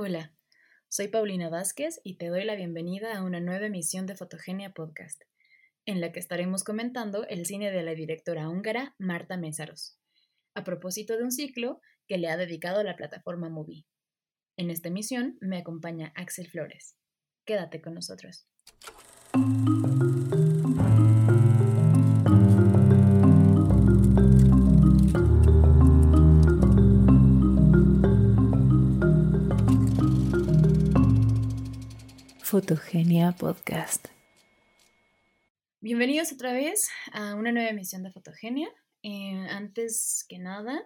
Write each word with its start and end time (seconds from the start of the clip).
Hola, 0.00 0.32
soy 0.86 1.08
Paulina 1.08 1.48
Vázquez 1.48 2.00
y 2.04 2.18
te 2.18 2.28
doy 2.28 2.44
la 2.44 2.54
bienvenida 2.54 3.18
a 3.18 3.24
una 3.24 3.40
nueva 3.40 3.66
emisión 3.66 4.06
de 4.06 4.14
Fotogenia 4.14 4.72
Podcast, 4.72 5.20
en 5.86 6.00
la 6.00 6.12
que 6.12 6.20
estaremos 6.20 6.62
comentando 6.62 7.26
el 7.26 7.46
cine 7.46 7.72
de 7.72 7.82
la 7.82 7.96
directora 7.96 8.48
húngara 8.48 8.94
Marta 9.00 9.36
Mésaros, 9.36 9.98
a 10.54 10.62
propósito 10.62 11.16
de 11.16 11.24
un 11.24 11.32
ciclo 11.32 11.80
que 12.06 12.16
le 12.16 12.28
ha 12.28 12.36
dedicado 12.36 12.84
la 12.84 12.94
plataforma 12.94 13.48
Movie. 13.48 13.86
En 14.56 14.70
esta 14.70 14.86
emisión 14.86 15.36
me 15.40 15.58
acompaña 15.58 16.12
Axel 16.14 16.48
Flores. 16.48 16.94
Quédate 17.44 17.82
con 17.82 17.94
nosotros. 17.94 18.46
Fotogenia 32.48 33.32
Podcast. 33.32 34.08
Bienvenidos 35.82 36.32
otra 36.32 36.54
vez 36.54 36.88
a 37.12 37.34
una 37.34 37.52
nueva 37.52 37.68
emisión 37.68 38.02
de 38.02 38.10
Fotogenia. 38.10 38.70
Eh, 39.02 39.46
antes 39.50 40.24
que 40.26 40.38
nada, 40.38 40.80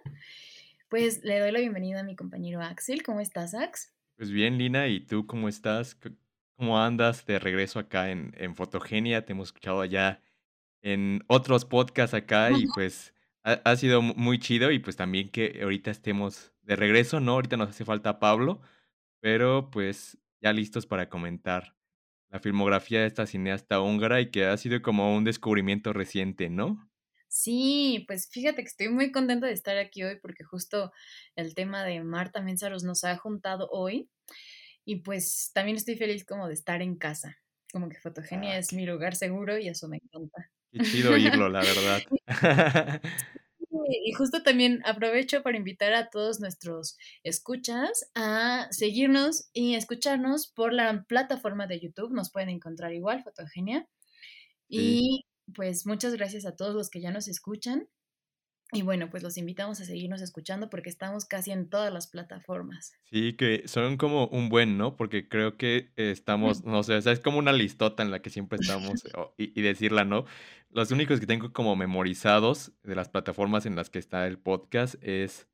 pues 0.89 1.23
le 1.23 1.39
doy 1.39 1.53
la 1.53 1.59
bienvenida 1.59 2.01
a 2.01 2.03
mi 2.03 2.17
compañero 2.17 2.61
Axel. 2.61 3.01
¿Cómo 3.01 3.21
estás, 3.21 3.53
Ax? 3.53 3.93
Pues 4.17 4.29
bien, 4.29 4.57
Lina, 4.57 4.89
¿y 4.89 4.99
tú 4.99 5.25
cómo 5.25 5.47
estás? 5.47 5.97
¿Cómo 6.57 6.81
andas 6.81 7.25
de 7.25 7.39
regreso 7.39 7.79
acá 7.79 8.11
en, 8.11 8.35
en 8.37 8.57
Fotogenia? 8.57 9.23
Te 9.23 9.31
hemos 9.31 9.47
escuchado 9.47 9.79
allá 9.79 10.21
en 10.81 11.23
otros 11.27 11.63
podcasts 11.63 12.13
acá 12.13 12.51
y 12.51 12.67
pues 12.75 13.13
ha, 13.43 13.53
ha, 13.63 13.77
sido 13.77 14.01
muy 14.01 14.37
chido 14.37 14.69
y 14.69 14.79
pues 14.79 14.97
también 14.97 15.29
que 15.29 15.61
ahorita 15.63 15.91
estemos 15.91 16.51
de 16.63 16.75
regreso, 16.75 17.21
¿no? 17.21 17.31
Ahorita 17.35 17.55
nos 17.55 17.69
hace 17.69 17.85
falta 17.85 18.19
Pablo, 18.19 18.59
pero 19.21 19.71
pues 19.71 20.17
ya 20.43 20.53
listos 20.53 20.85
para 20.85 21.09
comentar 21.09 21.75
la 22.29 22.39
filmografía 22.39 22.99
de 23.01 23.07
esta 23.07 23.25
cineasta 23.25 23.79
húngara 23.79 24.19
y 24.19 24.29
que 24.29 24.45
ha 24.45 24.57
sido 24.57 24.81
como 24.81 25.15
un 25.15 25.23
descubrimiento 25.23 25.93
reciente, 25.93 26.49
¿no? 26.49 26.89
Sí, 27.29 28.03
pues 28.07 28.29
fíjate 28.29 28.57
que 28.57 28.67
estoy 28.67 28.89
muy 28.89 29.11
contenta 29.11 29.47
de 29.47 29.53
estar 29.53 29.77
aquí 29.77 30.03
hoy 30.03 30.19
porque 30.21 30.43
justo 30.43 30.91
el 31.35 31.55
tema 31.55 31.83
de 31.83 32.03
Marta 32.03 32.41
Mensaros 32.41 32.83
nos 32.83 33.03
ha 33.05 33.17
juntado 33.17 33.69
hoy 33.71 34.09
y 34.85 34.97
pues 34.97 35.51
también 35.53 35.77
estoy 35.77 35.95
feliz 35.95 36.25
como 36.25 36.47
de 36.47 36.53
estar 36.53 36.81
en 36.81 36.97
casa, 36.97 37.37
como 37.71 37.87
que 37.87 37.99
Fotogenia 37.99 38.51
ah, 38.51 38.57
es 38.57 38.73
mi 38.73 38.85
lugar 38.85 39.15
seguro 39.15 39.57
y 39.57 39.69
eso 39.69 39.87
me 39.87 39.97
encanta. 39.97 40.51
Qué 40.71 40.79
chido 40.79 41.13
oírlo, 41.13 41.49
la 41.49 41.61
verdad. 41.61 42.01
y 43.89 44.11
justo 44.13 44.43
también 44.43 44.81
aprovecho 44.85 45.43
para 45.43 45.57
invitar 45.57 45.93
a 45.93 46.09
todos 46.09 46.39
nuestros 46.39 46.97
escuchas 47.23 48.09
a 48.15 48.67
seguirnos 48.71 49.49
y 49.53 49.75
escucharnos 49.75 50.47
por 50.47 50.73
la 50.73 51.03
plataforma 51.03 51.67
de 51.67 51.79
YouTube. 51.79 52.13
Nos 52.13 52.31
pueden 52.31 52.49
encontrar 52.49 52.93
igual, 52.93 53.23
Fotogenia. 53.23 53.87
Y 54.67 55.25
pues 55.53 55.85
muchas 55.85 56.13
gracias 56.15 56.45
a 56.45 56.55
todos 56.55 56.75
los 56.75 56.89
que 56.89 57.01
ya 57.01 57.11
nos 57.11 57.27
escuchan. 57.27 57.87
Y 58.73 58.81
bueno, 58.81 59.11
pues 59.11 59.21
los 59.21 59.37
invitamos 59.37 59.79
a 59.81 59.85
seguirnos 59.85 60.21
escuchando 60.21 60.67
porque 60.69 60.89
estamos 60.89 61.25
casi 61.25 61.51
en 61.51 61.69
todas 61.69 61.93
las 61.93 62.07
plataformas. 62.07 62.93
Sí, 63.03 63.33
que 63.33 63.67
son 63.67 63.97
como 63.97 64.27
un 64.27 64.49
buen, 64.49 64.79
¿no? 64.79 64.97
Porque 64.97 65.29
creo 65.29 65.57
que 65.57 65.91
estamos, 65.95 66.63
no 66.65 66.81
sé, 66.81 66.95
o 66.95 67.01
sea, 67.01 67.13
es 67.13 67.19
como 67.19 67.37
una 67.37 67.53
listota 67.53 68.01
en 68.01 68.09
la 68.09 68.23
que 68.23 68.31
siempre 68.31 68.57
estamos 68.59 69.03
y, 69.37 69.59
y, 69.59 69.61
decirla, 69.61 70.05
¿no? 70.05 70.25
Los 70.73 70.89
únicos 70.89 71.19
que 71.19 71.27
tengo 71.27 71.53
como 71.53 71.75
memorizados 71.75 72.71
de 72.81 72.95
las 72.95 73.07
plataformas 73.07 73.67
en 73.67 73.75
las 73.75 73.91
que 73.91 73.99
está 73.99 74.25
el 74.25 74.39
podcast 74.39 74.95
es 75.03 75.47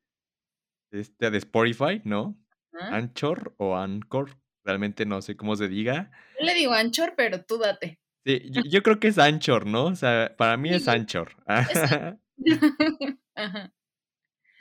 este 0.91 1.29
de 1.29 1.37
Spotify, 1.39 2.01
¿no? 2.05 2.41
Anchor 2.71 3.53
o 3.57 3.75
Anchor, 3.75 4.37
realmente 4.63 5.05
no 5.05 5.21
sé 5.21 5.35
cómo 5.35 5.57
se 5.57 5.67
diga. 5.67 6.09
Yo 6.39 6.45
le 6.45 6.53
digo 6.53 6.71
Anchor, 6.71 7.15
pero 7.17 7.43
tú 7.43 7.57
date. 7.57 7.99
Sí, 8.25 8.43
yo, 8.49 8.61
yo 8.69 8.81
creo 8.81 9.01
que 9.01 9.09
es 9.09 9.17
Anchor, 9.17 9.65
¿no? 9.65 9.87
O 9.87 9.95
sea, 9.95 10.33
para 10.37 10.55
mí 10.55 10.69
es 10.69 10.87
Anchor. 10.87 11.35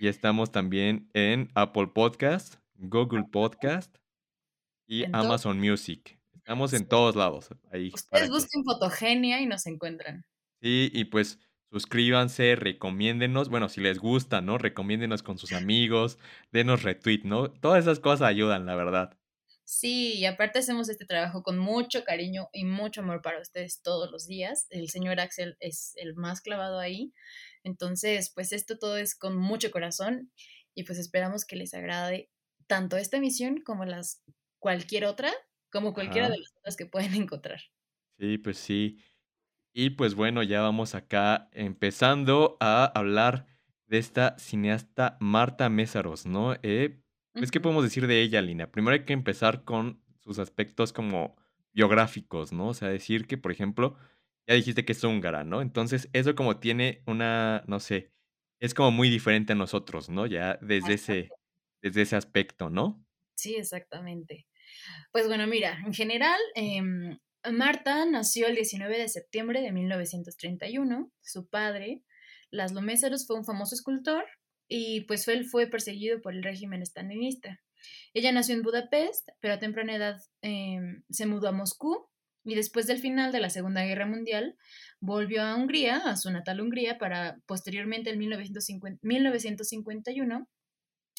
Y 0.00 0.06
estamos 0.06 0.52
también 0.52 1.10
en 1.12 1.50
Apple 1.56 1.88
Podcast, 1.92 2.54
Google 2.76 3.24
Podcast 3.32 3.96
y 4.86 5.04
Amazon 5.12 5.58
Music. 5.58 6.20
Estamos 6.36 6.72
en 6.72 6.86
todos 6.86 7.16
lados. 7.16 7.48
Ahí 7.72 7.90
Ustedes 7.92 8.30
busquen 8.30 8.62
Fotogenia 8.64 9.40
y 9.40 9.46
nos 9.46 9.66
encuentran. 9.66 10.24
Sí, 10.62 10.90
y 10.92 11.04
pues 11.06 11.40
suscríbanse, 11.70 12.56
recomiéndenos, 12.56 13.48
bueno, 13.48 13.68
si 13.68 13.80
les 13.80 13.98
gusta, 13.98 14.40
¿no? 14.40 14.58
Recomiéndenos 14.58 15.22
con 15.22 15.38
sus 15.38 15.52
amigos, 15.52 16.18
denos 16.52 16.82
retweet, 16.82 17.22
¿no? 17.24 17.50
Todas 17.52 17.84
esas 17.84 18.00
cosas 18.00 18.22
ayudan, 18.28 18.66
la 18.66 18.74
verdad. 18.76 19.18
Sí, 19.64 20.14
y 20.14 20.24
aparte 20.24 20.58
hacemos 20.60 20.88
este 20.88 21.04
trabajo 21.04 21.42
con 21.42 21.58
mucho 21.58 22.02
cariño 22.02 22.48
y 22.52 22.64
mucho 22.64 23.02
amor 23.02 23.20
para 23.22 23.40
ustedes 23.40 23.82
todos 23.82 24.10
los 24.10 24.26
días. 24.26 24.66
El 24.70 24.88
señor 24.88 25.20
Axel 25.20 25.56
es 25.60 25.92
el 25.96 26.14
más 26.14 26.40
clavado 26.40 26.78
ahí. 26.78 27.12
Entonces, 27.64 28.30
pues 28.34 28.52
esto 28.52 28.78
todo 28.78 28.96
es 28.96 29.14
con 29.14 29.36
mucho 29.36 29.70
corazón 29.70 30.32
y 30.74 30.84
pues 30.84 30.98
esperamos 30.98 31.44
que 31.44 31.56
les 31.56 31.74
agrade 31.74 32.30
tanto 32.66 32.96
esta 32.96 33.18
emisión 33.18 33.60
como 33.62 33.84
las 33.84 34.22
cualquier 34.58 35.04
otra, 35.04 35.32
como 35.70 35.92
cualquiera 35.92 36.28
de 36.30 36.38
las 36.38 36.52
otras 36.56 36.76
que 36.76 36.86
pueden 36.86 37.14
encontrar. 37.22 37.60
Sí, 38.18 38.38
pues 38.38 38.58
sí. 38.58 38.98
Y 39.80 39.90
pues 39.90 40.16
bueno, 40.16 40.42
ya 40.42 40.60
vamos 40.60 40.96
acá 40.96 41.48
empezando 41.52 42.56
a 42.58 42.84
hablar 42.84 43.46
de 43.86 43.98
esta 43.98 44.36
cineasta 44.36 45.16
Marta 45.20 45.68
Mésaros, 45.68 46.26
¿no? 46.26 46.56
Eh, 46.64 47.00
pues, 47.32 47.52
¿qué 47.52 47.60
podemos 47.60 47.84
decir 47.84 48.08
de 48.08 48.20
ella, 48.20 48.42
Lina? 48.42 48.72
Primero 48.72 48.94
hay 48.94 49.04
que 49.04 49.12
empezar 49.12 49.62
con 49.62 50.02
sus 50.18 50.40
aspectos 50.40 50.92
como 50.92 51.36
biográficos, 51.72 52.52
¿no? 52.52 52.70
O 52.70 52.74
sea, 52.74 52.88
decir 52.88 53.28
que, 53.28 53.38
por 53.38 53.52
ejemplo, 53.52 53.96
ya 54.48 54.54
dijiste 54.54 54.84
que 54.84 54.90
es 54.90 55.04
húngara, 55.04 55.44
¿no? 55.44 55.62
Entonces, 55.62 56.10
eso 56.12 56.34
como 56.34 56.58
tiene 56.58 57.04
una, 57.06 57.62
no 57.68 57.78
sé, 57.78 58.10
es 58.58 58.74
como 58.74 58.90
muy 58.90 59.08
diferente 59.08 59.52
a 59.52 59.56
nosotros, 59.56 60.08
¿no? 60.08 60.26
Ya 60.26 60.58
desde 60.60 60.94
ese, 60.94 61.28
desde 61.82 62.02
ese 62.02 62.16
aspecto, 62.16 62.68
¿no? 62.68 63.06
Sí, 63.36 63.54
exactamente. 63.54 64.48
Pues 65.12 65.28
bueno, 65.28 65.46
mira, 65.46 65.78
en 65.86 65.94
general, 65.94 66.40
em, 66.56 67.16
Marta 67.50 68.04
nació 68.04 68.46
el 68.46 68.56
19 68.56 68.98
de 68.98 69.08
septiembre 69.08 69.60
de 69.60 69.72
1931. 69.72 71.10
Su 71.20 71.48
padre, 71.48 72.02
Laszlo 72.50 72.82
Mésaros, 72.82 73.26
fue 73.26 73.36
un 73.36 73.44
famoso 73.44 73.74
escultor 73.74 74.24
y 74.68 75.02
pues 75.02 75.26
él 75.28 75.46
fue 75.46 75.66
perseguido 75.66 76.20
por 76.20 76.34
el 76.34 76.42
régimen 76.42 76.82
estalinista. 76.82 77.60
Ella 78.12 78.32
nació 78.32 78.54
en 78.54 78.62
Budapest, 78.62 79.28
pero 79.40 79.54
a 79.54 79.58
temprana 79.58 79.94
edad 79.94 80.20
em, 80.42 81.02
se 81.08 81.26
mudó 81.26 81.48
a 81.48 81.52
Moscú 81.52 82.08
y 82.44 82.54
después 82.54 82.86
del 82.86 82.98
final 82.98 83.32
de 83.32 83.40
la 83.40 83.50
Segunda 83.50 83.84
Guerra 83.84 84.06
Mundial 84.06 84.56
volvió 85.00 85.42
a 85.42 85.54
Hungría, 85.54 85.98
a 85.98 86.16
su 86.16 86.30
natal 86.30 86.60
Hungría, 86.60 86.98
para 86.98 87.38
posteriormente 87.46 88.10
en 88.10 88.18
1951 88.18 90.48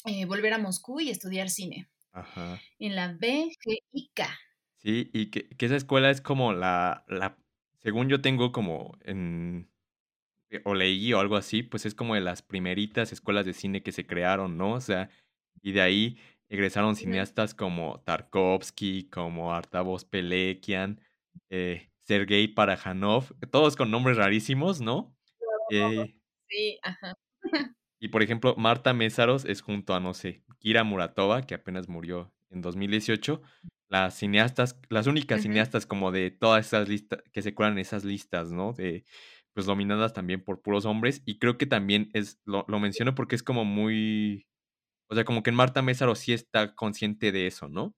eh, 0.06 0.24
volver 0.26 0.52
a 0.52 0.58
Moscú 0.58 1.00
y 1.00 1.10
estudiar 1.10 1.50
cine 1.50 1.88
Ajá. 2.12 2.60
en 2.78 2.96
la 2.96 3.12
BGIK. 3.12 4.22
Sí, 4.82 5.10
y 5.12 5.26
que, 5.26 5.48
esa 5.58 5.76
escuela 5.76 6.10
es 6.10 6.20
como 6.22 6.52
la, 6.54 7.04
la, 7.06 7.36
según 7.78 8.08
yo 8.08 8.22
tengo 8.22 8.50
como 8.50 8.96
en, 9.04 9.68
eh, 10.50 10.62
o 10.64 10.74
leí 10.74 11.12
o 11.12 11.20
algo 11.20 11.36
así, 11.36 11.62
pues 11.62 11.84
es 11.84 11.94
como 11.94 12.14
de 12.14 12.22
las 12.22 12.42
primeritas 12.42 13.12
escuelas 13.12 13.44
de 13.44 13.52
cine 13.52 13.82
que 13.82 13.92
se 13.92 14.06
crearon, 14.06 14.56
¿no? 14.56 14.72
O 14.72 14.80
sea, 14.80 15.10
y 15.62 15.72
de 15.72 15.82
ahí 15.82 16.18
egresaron 16.48 16.96
cineastas 16.96 17.54
como 17.54 18.00
Tarkovsky, 18.00 19.08
como 19.10 19.54
Artavos 19.54 20.04
Pelekian, 20.06 21.00
eh, 21.50 21.90
Sergei 22.00 22.48
Parajanov, 22.48 23.34
todos 23.50 23.76
con 23.76 23.90
nombres 23.90 24.16
rarísimos, 24.16 24.80
¿no? 24.80 25.14
Eh, 25.70 26.16
sí, 26.48 26.78
ajá. 26.82 27.14
Y 28.02 28.08
por 28.08 28.22
ejemplo, 28.22 28.56
Marta 28.56 28.94
Mésaros 28.94 29.44
es 29.44 29.60
junto 29.60 29.94
a, 29.94 30.00
no 30.00 30.14
sé, 30.14 30.42
Kira 30.58 30.84
Muratova, 30.84 31.42
que 31.42 31.54
apenas 31.54 31.86
murió 31.86 32.32
en 32.48 32.62
2018, 32.62 33.42
las 33.90 34.14
cineastas, 34.14 34.80
las 34.88 35.06
únicas 35.06 35.42
cineastas 35.42 35.84
como 35.84 36.12
de 36.12 36.30
todas 36.30 36.66
esas 36.66 36.88
listas, 36.88 37.22
que 37.32 37.42
se 37.42 37.54
cuelan 37.54 37.78
esas 37.78 38.04
listas, 38.04 38.50
¿no? 38.52 38.72
De, 38.72 39.04
pues 39.52 39.66
dominadas 39.66 40.14
también 40.14 40.42
por 40.42 40.62
puros 40.62 40.86
hombres. 40.86 41.22
Y 41.26 41.38
creo 41.38 41.58
que 41.58 41.66
también 41.66 42.08
es, 42.14 42.40
lo, 42.46 42.64
lo 42.68 42.80
menciono 42.80 43.14
porque 43.14 43.36
es 43.36 43.42
como 43.42 43.66
muy, 43.66 44.46
o 45.08 45.14
sea, 45.14 45.24
como 45.24 45.42
que 45.42 45.50
en 45.50 45.56
Marta 45.56 45.82
Mésaros 45.82 46.20
sí 46.20 46.32
está 46.32 46.74
consciente 46.74 47.32
de 47.32 47.46
eso, 47.46 47.68
¿no? 47.68 47.94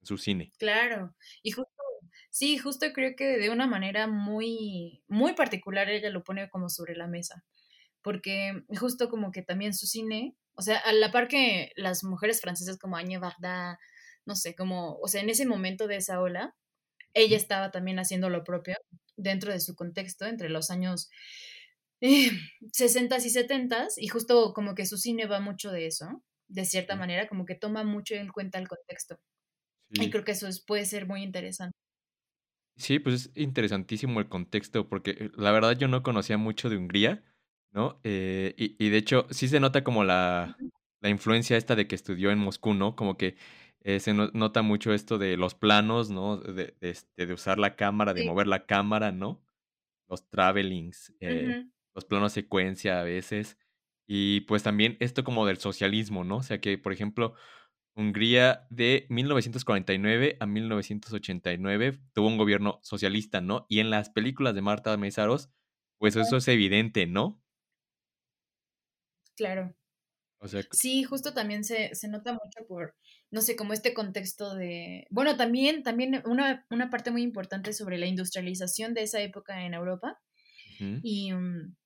En 0.00 0.06
su 0.06 0.16
cine. 0.16 0.52
Claro. 0.58 1.14
Y 1.42 1.50
justo 1.50 1.78
Sí, 2.30 2.58
justo 2.58 2.86
creo 2.92 3.16
que 3.16 3.38
de 3.38 3.50
una 3.50 3.66
manera 3.66 4.06
muy, 4.06 5.02
muy 5.08 5.34
particular 5.34 5.88
ella 5.88 6.10
lo 6.10 6.24
pone 6.24 6.48
como 6.50 6.68
sobre 6.68 6.94
la 6.94 7.06
mesa, 7.06 7.44
porque 8.02 8.64
justo 8.78 9.08
como 9.08 9.32
que 9.32 9.42
también 9.42 9.74
su 9.74 9.86
cine, 9.86 10.36
o 10.54 10.62
sea, 10.62 10.78
a 10.78 10.92
la 10.92 11.10
par 11.10 11.28
que 11.28 11.72
las 11.76 12.04
mujeres 12.04 12.40
francesas 12.40 12.78
como 12.78 12.96
Agne 12.96 13.18
Varda, 13.18 13.78
no 14.28 14.36
sé, 14.36 14.54
como, 14.56 14.98
o 15.02 15.08
sea, 15.08 15.22
en 15.22 15.30
ese 15.30 15.46
momento 15.46 15.88
de 15.88 15.96
esa 15.98 16.20
ola, 16.22 16.54
ella 17.14 17.36
estaba 17.38 17.70
también 17.72 17.98
haciendo 18.00 18.30
lo 18.30 18.44
propio 18.44 18.76
dentro 19.16 19.52
de 19.52 19.60
su 19.60 19.74
contexto 19.76 20.26
entre 20.26 20.50
los 20.50 20.70
años 20.70 21.10
eh, 22.02 22.30
60 22.72 23.18
y 23.18 23.30
70 23.30 23.88
y 23.98 24.08
justo 24.08 24.52
como 24.54 24.74
que 24.76 24.86
su 24.86 24.98
cine 24.98 25.26
va 25.26 25.40
mucho 25.40 25.70
de 25.72 25.86
eso. 25.88 26.22
de 26.48 26.64
cierta 26.66 26.94
Sí. 26.94 26.98
manera, 26.98 27.28
como 27.28 27.44
que 27.46 27.54
toma 27.56 27.84
mucho 27.84 28.14
en 28.16 28.28
cuenta 28.28 28.58
el 28.58 28.68
contexto. 28.68 29.16
Y 29.92 30.10
creo 30.10 30.24
que 30.24 30.32
eso 30.32 30.48
es 30.48 30.64
puede 30.64 30.86
ser 30.86 31.06
muy 31.08 31.22
interesante. 31.24 31.72
Sí, 32.76 32.98
pues, 33.00 33.26
es 33.26 33.30
interesantísimo 33.34 34.20
el 34.20 34.28
contexto, 34.28 34.88
porque, 34.88 35.10
eh, 35.18 35.30
la 35.36 35.50
verdad 35.52 35.76
yo 35.76 35.88
no 35.88 36.02
conocía 36.02 36.38
mucho 36.38 36.70
de 36.70 36.76
Hungría, 36.76 37.24
¿no? 37.72 38.00
Eh, 38.04 38.54
y 38.56 38.76
y 38.84 38.90
de 38.90 38.96
hecho, 38.98 39.26
sí 39.30 39.48
se 39.48 39.60
nota 39.60 39.82
como 39.84 40.04
la 40.04 40.56
la 41.00 41.10
influencia 41.10 41.56
esta 41.56 41.76
de 41.76 41.86
que 41.86 41.94
estudió 41.94 42.30
en 42.32 42.38
Moscú, 42.40 42.74
¿no? 42.74 42.96
Como 42.96 43.16
que, 43.16 43.36
eh, 43.82 44.00
se 44.00 44.14
no 44.14 44.30
nota 44.34 44.62
mucho 44.62 44.92
esto 44.94 45.18
de 45.18 45.36
los 45.36 45.54
planos, 45.54 46.10
¿no? 46.10 46.38
De 46.38 46.54
de, 46.80 46.90
este, 46.90 47.26
de 47.26 47.34
usar 47.34 47.58
la 47.58 47.76
cámara, 47.76 48.14
de 48.14 48.22
Sí. 48.22 48.24
mover 48.24 48.46
la 48.48 48.66
cámara, 48.66 49.12
¿no? 49.12 49.42
Los 50.08 50.28
travellings, 50.30 51.14
eh, 51.20 51.56
los 51.94 52.04
planos 52.06 52.32
secuencia 52.34 53.00
a 53.00 53.04
veces. 53.04 53.58
Y, 54.08 54.42
pues, 54.42 54.62
también 54.64 54.96
esto 55.00 55.24
como 55.24 55.46
del 55.46 55.58
socialismo, 55.58 56.24
¿no? 56.24 56.38
O 56.38 56.42
sea 56.44 56.60
que, 56.60 56.78
por 56.78 56.92
ejemplo, 56.94 57.34
Hungría 57.96 58.66
de 58.70 59.06
1949 59.10 60.36
a 60.40 60.46
1989 60.46 62.00
tuvo 62.14 62.28
un 62.28 62.38
gobierno 62.38 62.80
socialista, 62.84 63.40
¿no? 63.42 63.66
Y 63.68 63.80
en 63.80 63.90
las 63.90 64.10
películas 64.10 64.54
de 64.54 64.62
Marta 64.62 64.96
Mésaros, 64.98 65.50
pues, 65.98 66.16
eso 66.16 66.38
es 66.38 66.48
evidente, 66.48 67.06
¿no? 67.06 67.42
Claro. 69.36 69.74
O 70.40 70.48
sea, 70.48 70.62
c 70.62 70.68
Sí, 70.72 71.04
justo 71.04 71.34
también 71.34 71.64
se 71.64 71.94
se 71.94 72.08
nota 72.08 72.32
mucho 72.34 72.66
por, 72.68 72.96
no 73.30 73.40
sé, 73.42 73.56
como 73.56 73.72
este 73.72 73.94
contexto 73.94 74.54
de 74.54 75.06
bueno, 75.10 75.36
también 75.36 75.82
también 75.82 76.22
una 76.26 76.66
una 76.70 76.90
parte 76.90 77.10
muy 77.10 77.22
importante 77.22 77.72
sobre 77.72 77.98
la 77.98 78.06
industrialización 78.06 78.94
de 78.94 79.02
esa 79.02 79.20
época 79.20 79.64
en 79.64 79.74
Europa, 79.74 80.20
y, 81.02 81.32
mm, 81.32 81.76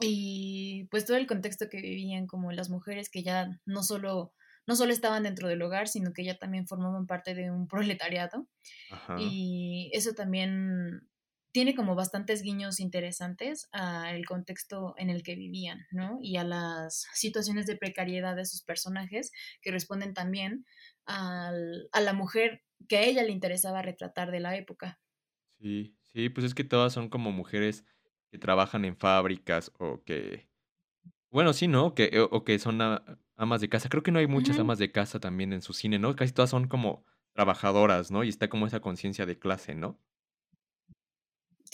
y, 0.00 0.84
pues, 0.90 1.04
todo 1.06 1.16
el 1.16 1.26
contexto 1.26 1.68
que 1.68 1.80
vivían 1.80 2.26
como 2.26 2.52
las 2.52 2.70
mujeres 2.70 3.10
que 3.10 3.22
ya 3.22 3.60
no 3.64 3.82
solo 3.82 4.32
no 4.68 4.74
solo 4.76 4.92
estaban 4.92 5.22
dentro 5.22 5.48
del 5.48 5.62
hogar, 5.62 5.86
sino 5.88 6.12
que 6.12 6.24
ya 6.24 6.38
también 6.38 6.66
formaban 6.66 7.06
parte 7.06 7.34
de 7.34 7.52
un 7.52 7.68
proletariado. 7.68 8.48
Ajá. 8.90 9.16
Y 9.20 9.90
eso 9.92 10.12
también 10.14 11.08
tiene 11.56 11.74
como 11.74 11.94
bastantes 11.94 12.42
guiños 12.42 12.80
interesantes 12.80 13.66
al 13.72 14.26
contexto 14.26 14.92
en 14.98 15.08
el 15.08 15.22
que 15.22 15.36
vivían, 15.36 15.86
¿no? 15.90 16.18
Y 16.20 16.36
a 16.36 16.44
las 16.44 17.06
situaciones 17.14 17.64
de 17.64 17.76
precariedad 17.78 18.36
de 18.36 18.44
sus 18.44 18.62
personajes, 18.62 19.32
que 19.62 19.70
responden 19.70 20.12
también 20.12 20.66
al 21.06 21.88
a 21.92 22.00
la 22.02 22.12
mujer 22.12 22.62
que 22.90 22.98
a 22.98 23.02
ella 23.04 23.22
le 23.22 23.32
interesaba 23.32 23.80
retratar 23.80 24.30
de 24.32 24.40
la 24.40 24.54
época. 24.56 25.00
Sí, 25.58 25.96
sí, 26.02 26.28
pues, 26.28 26.44
es 26.46 26.54
que 26.54 26.64
todas 26.64 26.92
son 26.92 27.08
como 27.08 27.32
mujeres 27.32 27.84
que 28.30 28.38
trabajan 28.38 28.84
en 28.84 28.96
fábricas 28.96 29.72
o 29.78 30.02
que 30.04 30.50
bueno, 31.30 31.52
sí, 31.54 31.68
¿no? 31.68 31.94
Que 31.94 32.20
o 32.20 32.26
o 32.32 32.44
que 32.44 32.58
son 32.58 32.82
a 32.82 33.20
amas 33.36 33.60
de 33.60 33.68
casa. 33.68 33.88
Creo 33.90 34.02
que 34.02 34.12
no 34.12 34.18
hay 34.20 34.26
muchas 34.28 34.58
amas 34.58 34.78
de 34.78 34.92
casa 34.92 35.20
también 35.20 35.52
en 35.52 35.62
su 35.62 35.72
cine, 35.74 35.98
¿no? 35.98 36.16
Casi 36.16 36.32
todas 36.32 36.50
son 36.50 36.68
como 36.68 37.04
trabajadoras, 37.34 38.10
¿no? 38.10 38.24
Y 38.24 38.28
está 38.30 38.48
como 38.48 38.66
esa 38.66 38.80
conciencia 38.80 39.26
de 39.26 39.38
clase, 39.38 39.74
¿no? 39.74 40.00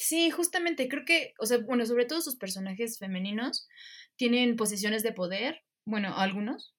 Sí, 0.05 0.31
justamente, 0.31 0.89
creo 0.89 1.05
que, 1.05 1.33
o 1.39 1.47
sea, 1.47 1.59
bueno, 1.59 1.87
sobre 1.87 2.07
todo 2.07 2.21
sus 2.23 2.37
personajes 2.37 2.99
femeninos 2.99 3.69
tienen 4.17 4.57
posiciones 4.57 5.03
de 5.03 5.13
poder, 5.13 5.61
bueno, 5.85 6.17
algunos, 6.19 6.75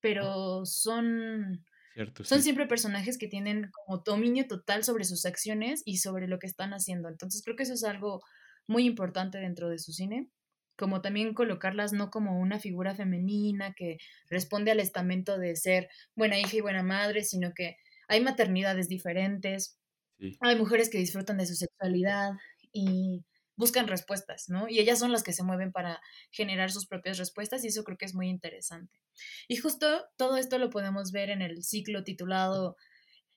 pero 0.00 0.66
son 0.66 1.64
Cierto, 1.94 2.24
son 2.24 2.42
sí. 2.42 2.42
siempre 2.42 2.66
personajes 2.66 3.18
que 3.18 3.28
tienen 3.28 3.70
como 3.72 4.00
dominio 4.04 4.46
total 4.48 4.84
sobre 4.84 5.04
sus 5.04 5.26
acciones 5.26 5.82
y 5.86 5.98
sobre 5.98 6.28
lo 6.28 6.38
que 6.40 6.46
están 6.48 6.72
haciendo. 6.74 7.08
Entonces, 7.08 7.42
creo 7.44 7.56
que 7.56 7.64
eso 7.64 7.74
es 7.74 7.84
algo 7.84 8.22
muy 8.68 8.84
importante 8.86 9.38
dentro 9.38 9.70
de 9.70 9.78
su 9.78 9.92
cine, 9.92 10.30
como 10.76 11.02
también 11.02 11.34
colocarlas 11.34 11.92
no 11.94 12.10
como 12.10 12.40
una 12.40 12.60
figura 12.60 12.94
femenina 12.96 13.74
que 13.74 13.98
responde 14.30 14.72
al 14.72 14.80
estamento 14.80 15.38
de 15.38 15.56
ser 15.56 15.88
buena 16.16 16.38
hija 16.40 16.56
y 16.58 16.60
buena 16.62 16.82
madre, 16.84 17.24
sino 17.24 17.52
que 17.54 17.76
hay 18.08 18.20
maternidades 18.22 18.88
diferentes, 18.88 19.78
Sí. 20.18 20.40
hay 20.40 20.56
mujeres 20.56 20.90
que 20.90 20.98
disfrutan 20.98 21.38
de 21.38 21.46
su 21.46 21.54
sexualidad 21.54 22.32
y 22.76 23.24
buscan 23.56 23.88
respuestas, 23.88 24.48
¿no? 24.48 24.68
Y 24.68 24.80
ellas 24.80 24.98
son 24.98 25.12
las 25.12 25.22
que 25.22 25.32
se 25.32 25.42
mueven 25.42 25.72
para 25.72 26.00
generar 26.30 26.70
sus 26.70 26.86
propias 26.86 27.16
respuestas, 27.16 27.64
y 27.64 27.68
eso 27.68 27.84
creo 27.84 27.96
que 27.96 28.04
es 28.04 28.14
muy 28.14 28.28
interesante. 28.28 29.00
Y 29.48 29.56
justo 29.56 30.04
todo 30.16 30.36
esto 30.36 30.58
lo 30.58 30.68
podemos 30.68 31.10
ver 31.10 31.30
en 31.30 31.40
el 31.40 31.62
ciclo 31.64 32.04
titulado 32.04 32.76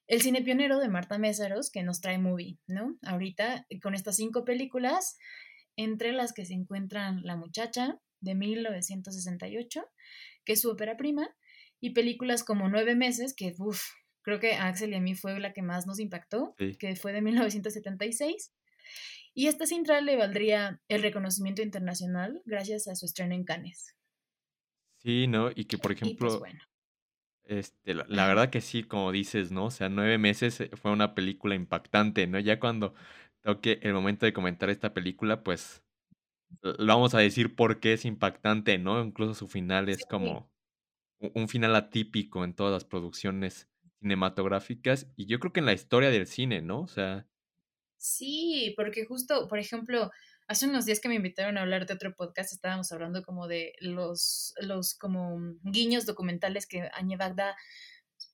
El 0.07 0.21
cine 0.21 0.41
pionero 0.41 0.79
de 0.79 0.89
Marta 0.89 1.17
Mésaros, 1.17 1.71
que 1.71 1.83
nos 1.83 2.01
trae 2.01 2.17
Movie, 2.17 2.57
¿no? 2.67 2.97
Ahorita, 3.03 3.65
con 3.81 3.95
estas 3.95 4.17
5 4.17 4.43
películas, 4.43 5.17
entre 5.77 6.11
las 6.11 6.33
que 6.33 6.45
se 6.45 6.53
encuentran 6.53 7.21
La 7.23 7.37
muchacha, 7.37 7.97
de 8.21 8.35
1968, 8.35 9.85
que 10.43 10.53
es 10.53 10.61
su 10.61 10.69
ópera 10.69 10.97
prima, 10.97 11.29
y 11.79 11.91
películas 11.91 12.43
como 12.43 12.67
Nueve 12.67 12.95
meses, 12.95 13.33
que, 13.33 13.53
uf, 13.57 13.81
creo 14.21 14.41
que 14.41 14.55
a 14.55 14.67
Axel 14.67 14.91
y 14.91 14.95
a 14.95 14.99
mí 14.99 15.15
fue 15.15 15.39
la 15.39 15.53
que 15.53 15.61
más 15.61 15.87
nos 15.87 15.99
impactó, 15.99 16.53
Sí. 16.57 16.75
que 16.77 16.97
fue 16.97 17.13
de 17.13 17.21
1976. 17.21 18.51
Y 19.39 19.47
esta 19.47 19.65
cinta 19.65 20.01
le 20.01 20.17
valdría 20.17 20.81
el 20.89 21.01
reconocimiento 21.01 21.61
internacional 21.61 22.41
gracias 22.43 22.89
a 22.89 22.95
su 22.95 23.05
estreno 23.05 23.35
en 23.35 23.45
Cannes. 23.45 23.95
Sí, 25.01 25.27
¿no? 25.27 25.49
Y 25.55 25.63
que, 25.65 25.77
por 25.77 25.93
pues, 25.93 25.93
ejemplo 25.93 26.39
bueno. 26.39 26.59
este, 27.43 27.93
la 27.95 28.27
verdad 28.27 28.49
que 28.49 28.61
sí, 28.61 28.83
como 28.83 29.11
dices, 29.11 29.51
¿no? 29.51 29.65
O 29.65 29.71
sea, 29.71 29.89
Nueve 29.89 30.17
meses, 30.17 30.61
eh, 30.61 30.69
fue 30.75 30.91
una 30.91 31.15
película 31.15 31.55
impactante, 31.55 32.27
¿no? 32.27 32.39
Ya 32.39 32.59
cuando 32.59 32.93
toque 33.41 33.79
el 33.83 33.93
momento 33.93 34.25
de 34.25 34.33
comentar 34.33 34.69
esta 34.69 34.93
película, 34.93 35.43
pues, 35.43 35.83
lo 36.63 36.87
vamos 36.87 37.15
a 37.15 37.19
decir 37.19 37.55
por 37.55 37.79
qué 37.81 37.93
es 37.93 38.05
impactante, 38.05 38.77
¿no? 38.79 39.03
Incluso 39.03 39.33
su 39.35 39.47
final 39.49 39.89
es 39.89 40.05
Sí. 40.05 40.05
como 40.05 40.51
un 41.19 41.49
final 41.49 41.75
atípico 41.75 42.45
en 42.45 42.55
todas 42.55 42.73
las 42.73 42.85
producciones 42.85 43.69
cinematográficas, 44.01 45.11
y 45.17 45.27
yo 45.27 45.39
creo 45.39 45.53
que 45.53 45.61
en 45.61 45.67
la 45.67 45.73
historia 45.73 46.09
del 46.11 46.27
cine, 46.27 46.61
¿no? 46.61 46.81
O 46.81 46.87
sea 46.87 47.27
Sí, 47.99 48.73
porque 48.77 49.05
justo, 49.05 49.47
por 49.49 49.59
ejemplo, 49.59 50.09
hace 50.47 50.67
unos 50.67 50.85
días 50.85 51.01
que 51.01 51.09
me 51.09 51.15
invitaron 51.15 51.57
a 51.57 51.61
hablar 51.61 51.85
de 51.85 51.93
otro 51.93 52.15
podcast, 52.15 52.53
estábamos 52.53 52.91
hablando 52.93 53.23
como 53.23 53.47
de 53.49 53.73
los 53.81 54.53
los 54.61 54.95
como 54.95 55.37
guiños 55.63 56.05
documentales 56.05 56.65
que 56.65 56.89
Añez 56.93 57.19
Barda 57.19 57.57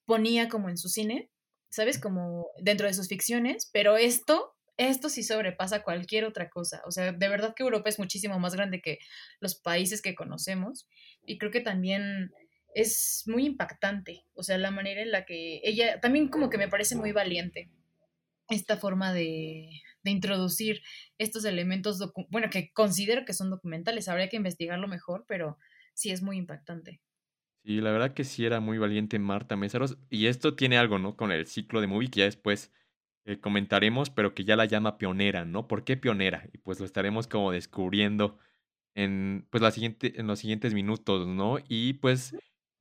ponía 0.06 0.50
como 0.50 0.70
en 0.70 0.78
su 0.78 0.88
cine, 0.88 1.32
¿sabes? 1.70 2.00
Como 2.00 2.48
dentro 2.62 2.88
de 2.88 2.94
sus 2.94 3.08
ficciones, 3.08 3.70
pero 3.74 3.98
esto 3.98 4.56
esto 4.78 5.10
sí 5.10 5.24
sobrepasa 5.24 5.84
cualquier 5.84 6.26
otra 6.26 6.50
cosa. 6.50 6.82
O 6.86 6.92
sea, 6.92 7.12
de 7.14 7.30
verdad 7.30 7.56
que 7.56 7.64
Europa 7.64 7.90
es 7.90 7.98
muchísimo 8.00 8.40
más 8.40 8.54
grande 8.56 8.82
que 8.82 9.00
los 9.40 9.56
países 9.56 10.02
que 10.02 10.16
conocemos, 10.16 10.88
y 11.26 11.38
creo 11.40 11.52
que 11.52 11.62
también 11.62 12.32
es 12.76 13.24
muy 13.26 13.46
impactante, 13.46 14.26
o 14.36 14.44
sea, 14.44 14.58
la 14.60 14.70
manera 14.72 15.02
en 15.02 15.12
la 15.12 15.26
que 15.26 15.62
ella 15.64 16.00
también 16.02 16.28
como 16.30 16.50
que 16.50 16.58
me 16.58 16.68
parece 16.68 16.96
muy 16.96 17.14
valiente 17.14 17.72
esta 18.50 18.78
forma 18.78 19.14
de 19.14 19.70
de 20.04 20.12
introducir 20.12 20.82
estos 21.18 21.46
elementos 21.46 22.00
bueno, 22.30 22.50
que 22.52 22.72
considero 22.74 23.26
que 23.26 23.34
son 23.34 23.50
documentales, 23.50 24.08
habría 24.08 24.30
que 24.30 24.38
investigarlo 24.38 24.88
mejor, 24.88 25.26
pero 25.28 25.58
sí 25.96 26.12
es 26.12 26.22
muy 26.22 26.38
impactante. 26.38 27.02
Sí, 27.64 27.82
la 27.82 27.92
verdad 27.92 28.14
que 28.14 28.24
sí 28.24 28.46
era 28.46 28.60
muy 28.60 28.78
valiente 28.78 29.18
Marta 29.18 29.56
Mésaros, 29.58 29.98
y 30.12 30.28
esto 30.28 30.56
tiene 30.56 30.78
algo, 30.78 31.00
¿no? 31.00 31.16
Con 31.18 31.32
el 31.32 31.48
ciclo 31.48 31.82
de 31.82 31.88
Movie, 31.88 32.10
que 32.12 32.20
ya 32.20 32.26
después, 32.26 32.72
eh, 33.26 33.40
comentaremos, 33.40 34.12
pero 34.12 34.36
que 34.36 34.44
ya 34.46 34.56
la 34.56 34.66
llama 34.66 35.00
pionera, 35.00 35.46
¿no? 35.46 35.68
¿Por 35.68 35.84
qué 35.84 35.98
pionera? 35.98 36.48
Y, 36.54 36.60
pues, 36.60 36.80
lo 36.80 36.86
estaremos 36.86 37.28
como 37.28 37.52
descubriendo 37.52 38.38
en, 38.96 39.48
pues, 39.52 39.64
la 39.64 39.72
siguiente 39.72 40.20
en 40.20 40.28
los 40.28 40.40
siguientes 40.40 40.74
minutos, 40.76 41.28
¿no? 41.28 41.58
Y, 41.68 41.94
pues, 41.96 42.36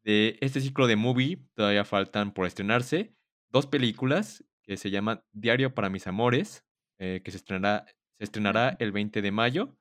de 0.04 0.38
este 0.42 0.61
ciclo 0.61 0.87
de 0.87 0.97
Movie 0.97 1.47
todavía 1.54 1.85
faltan 1.87 2.35
por 2.35 2.47
estrenarse 2.47 3.16
2 3.50 3.66
películas 3.66 4.44
que 4.64 4.76
se 4.76 4.90
llaman 4.90 5.23
Diario 5.33 5.75
para 5.75 5.90
mis 5.90 6.06
amores, 6.06 6.64
eh, 6.99 7.23
que 7.25 7.30
se 7.30 7.38
estrenará 7.38 7.87
se 8.18 8.25
estrenará 8.25 8.76
el 8.78 8.92
20 8.92 9.23
de 9.23 9.33
mayo, 9.33 9.76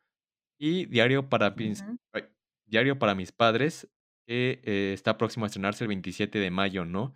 y 0.60 0.86
Diario 0.86 1.30
para 1.30 1.54
ay, 2.13 2.24
Diario 2.66 2.98
para 3.00 3.16
mis 3.16 3.32
padres, 3.32 3.90
que, 4.28 4.62
eh, 4.63 4.94
está 4.94 5.18
próximo 5.18 5.46
a 5.46 5.48
estrenarse 5.48 5.84
el 5.84 5.90
27 5.90 6.40
de 6.40 6.52
mayo, 6.52 6.86
¿no? 6.86 7.13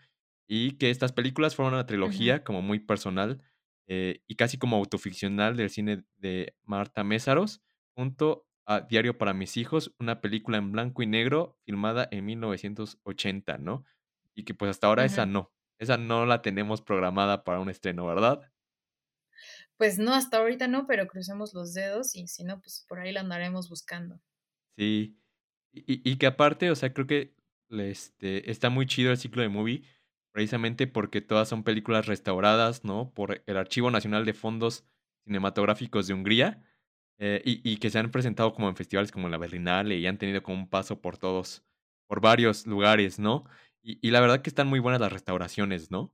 Y 0.48 0.74
que 0.74 0.90
estas 0.90 1.12
películas 1.14 1.56
fueron 1.56 1.74
una 1.74 1.86
trilogía 1.86 2.44
como 2.44 2.62
muy 2.62 2.80
personal, 2.80 3.42
eh, 3.88 4.22
y 4.28 4.36
casi 4.36 4.58
como 4.58 4.78
autoficcional 4.78 5.56
del 5.56 5.70
cine 5.70 6.04
de 6.18 6.56
Marta 6.64 7.04
Mésaros, 7.04 7.62
junto 7.96 8.48
a 8.66 8.82
Diario 8.82 9.18
para 9.18 9.34
mis 9.34 9.56
hijos, 9.58 9.94
una 10.00 10.20
película 10.22 10.58
en 10.58 10.72
blanco 10.72 11.02
y 11.02 11.08
negro 11.08 11.58
filmada 11.66 12.08
en 12.12 12.26
1980, 12.26 13.58
¿no? 13.58 13.86
Y 14.36 14.44
que, 14.44 14.54
pues, 14.54 14.70
hasta 14.72 14.88
ahora 14.88 15.06
esa 15.06 15.26
no, 15.26 15.54
esa 15.80 15.98
no 15.98 16.26
la 16.26 16.42
tenemos 16.42 16.82
programada 16.82 17.44
para 17.44 17.60
un 17.60 17.70
estreno, 17.70 18.06
¿verdad? 18.08 18.52
Pues 19.76 19.98
no, 19.98 20.14
hasta 20.14 20.38
ahorita 20.38 20.68
no, 20.68 20.86
pero 20.86 21.08
crucemos 21.08 21.54
los 21.56 21.74
dedos 21.74 22.14
y 22.16 22.28
si 22.28 22.44
no, 22.44 22.60
pues 22.62 22.86
por 22.88 23.00
ahí 23.00 23.12
la 23.12 23.22
andaremos 23.22 23.70
buscando. 23.70 24.20
Sí, 24.78 25.20
y 25.74 26.02
y 26.10 26.18
que 26.18 26.28
aparte, 26.28 26.70
o 26.72 26.76
sea, 26.76 26.94
creo 26.94 27.08
que, 27.08 27.36
este, 27.70 28.50
está 28.52 28.70
muy 28.70 28.86
chido 28.86 29.12
el 29.12 29.18
ciclo 29.18 29.42
de 29.42 29.50
Movie, 29.50 29.84
precisamente 30.32 30.88
porque 30.88 31.22
todas 31.22 31.50
son 31.50 31.64
películas 31.64 32.06
restauradas, 32.08 32.84
¿no? 32.84 33.14
Por 33.14 33.44
el 33.48 33.58
Archivo 33.58 33.92
Nacional 33.92 34.26
de 34.26 34.34
Fondos 34.34 34.86
Cinematográficos 35.26 36.08
de 36.08 36.14
Hungría, 36.14 36.64
eh, 37.20 37.42
y 37.46 37.62
y 37.70 37.78
que 37.78 37.90
se 37.90 38.00
han 38.00 38.12
presentado 38.12 38.54
como 38.54 38.70
en 38.70 38.76
festivales 38.76 39.12
como 39.12 39.30
la 39.30 39.38
Berlinale 39.38 39.98
y 39.98 40.08
han 40.08 40.18
tenido 40.20 40.44
como 40.44 40.58
un 40.60 40.70
paso 40.70 41.02
por 41.02 41.18
todos. 41.18 41.64
por 42.08 42.22
varios 42.22 42.66
lugares, 42.68 43.20
¿no? 43.20 43.46
Y 43.88 44.00
y 44.06 44.12
la 44.12 44.20
verdad 44.20 44.42
que 44.42 44.50
están 44.50 44.68
muy 44.68 44.80
buenas 44.80 45.00
las 45.00 45.14
restauraciones, 45.14 45.92
¿no? 45.92 46.12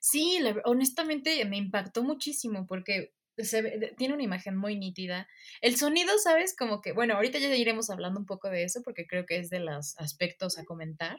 Sí, 0.00 0.38
la 0.40 0.56
honestamente 0.64 1.44
me 1.44 1.56
impactó 1.58 2.02
muchísimo 2.02 2.66
porque 2.66 3.12
se 3.36 3.62
ve 3.62 3.94
tiene 3.96 4.14
una 4.14 4.22
imagen 4.22 4.56
muy 4.56 4.76
nítida. 4.76 5.28
El 5.60 5.76
sonido, 5.76 6.18
¿sabes? 6.18 6.56
Como 6.56 6.80
que, 6.80 6.92
bueno, 6.92 7.14
ahorita 7.14 7.38
ya 7.38 7.54
iremos 7.54 7.90
hablando 7.90 8.18
un 8.20 8.26
poco 8.26 8.48
de 8.50 8.64
eso, 8.64 8.80
porque 8.82 9.06
creo 9.06 9.26
que 9.26 9.38
es 9.38 9.50
de 9.50 9.60
los 9.60 9.98
aspectos 9.98 10.58
a 10.58 10.64
comentar, 10.64 11.18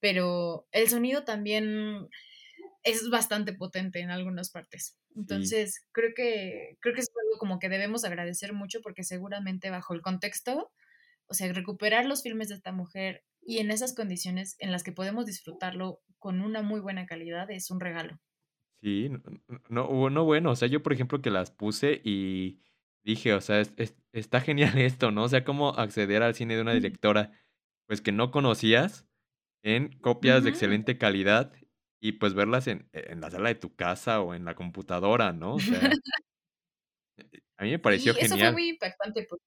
pero 0.00 0.66
el 0.72 0.88
sonido 0.88 1.24
también 1.24 2.08
es 2.84 3.10
bastante 3.10 3.52
potente 3.54 4.00
en 4.00 4.10
algunas 4.10 4.50
partes. 4.50 4.96
Sí. 5.14 5.16
Entonces, 5.20 5.86
creo 5.92 6.12
que 6.16 6.76
creo 6.80 6.94
que 6.94 7.00
es 7.02 7.10
algo 7.24 7.38
como 7.38 7.58
que 7.58 7.68
debemos 7.68 8.04
agradecer 8.04 8.52
mucho, 8.52 8.80
porque 8.82 9.04
seguramente 9.04 9.70
bajo 9.70 9.94
el 9.94 10.02
contexto, 10.02 10.72
o 11.26 11.34
sea, 11.34 11.52
recuperar 11.52 12.06
los 12.06 12.22
filmes 12.22 12.48
de 12.48 12.56
esta 12.56 12.72
mujer 12.72 13.24
y 13.44 13.58
en 13.58 13.70
esas 13.70 13.94
condiciones 13.94 14.56
en 14.60 14.72
las 14.72 14.82
que 14.84 14.92
podemos 14.92 15.26
disfrutarlo 15.26 16.00
con 16.18 16.40
una 16.40 16.62
muy 16.62 16.80
buena 16.80 17.06
calidad 17.06 17.50
es 17.50 17.70
un 17.70 17.80
regalo. 17.80 18.18
Sí, 18.82 19.08
no, 19.68 20.10
no, 20.10 20.24
bueno, 20.24 20.50
o 20.50 20.56
sea, 20.56 20.66
yo, 20.66 20.82
por 20.82 20.92
ejemplo, 20.92 21.22
que 21.22 21.30
las 21.30 21.52
puse 21.52 22.00
y 22.02 22.60
dije, 23.04 23.32
o 23.32 23.40
sea, 23.40 23.60
es 23.60 23.72
es 23.76 23.94
está 24.12 24.40
genial 24.40 24.76
esto, 24.78 25.12
¿no? 25.12 25.22
O 25.24 25.28
sea, 25.28 25.44
cómo 25.44 25.68
acceder 25.70 26.22
al 26.24 26.34
cine 26.34 26.56
de 26.56 26.62
una 26.62 26.74
directora, 26.74 27.30
pues, 27.86 28.00
que 28.00 28.10
no 28.10 28.32
conocías 28.32 29.06
en 29.62 29.90
copias 30.00 30.44
de 30.44 30.50
excelente 30.50 30.98
calidad 30.98 31.52
y, 32.00 32.12
pues, 32.12 32.34
verlas 32.34 32.66
en 32.68 32.88
en 32.92 33.20
la 33.20 33.30
sala 33.30 33.50
de 33.50 33.56
tu 33.56 33.74
casa 33.76 34.20
o 34.22 34.34
en 34.34 34.44
la 34.44 34.54
computadora, 34.56 35.32
¿no? 35.32 35.56
O 35.56 35.62
sea 35.62 35.92
eh 37.18 37.24
eh, 37.32 37.40
a 37.56 37.64
mí 37.64 37.70
me 37.70 37.78
pareció 37.78 38.14
Sí, 38.14 38.20
eso 38.20 38.38
fue 38.38 38.50
genial. 38.50 38.52
muy 38.52 38.68
impactante 38.68 39.26
porque 39.28 39.44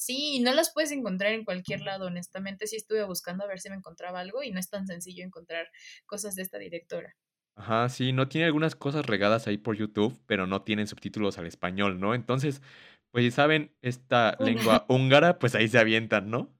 sí, 0.00 0.40
no 0.40 0.52
las 0.54 0.72
puedes 0.72 0.92
encontrar 0.92 1.32
en 1.32 1.44
cualquier 1.44 1.82
lado, 1.82 2.06
honestamente, 2.06 2.66
sí 2.66 2.76
estuve 2.76 3.04
buscando 3.04 3.44
a 3.44 3.46
ver 3.46 3.60
si 3.60 3.68
me 3.68 3.76
encontraba 3.76 4.20
algo 4.20 4.42
y 4.42 4.50
no 4.50 4.58
es 4.58 4.70
tan 4.70 4.86
sencillo 4.86 5.24
encontrar 5.24 5.68
cosas 6.06 6.34
de 6.34 6.42
esta 6.42 6.58
directora. 6.58 7.14
Ajá, 7.54 7.88
sí, 7.90 8.12
no, 8.12 8.26
tiene 8.28 8.46
algunas 8.46 8.74
cosas 8.74 9.04
regadas 9.04 9.46
ahí 9.46 9.58
por 9.58 9.76
YouTube, 9.76 10.18
pero 10.26 10.46
no 10.46 10.62
tienen 10.62 10.86
subtítulos 10.86 11.36
al 11.36 11.46
español, 11.46 12.00
¿no? 12.00 12.14
Entonces, 12.14 12.62
pues, 13.10 13.24
si 13.26 13.30
saben 13.30 13.76
esta 13.82 14.36
lengua 14.40 14.86
húngara, 14.88 15.38
pues, 15.38 15.54
ahí 15.54 15.68
se 15.68 15.78
avientan, 15.78 16.30
¿no? 16.30 16.56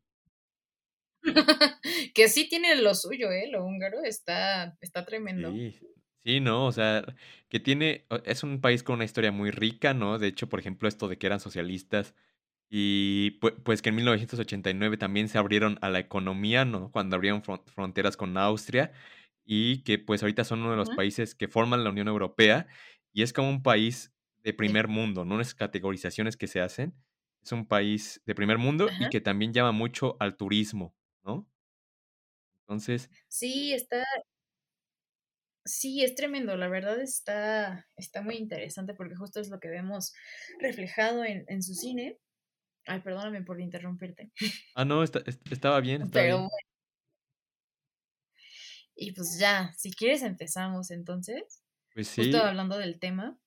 Que 2.14 2.28
sí 2.28 2.48
tiene 2.48 2.76
lo 2.76 2.94
suyo, 2.94 3.30
¿eh? 3.30 3.48
Lo 3.50 3.64
húngaro 3.64 4.02
está 4.04 4.76
está 4.82 5.06
tremendo. 5.06 5.50
Sí, 5.50 5.78
sí, 6.24 6.40
no, 6.40 6.66
o 6.66 6.72
sea, 6.72 7.04
que 7.48 7.60
tiene 7.60 8.06
es 8.24 8.42
un 8.42 8.60
país 8.60 8.82
con 8.82 8.96
una 8.96 9.04
historia 9.04 9.32
muy 9.32 9.50
rica, 9.50 9.94
¿no? 9.94 10.18
De 10.18 10.28
hecho, 10.28 10.48
por 10.48 10.60
ejemplo, 10.60 10.88
esto 10.88 11.08
de 11.08 11.16
que 11.18 11.26
eran 11.26 11.40
socialistas 11.40 12.14
y 12.70 13.32
pue 13.40 13.52
pues, 13.62 13.82
que 13.82 13.90
en 13.90 13.96
1989 13.96 14.96
también 14.96 15.28
se 15.28 15.38
abrieron 15.38 15.78
a 15.82 15.90
la 15.90 15.98
economía, 16.00 16.64
¿no? 16.64 16.90
Cuando 16.92 17.16
abrieron 17.16 17.42
fron 17.42 17.62
fronteras 17.66 18.16
con 18.16 18.36
Austria 18.38 18.92
y 19.44 19.82
que, 19.82 19.98
pues, 19.98 20.22
ahorita 20.22 20.44
son 20.44 20.60
uno 20.60 20.70
de 20.72 20.76
los 20.76 20.90
países 20.92 21.34
que 21.34 21.48
forman 21.48 21.84
la 21.84 21.90
Unión 21.90 22.08
Europea 22.08 22.66
y 23.12 23.22
es 23.22 23.32
como 23.32 23.50
un 23.50 23.62
país 23.62 24.14
de 24.44 24.54
primer 24.54 24.88
mundo, 24.88 25.24
¿no? 25.24 25.40
Esas 25.40 25.54
categorizaciones 25.56 26.36
que 26.36 26.46
se 26.48 26.60
hacen, 26.60 26.94
es 27.42 27.52
un 27.52 27.66
país 27.66 28.22
de 28.26 28.34
primer 28.36 28.58
mundo 28.58 28.94
y 28.98 29.08
que 29.08 29.20
también 29.20 29.52
llama 29.52 29.72
mucho 29.72 30.16
al 30.20 30.36
turismo, 30.36 30.96
¿no? 31.24 31.48
Entonces 32.68 33.10
Sí, 33.32 33.72
está 33.74 34.04
Sí, 35.66 36.02
es 36.02 36.14
tremendo, 36.14 36.56
la 36.56 36.68
verdad 36.68 37.00
está 37.00 37.86
está 37.96 38.22
muy 38.22 38.36
interesante, 38.36 38.94
porque 38.94 39.14
justo 39.14 39.40
es 39.40 39.50
lo 39.50 39.60
que 39.60 39.68
vemos 39.68 40.14
reflejado 40.58 41.22
en 41.24 41.44
en 41.48 41.62
su 41.62 41.74
cine. 41.74 42.18
Ay, 42.86 43.00
perdóname 43.00 43.42
por 43.42 43.60
interrumpirte. 43.60 44.32
Ah, 44.74 44.84
no, 44.84 45.02
esta 45.02 45.20
est 45.26 45.40
estaba 45.52 45.80
bien, 45.80 46.02
estaba 46.02 46.24
Pero 46.24 46.38
bien. 46.38 46.48
bue 46.48 46.60
Y, 48.96 49.12
pues, 49.12 49.38
ya, 49.38 49.72
si 49.76 49.92
quieres 49.92 50.22
empezamos, 50.22 50.90
entonces, 50.90 51.62
Pues 51.94 52.08
justo 52.14 52.38
sí. 52.38 52.42
hablando 52.44 52.78
del 52.78 52.98
tema. 52.98 53.38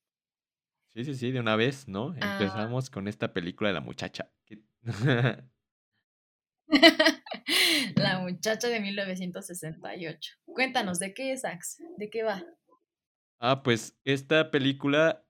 Sí, 0.95 1.03
sí, 1.05 1.15
sí, 1.15 1.31
de 1.31 1.39
una 1.39 1.55
vez, 1.55 1.87
¿no? 1.87 2.13
Ah. 2.21 2.37
Empezamos 2.39 2.89
con 2.91 3.07
esta 3.07 3.33
película 3.33 3.69
de 3.69 3.73
La 3.73 3.81
Muchacha, 3.81 4.31
La 7.95 8.19
Muchacha 8.19 8.67
de 8.67 8.79
1968. 8.79 10.33
Cuéntanos, 10.45 10.99
¿de 10.99 11.13
qué 11.13 11.33
es, 11.33 11.45
Ax? 11.45 11.77
¿De 11.97 12.09
qué 12.09 12.23
va? 12.23 12.43
Ah, 13.39 13.61
pues, 13.63 13.99
esta 14.05 14.51
película 14.51 15.25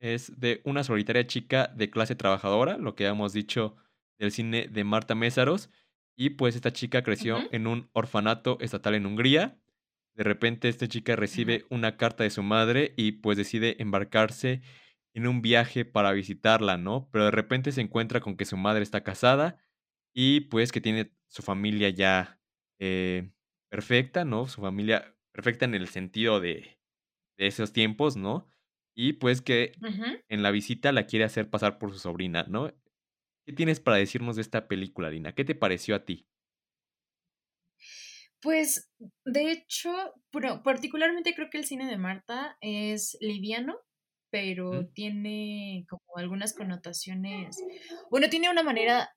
es 0.00 0.38
de 0.38 0.60
una 0.64 0.84
solitaria 0.84 1.26
chica 1.26 1.68
de 1.74 1.90
clase 1.90 2.14
trabajadora, 2.16 2.78
lo 2.78 2.94
que 2.94 3.06
habíamos 3.06 3.32
dicho 3.32 3.76
del 4.18 4.32
cine 4.32 4.68
de 4.68 4.84
Marta 4.84 5.14
Mésaros, 5.14 5.70
y, 6.16 6.30
pues, 6.30 6.54
esta 6.56 6.72
chica 6.72 7.02
creció 7.02 7.40
en 7.52 7.66
un 7.66 7.90
orfanato 7.92 8.58
estatal 8.60 8.94
en 8.94 9.06
Hungría. 9.06 9.58
De 10.14 10.24
repente, 10.24 10.68
esta 10.68 10.88
chica 10.88 11.14
recibe 11.16 11.66
una 11.70 11.96
carta 11.98 12.24
de 12.24 12.30
su 12.30 12.42
madre 12.42 12.94
y, 12.96 13.12
pues, 13.12 13.36
decide 13.36 13.76
embarcarse 13.80 14.62
en 15.14 15.26
un 15.26 15.42
viaje 15.42 15.84
para 15.84 16.12
visitarla, 16.12 16.78
¿no? 16.78 17.08
Pero 17.12 17.26
de 17.26 17.30
repente 17.32 17.72
se 17.72 17.82
encuentra 17.82 18.20
con 18.20 18.36
que 18.36 18.44
su 18.46 18.56
madre 18.56 18.82
está 18.82 19.02
casada 19.02 19.58
y, 20.14 20.40
pues, 20.42 20.72
que 20.72 20.80
tiene 20.80 21.12
su 21.28 21.42
familia 21.42 21.90
ya, 21.90 22.40
eh, 22.78 23.30
perfecta, 23.70 24.24
¿no? 24.24 24.46
Su 24.48 24.62
familia 24.62 25.14
perfecta 25.32 25.66
en 25.66 25.74
el 25.74 25.88
sentido 25.88 26.40
de 26.40 26.76
de 27.38 27.46
esos 27.46 27.72
tiempos, 27.72 28.16
¿no? 28.16 28.48
Y, 28.96 29.12
pues, 29.14 29.42
que 29.42 29.72
en 30.28 30.42
la 30.42 30.50
visita 30.50 30.90
la 30.90 31.06
quiere 31.06 31.26
hacer 31.26 31.50
pasar 31.50 31.78
por 31.78 31.92
su 31.92 31.98
sobrina, 31.98 32.46
¿no? 32.48 32.72
¿Qué 33.46 33.52
tienes 33.52 33.78
para 33.78 33.98
decirnos 33.98 34.36
de 34.36 34.42
esta 34.42 34.68
película, 34.68 35.10
Lina? 35.10 35.34
¿Qué 35.34 35.44
te 35.44 35.54
pareció 35.54 35.94
a 35.94 36.04
ti? 36.04 36.26
Pues, 38.40 38.90
de 39.24 39.50
hecho, 39.50 39.90
particularmente 40.64 41.34
creo 41.34 41.50
que 41.50 41.58
el 41.58 41.64
cine 41.64 41.86
de 41.86 41.98
Marta 41.98 42.56
es 42.60 43.16
liviano, 43.20 43.76
pero 44.30 44.88
tiene 44.88 45.84
como 45.88 46.02
algunas 46.16 46.54
connotaciones 46.54 47.56
bueno, 48.10 48.28
tiene 48.28 48.50
una 48.50 48.62
manera 48.62 49.08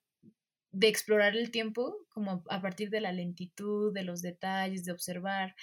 de 0.72 0.88
explorar 0.88 1.36
el 1.36 1.50
tiempo, 1.50 1.96
como 2.10 2.44
a 2.48 2.60
partir 2.60 2.90
de 2.90 3.00
la 3.00 3.12
lentitud, 3.12 3.92
de 3.92 4.04
los 4.04 4.22
detalles, 4.22 4.84
de 4.84 4.92
observar. 4.92 5.54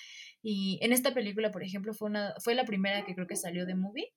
Y 0.42 0.80
en 0.82 0.92
esta 0.94 1.14
película, 1.14 1.52
por 1.52 1.64
ejemplo, 1.64 1.94
fue 1.94 2.10
una 2.10 2.34
fue 2.44 2.56
la 2.56 2.66
primera 2.66 3.06
que 3.06 3.16
creo 3.16 3.28
que 3.28 3.36
salió 3.36 3.66
de 3.66 3.76
Movie, 3.76 4.14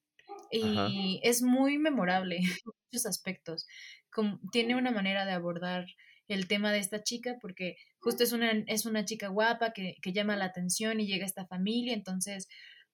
Ajá. 0.63 0.89
y 0.91 1.21
es 1.23 1.43
muy 1.43 1.79
memorable 1.79 2.37
en 2.39 2.45
muchos 2.65 3.07
aspectos. 3.07 3.67
Com 4.11 4.41
tiene 4.51 4.75
una 4.75 4.91
manera 4.91 5.25
de 5.25 5.33
abordar 5.33 5.87
el 6.29 6.47
tema 6.47 6.73
de 6.73 6.79
esta 6.79 7.03
chica, 7.03 7.39
porque 7.41 7.77
justo 7.99 8.23
es 8.25 8.33
una 8.33 8.51
es 8.67 8.87
una 8.87 9.05
chica 9.05 9.29
guapa 9.29 9.73
que 9.73 9.97
que 10.03 10.13
llama 10.13 10.37
la 10.37 10.47
atención 10.47 11.01
y 11.01 11.07
llega 11.07 11.25
a 11.25 11.27
esta 11.27 11.47
familia, 11.47 11.95
entonces, 11.95 12.49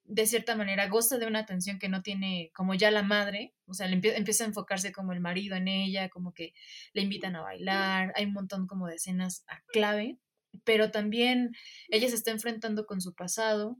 de 0.08 0.26
cierta 0.26 0.56
manera, 0.56 0.88
goza 0.88 1.18
de 1.18 1.26
una 1.26 1.40
atención 1.40 1.78
que 1.78 1.88
no 1.88 2.02
tiene 2.02 2.50
como 2.54 2.74
ya 2.74 2.90
la 2.90 3.02
madre, 3.02 3.54
o 3.66 3.74
sea, 3.74 3.88
le 3.88 3.94
empie 3.94 4.16
empieza 4.16 4.44
a 4.44 4.48
enfocarse 4.48 4.92
como 4.92 5.12
el 5.12 5.20
marido 5.20 5.56
en 5.56 5.68
ella, 5.68 6.08
como 6.08 6.32
que 6.32 6.52
le 6.92 7.02
invitan 7.02 7.36
a 7.36 7.42
bailar, 7.42 8.12
hay 8.16 8.26
un 8.26 8.32
montón 8.32 8.66
como 8.66 8.86
de 8.86 8.96
escenas, 8.96 9.44
ah, 9.48 9.62
clave, 9.68 10.18
pero 10.64 10.90
también 10.90 11.52
ella 11.88 12.08
se 12.08 12.14
está 12.14 12.30
enfrentando 12.30 12.86
con 12.86 13.00
su 13.00 13.14
pasado, 13.14 13.78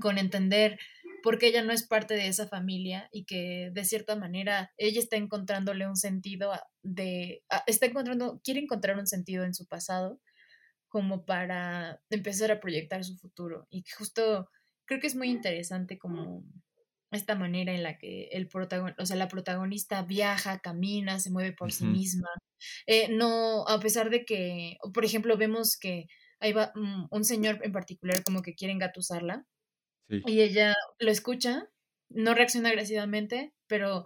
con 0.00 0.18
entender 0.18 0.78
por 1.22 1.38
qué 1.38 1.48
ella 1.48 1.62
no 1.62 1.72
es 1.72 1.86
parte 1.86 2.14
de 2.14 2.28
esa 2.28 2.48
familia 2.48 3.08
y 3.12 3.24
que, 3.24 3.70
de 3.72 3.84
cierta 3.84 4.16
manera, 4.16 4.72
ella 4.76 5.00
está 5.00 5.16
encontrándole 5.16 5.86
un 5.86 5.96
sentido 5.96 6.52
a 6.52 6.64
de 6.82 7.42
a 7.48 7.62
está 7.66 7.86
encontrando 7.86 8.40
quiere 8.42 8.60
encontrar 8.60 8.98
un 8.98 9.06
sentido 9.06 9.44
en 9.44 9.54
su 9.54 9.66
pasado, 9.66 10.20
como 10.88 11.24
para 11.24 12.00
empezar 12.10 12.50
a 12.52 12.60
proyectar 12.60 13.04
su 13.04 13.16
futuro. 13.16 13.66
Y 13.70 13.84
justo 13.96 14.50
creo 14.92 15.00
que 15.00 15.06
es 15.06 15.16
muy 15.16 15.30
interesante 15.30 15.98
como 15.98 16.44
esta 17.10 17.34
manera 17.34 17.72
en 17.74 17.82
la 17.82 17.98
que 17.98 18.24
el 18.32 18.48
protago 18.48 18.88
o 18.98 19.06
sea, 19.06 19.16
la 19.16 19.28
protagonista 19.28 20.02
viaja, 20.02 20.60
camina, 20.60 21.18
se 21.18 21.30
mueve 21.30 21.52
por 21.52 21.72
sí 21.72 21.84
misma. 21.86 22.28
Eh, 22.86 23.08
no 23.10 23.66
a 23.68 23.80
pesar 23.80 24.10
de 24.10 24.24
que, 24.24 24.76
por 24.94 25.04
ejemplo, 25.04 25.36
vemos 25.38 25.76
que 25.78 26.06
ahí 26.40 26.52
va, 26.52 26.72
mm, 26.74 27.06
un 27.10 27.24
señor 27.24 27.60
en 27.64 27.72
particular 27.72 28.22
como 28.24 28.42
que 28.42 28.54
quiere 28.54 28.72
engatusarla, 28.74 29.46
Sí. 30.08 30.22
y 30.26 30.40
ella 30.42 30.74
lo 30.98 31.10
escucha, 31.10 31.64
no 32.10 32.34
reacciona 32.34 32.68
agresivamente, 32.70 33.54
pero 33.68 34.04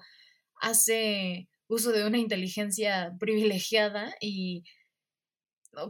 hace 0.61 1.49
uso 1.69 1.93
de 1.93 2.07
una 2.07 2.19
inteligencia 2.19 3.13
privilegiada 3.21 4.15
y 4.21 4.65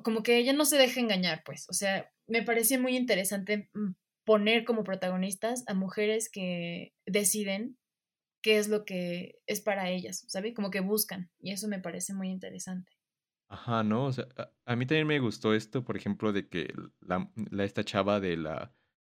como 0.04 0.22
que 0.22 0.38
ella 0.38 0.52
no 0.52 0.64
se 0.64 0.78
deja 0.78 1.00
engañar, 1.00 1.42
pues. 1.44 1.66
O 1.68 1.72
sea, 1.72 2.10
me 2.26 2.42
parece 2.42 2.78
muy 2.78 2.96
interesante, 2.96 3.68
mm, 3.74 3.92
poner 4.26 4.64
como 4.64 4.84
protagonistas 4.84 5.64
a 5.68 5.74
mujeres 5.74 6.28
que 6.30 6.92
deciden 7.06 7.78
qué 8.42 8.58
es 8.58 8.68
lo 8.68 8.84
que 8.84 9.38
es 9.46 9.60
para 9.62 9.90
ellas, 9.90 10.24
¿sabe? 10.28 10.54
Como 10.54 10.70
que 10.70 10.80
buscan, 10.80 11.30
y 11.40 11.52
eso 11.52 11.68
me 11.68 11.80
parece 11.80 12.14
muy 12.14 12.30
interesante. 12.30 12.92
Ajá, 13.48 13.84
¿no? 13.84 14.06
O 14.06 14.12
sea, 14.12 14.26
a 14.66 14.76
mí 14.76 14.86
también 14.86 15.06
me 15.06 15.20
gustó 15.20 15.54
esto, 15.54 15.84
por 15.84 15.96
ejemplo, 15.96 16.32
de 16.32 16.48
que 16.48 16.74
la 17.00 17.30
la 17.50 17.64
esta 17.64 17.84
chava 17.84 18.20
de 18.20 18.36
la 18.36 18.74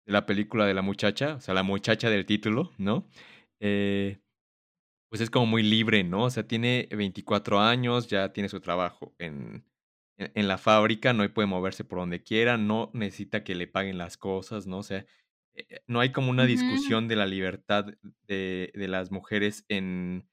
de 0.07 0.13
la 0.13 0.27
película 0.27 0.67
de 0.67 0.75
La 0.75 0.83
Muchacha, 0.83 1.37
o 1.37 1.41
sea, 1.41 1.55
la 1.55 1.63
muchacha 1.63 2.11
del 2.11 2.27
título, 2.27 2.73
¿no? 2.79 3.09
Eh, 3.61 4.21
pues, 5.11 5.23
es 5.23 5.31
como 5.31 5.47
muy 5.47 5.63
libre, 5.63 6.05
¿no? 6.05 6.25
O 6.25 6.31
sea, 6.31 6.47
tiene 6.47 6.89
24 6.91 7.61
años, 7.61 8.09
ya 8.09 8.33
tiene 8.33 8.49
su 8.49 8.61
trabajo 8.61 9.15
en 9.19 9.65
en, 10.19 10.49
la 10.49 10.59
fábrica, 10.59 11.13
no 11.13 11.33
puede 11.33 11.47
moverse 11.47 11.85
por 11.85 11.99
donde 12.01 12.23
quiera, 12.23 12.57
no 12.57 12.91
necesita 12.93 13.45
que 13.45 13.55
le 13.55 13.67
paguen 13.67 13.99
las 13.99 14.17
cosas, 14.17 14.67
¿no? 14.67 14.79
O 14.79 14.83
sea, 14.83 15.07
eh, 15.55 15.67
eh, 15.69 15.81
no 15.87 16.01
hay 16.01 16.13
como 16.13 16.31
una 16.31 16.45
discusión 16.45 17.09
de 17.09 17.17
la 17.17 17.27
libertad 17.27 17.87
de, 18.27 18.73
de 18.75 18.89
las 18.89 19.11
mujeres 19.11 19.65
en, 19.69 20.29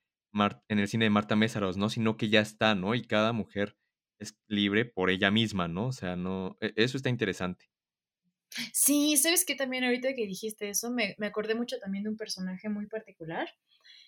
en 0.67 0.79
el 0.79 0.87
cine 0.87 1.05
de 1.05 1.09
Marta 1.09 1.35
Mésaros, 1.35 1.77
¿no? 1.77 1.89
Sino 1.89 2.17
que 2.17 2.29
ya 2.29 2.41
está, 2.41 2.75
¿no? 2.75 2.95
Y 2.95 3.03
cada 3.05 3.31
mujer 3.31 3.77
es 4.19 4.37
libre 4.47 4.85
por 4.85 5.09
ella 5.09 5.31
misma, 5.31 5.67
¿no? 5.67 5.87
O 5.87 5.91
sea, 5.91 6.15
no, 6.15 6.57
e, 6.61 6.73
eso 6.75 6.97
está 6.97 7.09
interesante. 7.09 7.69
Sí, 8.73 9.17
sabes 9.17 9.45
que 9.45 9.55
también 9.55 9.83
ahorita 9.83 10.13
que 10.13 10.25
dijiste 10.25 10.69
eso, 10.69 10.91
me, 10.91 11.15
me, 11.17 11.27
acordé 11.27 11.55
mucho 11.55 11.77
también 11.79 12.03
de 12.03 12.09
un 12.09 12.17
personaje 12.17 12.69
muy 12.69 12.87
particular. 12.87 13.49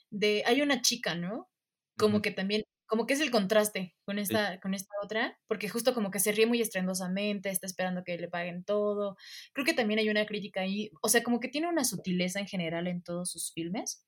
De, 0.09 0.43
hay 0.45 0.61
una 0.61 0.81
chica, 0.81 1.15
¿no? 1.15 1.49
Como 1.97 2.21
que 2.21 2.31
también, 2.31 2.63
como 2.87 3.05
que 3.05 3.13
es 3.13 3.21
el 3.21 3.31
contraste 3.31 3.95
con 4.05 4.17
esta, 4.17 4.59
con 4.61 4.73
esta 4.73 4.93
otra, 5.03 5.37
porque 5.47 5.69
justo 5.69 5.93
como 5.93 6.09
que 6.09 6.19
se 6.19 6.31
ríe 6.31 6.45
muy 6.45 6.61
estrendosamente, 6.61 7.49
está 7.49 7.67
esperando 7.67 8.03
que 8.03 8.17
le 8.17 8.29
paguen 8.29 8.63
todo. 8.63 9.17
Creo 9.53 9.65
que 9.65 9.73
también 9.73 9.99
hay 9.99 10.09
una 10.09 10.25
crítica 10.25 10.61
ahí, 10.61 10.89
o 11.01 11.09
sea, 11.09 11.21
como 11.21 11.39
que 11.39 11.49
tiene 11.49 11.67
una 11.67 11.83
sutileza 11.83 12.39
en 12.39 12.47
general 12.47 12.87
en 12.87 13.03
todos 13.03 13.29
sus 13.29 13.53
filmes. 13.53 14.05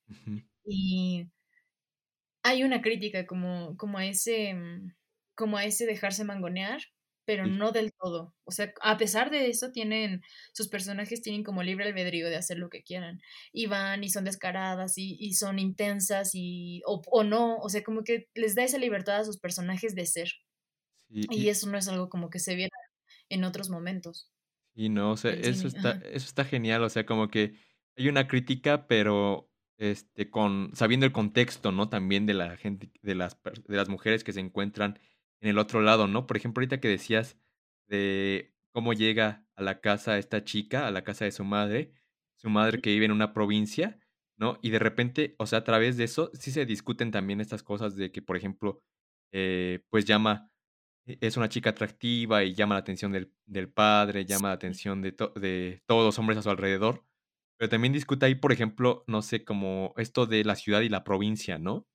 Y 0.65 1.29
hay 2.43 2.63
una 2.63 2.81
crítica 2.81 3.27
como, 3.27 3.75
como 3.77 3.98
a 3.98 4.05
ese, 4.05 4.53
mm, 4.53 4.93
como 5.36 5.57
a 5.57 5.65
ese 5.65 5.86
dejarse 5.86 6.24
mangonear, 6.24 6.81
pero 7.29 7.45
no 7.45 7.71
del 7.71 7.93
todo. 7.93 8.33
O 8.43 8.51
sea, 8.51 8.74
a 8.81 8.98
pesar 8.98 9.29
de 9.29 9.51
eso, 9.51 9.71
tienen, 9.71 10.24
sus 10.51 10.67
personajes 10.67 11.21
tienen 11.21 11.43
como 11.43 11.62
libre 11.62 11.86
albedrío 11.86 12.27
de 12.27 12.38
hacer 12.38 12.57
lo 12.57 12.71
que 12.71 12.81
quieran. 12.81 13.21
Y 13.53 13.67
van 13.67 14.03
y 14.03 14.09
son 14.09 14.24
descaradas 14.24 14.93
y, 14.98 15.31
son 15.36 15.59
intensas 15.59 16.31
y, 16.33 16.81
o, 16.88 17.24
no, 17.24 17.57
o 17.57 17.69
sea, 17.69 17.83
como 17.83 18.03
que 18.03 18.29
les 18.33 18.55
da 18.55 18.63
esa 18.63 18.79
libertad 18.79 19.17
a 19.17 19.25
sus 19.25 19.38
personajes 19.38 19.93
de 19.93 20.07
ser. 20.07 20.31
y, 21.07 21.50
eso 21.50 21.69
no 21.69 21.77
es 21.77 21.88
algo 21.88 22.09
como 22.09 22.31
que 22.31 22.39
se 22.39 22.55
viera 22.55 22.75
en 23.29 23.43
otros 23.43 23.69
momentos. 23.69 24.31
Y 24.74 24.89
no, 24.89 25.12
o 25.12 25.17
sea, 25.17 25.31
eso 25.31 25.67
está, 25.67 26.01
eso 26.12 26.25
está 26.25 26.45
genial, 26.45 26.81
o 26.81 26.89
sea, 26.89 27.05
como 27.05 27.29
que 27.29 27.53
hay 27.95 28.07
una 28.07 28.27
crítica, 28.27 28.88
pero 28.88 29.51
este, 29.77 30.31
con, 30.31 30.71
sabiendo 30.74 31.05
el 31.05 31.12
contexto, 31.12 31.71
¿no? 31.71 31.89
También 31.89 32.25
de 32.25 32.33
la 32.33 32.57
gente, 32.57 32.89
de 33.03 33.13
las, 33.13 33.38
de 33.43 33.77
las 33.77 33.88
mujeres 33.88 34.24
que 34.24 34.33
se 34.33 34.39
encuentran 34.39 34.98
en 35.41 35.50
el 35.50 35.58
otro 35.58 35.81
lado, 35.81 36.08
¿no? 36.08 36.27
Por 36.27 36.38
ejemplo, 36.38 36.62
ahorita 36.62 36.79
que 36.79 36.88
decías 36.88 37.38
de 37.88 38.53
cómo 38.72 38.93
llega 38.93 39.48
a 39.55 39.63
la 39.63 39.81
casa 39.81 40.17
esta 40.17 40.43
chica, 40.43 40.88
a 40.88 40.91
la 40.91 41.03
casa 41.03 41.25
de 41.25 41.31
su 41.31 41.43
madre, 41.43 41.93
su 42.38 42.50
madre 42.50 42.81
que 42.81 42.91
vive 42.91 43.05
en 43.05 43.12
una 43.12 43.34
provincia, 43.34 44.00
¿no? 44.38 44.60
Y 44.62 44.69
de 44.69 44.79
repente, 44.79 45.36
o 45.39 45.46
sea, 45.48 45.60
a 45.60 45.63
través 45.63 45.98
de 45.98 46.05
eso, 46.05 46.31
sí 46.34 46.51
se 46.51 46.65
discuten 46.65 47.12
también 47.12 47.41
estas 47.41 47.63
cosas 47.63 47.96
de 47.96 48.12
que, 48.12 48.22
por 48.22 48.38
ejemplo, 48.38 48.84
eh, 49.34 49.84
pues 49.89 50.05
llama, 50.05 50.51
e, 51.05 51.17
es 51.22 51.38
una 51.38 51.50
chica 51.50 51.72
atractiva 51.72 52.43
y 52.43 52.53
llama 52.55 52.75
la 52.75 52.81
atención 52.81 53.12
del, 53.12 53.34
del 53.46 53.72
padre, 53.72 54.25
llama 54.25 54.50
la 54.50 54.55
atención 54.55 55.01
de, 55.01 55.13
de 55.36 55.84
todos 55.88 56.05
los 56.05 56.19
hombres 56.19 56.38
a 56.39 56.41
su 56.43 56.50
alrededor, 56.50 57.05
pero 57.58 57.69
también 57.69 57.93
discute 57.93 58.25
ahí, 58.25 58.36
por 58.36 58.51
ejemplo, 58.53 59.03
no 59.08 59.22
sé, 59.22 59.43
como 59.46 59.93
esto 59.98 60.25
de 60.25 60.43
la 60.46 60.55
ciudad 60.55 60.81
y 60.81 60.89
la 60.89 61.03
provincia, 61.03 61.60
¿no? 61.60 61.88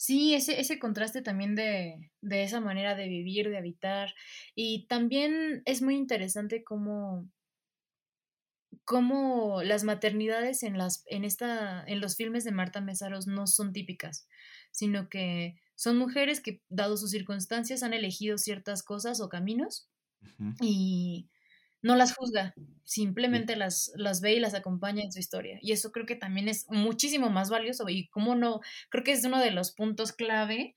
Sí, 0.00 0.32
ese, 0.34 0.58
ese 0.58 0.78
contraste 0.78 1.20
también 1.20 1.54
de, 1.54 2.10
de 2.22 2.42
esa 2.42 2.58
manera 2.58 2.94
de 2.94 3.06
vivir, 3.06 3.50
de 3.50 3.58
habitar. 3.58 4.14
Y 4.54 4.86
también 4.86 5.60
es 5.66 5.82
muy 5.82 5.94
interesante 5.94 6.64
cómo, 6.64 7.28
cómo 8.86 9.62
las 9.62 9.84
maternidades 9.84 10.62
en, 10.62 10.78
las, 10.78 11.04
en, 11.04 11.26
esta, 11.26 11.84
en 11.86 12.00
los 12.00 12.16
filmes 12.16 12.44
de 12.44 12.50
Marta 12.50 12.80
Mesaros 12.80 13.26
no 13.26 13.46
son 13.46 13.74
típicas, 13.74 14.26
sino 14.70 15.10
que 15.10 15.60
son 15.74 15.98
mujeres 15.98 16.40
que, 16.40 16.62
dado 16.70 16.96
sus 16.96 17.10
circunstancias, 17.10 17.82
han 17.82 17.92
elegido 17.92 18.38
ciertas 18.38 18.82
cosas 18.82 19.20
o 19.20 19.28
caminos 19.28 19.90
y 20.62 21.28
no 21.82 21.96
las 21.96 22.14
juzga, 22.14 22.54
simplemente 22.84 23.56
las, 23.56 23.92
las 23.96 24.20
ve 24.20 24.34
y 24.34 24.40
las 24.40 24.54
acompaña 24.54 25.02
en 25.02 25.12
su 25.12 25.18
historia. 25.18 25.58
Y 25.62 25.72
eso 25.72 25.92
creo 25.92 26.06
que 26.06 26.16
también 26.16 26.48
es 26.48 26.66
muchísimo 26.68 27.30
más 27.30 27.50
valioso 27.50 27.88
y 27.88 28.08
como 28.08 28.34
no, 28.34 28.60
creo 28.90 29.04
que 29.04 29.12
es 29.12 29.24
uno 29.24 29.38
de 29.38 29.50
los 29.50 29.72
puntos 29.72 30.12
clave, 30.12 30.74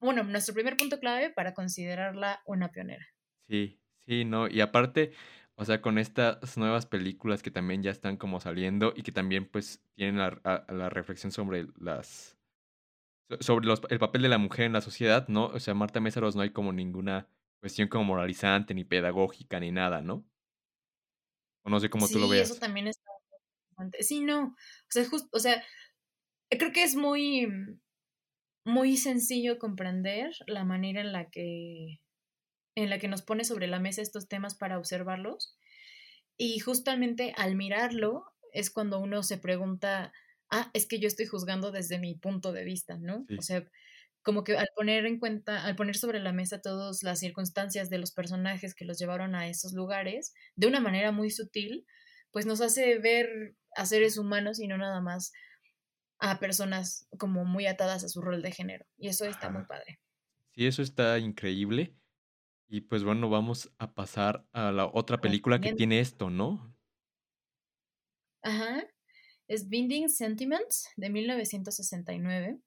bueno, 0.00 0.22
nuestro 0.24 0.54
primer 0.54 0.76
punto 0.76 1.00
clave 1.00 1.30
para 1.30 1.54
considerarla 1.54 2.42
una 2.46 2.70
pionera. 2.70 3.06
Sí, 3.48 3.80
sí, 4.06 4.24
no, 4.24 4.48
y 4.48 4.60
aparte, 4.60 5.12
o 5.54 5.64
sea, 5.64 5.80
con 5.80 5.98
estas 5.98 6.56
nuevas 6.56 6.86
películas 6.86 7.42
que 7.42 7.50
también 7.50 7.82
ya 7.82 7.90
están 7.90 8.16
como 8.16 8.40
saliendo 8.40 8.92
y 8.94 9.02
que 9.02 9.12
también 9.12 9.48
pues 9.48 9.82
tienen 9.94 10.18
la, 10.18 10.66
la 10.68 10.90
reflexión 10.90 11.32
sobre 11.32 11.66
las 11.78 12.36
sobre 13.40 13.66
los, 13.66 13.80
el 13.88 13.98
papel 13.98 14.22
de 14.22 14.28
la 14.28 14.38
mujer 14.38 14.66
en 14.66 14.72
la 14.72 14.80
sociedad, 14.80 15.26
¿no? 15.28 15.46
O 15.46 15.58
sea, 15.60 15.74
Marta 15.74 16.00
Mésaros 16.00 16.36
no 16.36 16.42
hay 16.42 16.50
como 16.50 16.72
ninguna 16.72 17.28
cuestión 17.60 17.88
como 17.88 18.04
moralizante, 18.04 18.74
ni 18.74 18.84
pedagógica, 18.84 19.60
ni 19.60 19.72
nada, 19.72 20.00
¿no? 20.00 20.24
O 21.64 21.70
no 21.70 21.80
sé 21.80 21.90
cómo 21.90 22.08
tú 22.08 22.18
lo 22.18 22.28
veas. 22.28 22.48
Sí, 22.48 22.52
eso 22.52 22.60
también 22.60 22.88
es. 22.88 23.00
Sí, 24.00 24.20
no. 24.20 24.46
O 24.46 24.90
sea, 24.90 25.04
justo, 25.08 25.28
o 25.32 25.38
sea, 25.38 25.62
creo 26.50 26.72
que 26.72 26.82
es 26.82 26.94
muy, 26.94 27.48
muy 28.64 28.96
sencillo 28.96 29.58
comprender 29.58 30.32
la 30.46 30.64
manera 30.64 31.00
en 31.00 31.12
la 31.12 31.28
que 31.28 32.00
en 32.76 32.90
la 32.90 32.98
que 32.98 33.08
nos 33.08 33.22
pone 33.22 33.44
sobre 33.44 33.66
la 33.66 33.80
mesa 33.80 34.02
estos 34.02 34.28
temas 34.28 34.54
para 34.54 34.78
observarlos. 34.78 35.56
Y 36.36 36.58
justamente 36.60 37.32
al 37.36 37.56
mirarlo 37.56 38.24
es 38.52 38.70
cuando 38.70 38.98
uno 38.98 39.22
se 39.22 39.38
pregunta, 39.38 40.12
ah, 40.50 40.70
es 40.74 40.86
que 40.86 40.98
yo 40.98 41.08
estoy 41.08 41.26
juzgando 41.26 41.72
desde 41.72 41.98
mi 41.98 42.14
punto 42.14 42.52
de 42.52 42.64
vista, 42.64 42.98
¿no? 42.98 43.26
O 43.38 43.42
sea, 43.42 43.66
como 44.26 44.42
que 44.42 44.58
al 44.58 44.66
poner 44.74 45.06
en 45.06 45.20
cuenta, 45.20 45.64
al 45.64 45.76
poner 45.76 45.96
sobre 45.96 46.18
la 46.18 46.32
mesa 46.32 46.60
todas 46.60 47.04
las 47.04 47.20
circunstancias 47.20 47.90
de 47.90 47.98
los 47.98 48.10
personajes 48.10 48.74
que 48.74 48.84
los 48.84 48.98
llevaron 48.98 49.36
a 49.36 49.46
esos 49.46 49.72
lugares, 49.72 50.34
de 50.56 50.66
una 50.66 50.80
manera 50.80 51.12
muy 51.12 51.30
sutil, 51.30 51.86
pues 52.32 52.44
nos 52.44 52.60
hace 52.60 52.98
ver 52.98 53.54
a 53.76 53.86
seres 53.86 54.18
humanos 54.18 54.58
y 54.58 54.66
no 54.66 54.78
nada 54.78 55.00
más 55.00 55.30
a 56.18 56.40
personas 56.40 57.06
como 57.16 57.44
muy 57.44 57.66
atadas 57.66 58.02
a 58.02 58.08
su 58.08 58.20
rol 58.20 58.42
de 58.42 58.50
género. 58.50 58.84
Y 58.98 59.06
eso 59.10 59.26
está 59.26 59.48
muy 59.48 59.64
padre. 59.64 60.00
Sí, 60.56 60.66
eso 60.66 60.82
está 60.82 61.20
increíble. 61.20 61.94
Y 62.66 62.80
pues 62.80 63.04
bueno, 63.04 63.30
vamos 63.30 63.70
a 63.78 63.94
pasar 63.94 64.44
a 64.52 64.72
la 64.72 64.86
otra 64.86 65.18
película 65.18 65.60
que 65.60 65.72
tiene 65.72 66.00
esto, 66.00 66.30
¿no? 66.30 66.74
Ajá. 68.42 68.82
Es 69.46 69.68
Binding 69.68 70.08
Sentiments 70.08 70.88
de 70.96 71.10
1969. 71.10 72.58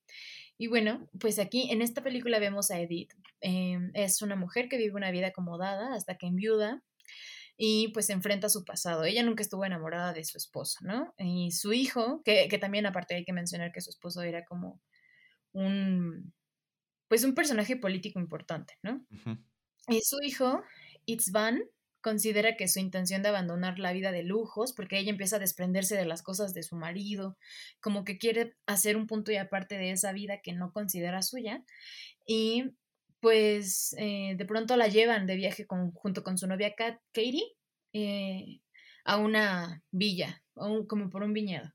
Y 0.60 0.68
bueno, 0.68 1.08
pues 1.22 1.40
aquí 1.40 1.72
en 1.72 1.82
esta 1.82 2.04
película 2.04 2.38
vemos 2.38 2.70
a 2.70 2.82
Edith. 2.82 3.14
Em, 3.40 3.92
es 3.94 4.22
una 4.22 4.36
mujer 4.36 4.68
que 4.68 4.78
vive 4.78 4.94
una 4.94 5.10
vida 5.10 5.28
acomodada 5.28 5.96
hasta 5.96 6.18
que 6.18 6.28
enviuda 6.28 6.84
y 7.56 7.88
pues 7.94 8.08
se 8.08 8.14
enfrenta 8.14 8.48
a 8.48 8.50
su 8.50 8.66
pasado. 8.66 9.06
Ella 9.06 9.24
nunca 9.24 9.42
estuvo 9.42 9.64
enamorada 9.64 10.12
de 10.12 10.26
su 10.26 10.38
esposo, 10.38 10.80
¿no? 10.82 11.14
Y 11.18 11.52
su 11.52 11.72
hijo, 11.72 12.22
que, 12.26 12.50
que 12.50 12.58
también 12.58 12.86
aparte 12.86 13.16
hay 13.16 13.24
que 13.24 13.32
mencionar 13.32 13.72
que 13.72 13.80
su 13.80 13.90
esposo 13.90 14.22
era 14.22 14.44
como 14.44 14.82
un, 15.54 16.34
pues 17.08 17.24
un 17.24 17.36
personaje 17.36 17.78
político 17.78 18.20
importante, 18.20 18.78
¿no? 18.84 19.06
Y 19.88 20.02
su 20.02 20.18
hijo, 20.22 20.62
Itzvan, 21.06 21.64
considera 22.02 22.56
que 22.56 22.68
su 22.68 22.80
intención 22.80 23.22
de 23.22 23.30
abandonar 23.30 23.80
la 23.80 23.94
vida 23.94 24.12
de 24.12 24.24
lujos, 24.24 24.74
porque 24.74 24.98
ella 24.98 25.12
empieza 25.12 25.38
a 25.38 25.40
desprenderse 25.40 25.96
de 25.96 26.06
las 26.06 26.22
cosas 26.22 26.54
de 26.54 26.64
su 26.64 26.76
marido, 26.76 27.38
como 27.82 28.04
que 28.04 28.18
quiere 28.18 28.56
hacer 28.66 28.98
un 28.98 29.08
punto 29.08 29.32
y 29.32 29.38
aparte 29.38 29.78
de 29.78 29.92
esa 29.92 30.12
vida 30.14 30.42
que 30.42 30.54
no 30.54 30.72
considera 30.72 31.22
suya, 31.22 31.64
y 32.26 32.72
pues 33.20 33.96
eh, 33.98 34.36
de 34.38 34.46
pronto 34.46 34.78
la 34.78 34.88
llevan 34.88 35.28
de 35.28 35.36
viaje 35.36 35.66
junto 35.94 36.24
con 36.24 36.38
su 36.38 36.48
novia 36.48 36.74
Katie 36.76 37.44
eh, 37.94 38.62
a 39.04 39.18
una 39.18 39.84
villa, 39.92 40.44
como 40.54 41.10
por 41.10 41.24
un 41.24 41.34
viñedo. 41.34 41.74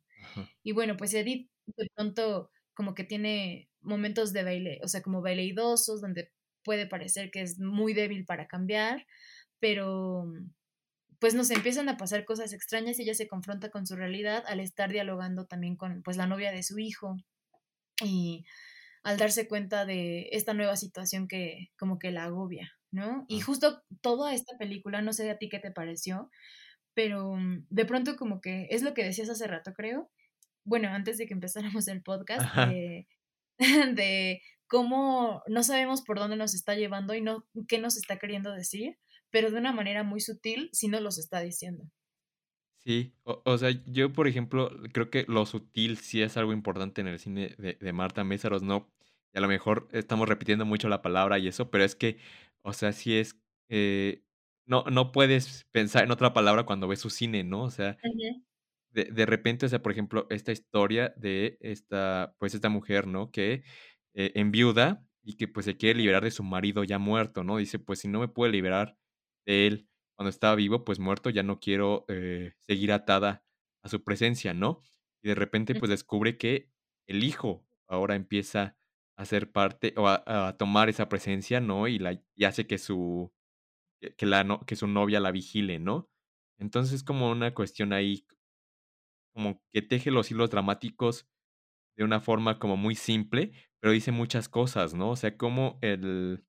Y 0.63 0.73
bueno, 0.73 0.97
pues 0.97 1.13
Edith 1.15 1.51
de 1.67 1.89
pronto 1.95 2.51
como 2.75 2.95
que 2.95 3.05
tiene 3.05 3.69
momentos 3.81 4.33
de 4.33 4.45
baile, 4.45 4.81
o 4.83 4.89
sea, 4.89 5.03
como 5.03 5.23
baileidosos, 5.23 6.01
donde 6.01 6.33
puede 6.65 6.87
parecer 6.87 7.31
que 7.31 7.43
es 7.43 7.59
muy 7.59 7.93
débil 7.93 8.25
para 8.25 8.47
cambiar, 8.47 9.07
pero 9.65 10.31
pues 11.19 11.35
nos 11.35 11.51
empiezan 11.51 11.89
a 11.89 11.97
pasar 11.97 12.27
cosas 12.27 12.53
extrañas 12.53 12.99
y 12.99 13.05
ella 13.05 13.15
se 13.15 13.29
confronta 13.29 13.71
con 13.71 13.87
su 13.87 13.97
realidad 13.97 14.45
al 14.47 14.61
estar 14.61 14.93
dialogando 14.93 15.47
también 15.47 15.75
con 15.75 16.03
pues 16.03 16.19
la 16.19 16.27
novia 16.27 16.53
de 16.53 16.63
su 16.63 16.79
hijo 16.79 17.17
y 18.05 18.45
al 19.05 19.17
darse 19.17 19.49
cuenta 19.49 19.87
de 19.87 20.29
esta 20.33 20.53
nueva 20.53 20.77
situación 20.77 21.29
que 21.29 21.71
como 21.79 21.99
que 21.99 22.11
la 22.11 22.25
agobia, 22.25 22.75
¿no? 22.91 23.25
Y 23.27 23.41
justo 23.41 23.83
toda 24.03 24.35
esta 24.35 24.59
película, 24.59 25.01
no 25.01 25.15
sé 25.15 25.31
a 25.31 25.39
ti 25.39 25.49
qué 25.49 25.61
te 25.61 25.71
pareció, 25.71 26.31
pero 26.93 27.35
mm, 27.35 27.65
de 27.71 27.87
pronto 27.87 28.17
como 28.17 28.43
que 28.43 28.67
es 28.69 28.83
lo 28.83 28.93
que 28.93 29.05
decías 29.05 29.31
hace 29.31 29.47
rato, 29.47 29.73
creo. 29.73 30.11
Bueno, 30.65 30.89
antes 30.89 31.17
de 31.17 31.27
que 31.27 31.33
empezáramos 31.33 31.89
el 31.89 32.03
podcast, 32.03 32.55
de, 32.69 33.09
de, 33.95 34.43
cómo 34.67 35.43
no 35.47 35.63
sabemos 35.63 36.03
por 36.03 36.19
dónde 36.19 36.37
nos 36.37 36.55
está 36.55 36.75
llevando 36.75 37.15
y 37.15 37.23
no 37.23 37.47
qué 37.67 37.79
nos 37.79 37.97
está 37.97 38.19
queriendo 38.19 38.53
decir, 38.53 38.99
pero 39.35 39.51
de 39.51 39.59
una 39.59 39.73
manera 39.73 40.05
muy 40.05 40.21
sutil 40.21 40.71
si 40.73 40.87
no 40.87 41.01
los 41.01 41.19
está 41.19 41.41
diciendo. 41.41 41.91
Sí, 42.79 43.17
o, 43.25 43.59
sea, 43.59 43.71
yo 43.85 44.13
por 44.13 44.29
ejemplo 44.29 44.71
creo 44.93 45.11
que 45.11 45.25
lo 45.27 45.45
sutil 45.45 45.99
sí 45.99 46.23
es 46.23 46.37
algo 46.37 46.53
importante 46.53 47.01
en 47.01 47.09
el 47.09 47.19
cine 47.19 47.57
de, 47.59 47.93
Marta 47.93 48.23
Mésaros, 48.23 48.63
¿no? 48.63 48.93
y 49.33 49.39
a 49.39 49.41
lo 49.41 49.49
mejor 49.49 49.89
estamos 49.91 50.29
repitiendo 50.29 50.65
mucho 50.65 50.89
la 50.89 51.03
palabra 51.03 51.41
y 51.41 51.49
eso, 51.49 51.69
pero 51.69 51.83
es 51.83 51.97
que, 51.97 52.19
o 52.63 52.73
sea, 52.73 52.93
sí 52.93 53.17
es, 53.17 53.37
eh, 53.71 54.23
no 54.67 54.85
no 54.85 55.11
puedes 55.11 55.67
pensar 55.73 56.05
en 56.05 56.13
otra 56.13 56.33
palabra 56.33 56.65
cuando 56.65 56.87
ves 56.87 57.01
su 57.01 57.11
cine, 57.11 57.43
¿no? 57.43 57.65
O 57.65 57.71
sea, 57.71 57.97
de 58.93 59.05
de 59.07 59.27
repente, 59.27 59.67
o 59.67 59.69
sea, 59.69 59.83
por 59.83 59.91
ejemplo, 59.91 60.29
esta 60.31 60.53
historia 60.53 61.13
de 61.17 61.59
esta, 61.61 62.37
pues, 62.39 62.55
esta 62.55 62.69
mujer, 62.69 63.09
¿no? 63.09 63.33
Que, 63.33 63.65
eh, 64.15 64.31
enviuda 64.37 65.05
y 65.25 65.37
que, 65.37 65.49
pues, 65.49 65.67
se 65.67 65.77
quiere 65.77 65.99
liberar 65.99 66.23
de 66.23 66.31
su 66.31 66.45
marido 66.45 66.85
ya 66.85 66.99
muerto, 67.01 67.43
¿no? 67.43 67.57
Dice: 67.57 67.81
"Pues, 67.81 67.99
si 68.01 68.09
no 68.09 68.21
me 68.21 68.29
puedo 68.29 68.53
liberar 68.53 68.97
de 69.47 69.67
él 69.67 69.89
cuando 70.17 70.31
estaba 70.31 70.55
vivo, 70.57 70.85
pues, 70.85 70.99
muerto, 71.01 71.31
ya 71.31 71.43
no 71.43 71.61
quiero, 71.61 72.05
eh, 72.09 72.55
seguir 72.61 72.93
atada 72.93 73.45
a 73.83 73.89
su 73.89 74.05
presencia", 74.05 74.55
¿no? 74.55 74.81
Y 75.23 75.29
de 75.29 75.35
repente, 75.35 75.75
pues, 75.75 75.91
descubre 75.91 76.39
que 76.39 76.71
el 77.09 77.25
hijo 77.25 77.67
ahora 77.89 78.15
empieza 78.17 78.77
a 79.17 79.25
ser 79.27 79.53
parte 79.53 79.95
o 79.97 80.09
a 80.09 80.23
a 80.49 80.57
tomar 80.59 80.89
esa 80.89 81.09
presencia, 81.09 81.61
¿no? 81.61 81.89
Y 81.89 81.99
la 81.99 82.21
y 82.35 82.45
hace 82.45 82.67
que 82.67 82.79
su 82.79 83.33
que 84.19 84.27
la 84.27 84.45
no 84.45 84.61
que 84.67 84.77
su 84.77 84.87
novia 84.89 85.21
la 85.21 85.33
vigile, 85.33 85.79
¿no? 85.81 86.11
Entonces, 86.59 86.95
es 86.97 87.05
como 87.05 87.31
una 87.31 87.55
cuestión 87.55 87.93
ahí 87.93 88.27
como 89.35 89.61
que 89.73 89.83
teje 89.83 90.11
los 90.11 90.31
hilos 90.31 90.51
dramáticos 90.51 91.27
de 91.97 92.05
una 92.05 92.21
forma 92.21 92.59
como 92.59 92.77
muy 92.77 92.95
simple, 92.97 93.53
pero 93.81 93.93
dice 93.93 94.13
muchas 94.13 94.49
cosas, 94.49 94.95
¿no? 94.95 95.11
O 95.11 95.17
sea, 95.17 95.37
como 95.37 95.79
el, 95.83 96.45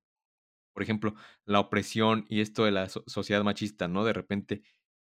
por 0.76 0.84
ejemplo, 0.84 1.16
la 1.46 1.60
opresión 1.60 2.26
y 2.30 2.42
esto 2.42 2.66
de 2.66 2.72
la 2.72 2.88
so 2.90 3.04
sociedad 3.08 3.44
machista, 3.44 3.88
¿no? 3.88 4.04
De 4.04 4.12
repente, 4.14 4.62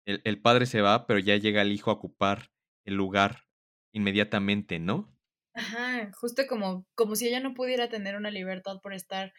el 0.06 0.22
el 0.26 0.42
padre 0.42 0.68
se 0.68 0.82
va, 0.82 1.08
pero 1.08 1.20
ya 1.22 1.38
llega 1.38 1.62
el 1.64 1.72
hijo 1.74 1.92
a 1.92 1.96
ocupar 1.96 2.52
el 2.86 2.96
lugar 2.96 3.46
inmediatamente, 3.94 4.80
¿no? 4.80 5.16
Ajá, 5.54 6.12
justo 6.20 6.48
como 6.48 6.88
como 6.96 7.16
si 7.16 7.28
ella 7.28 7.40
no 7.40 7.54
pudiera 7.54 7.88
tener 7.90 8.16
una 8.16 8.32
libertad 8.32 8.78
por 8.82 8.94
estar 8.96 9.32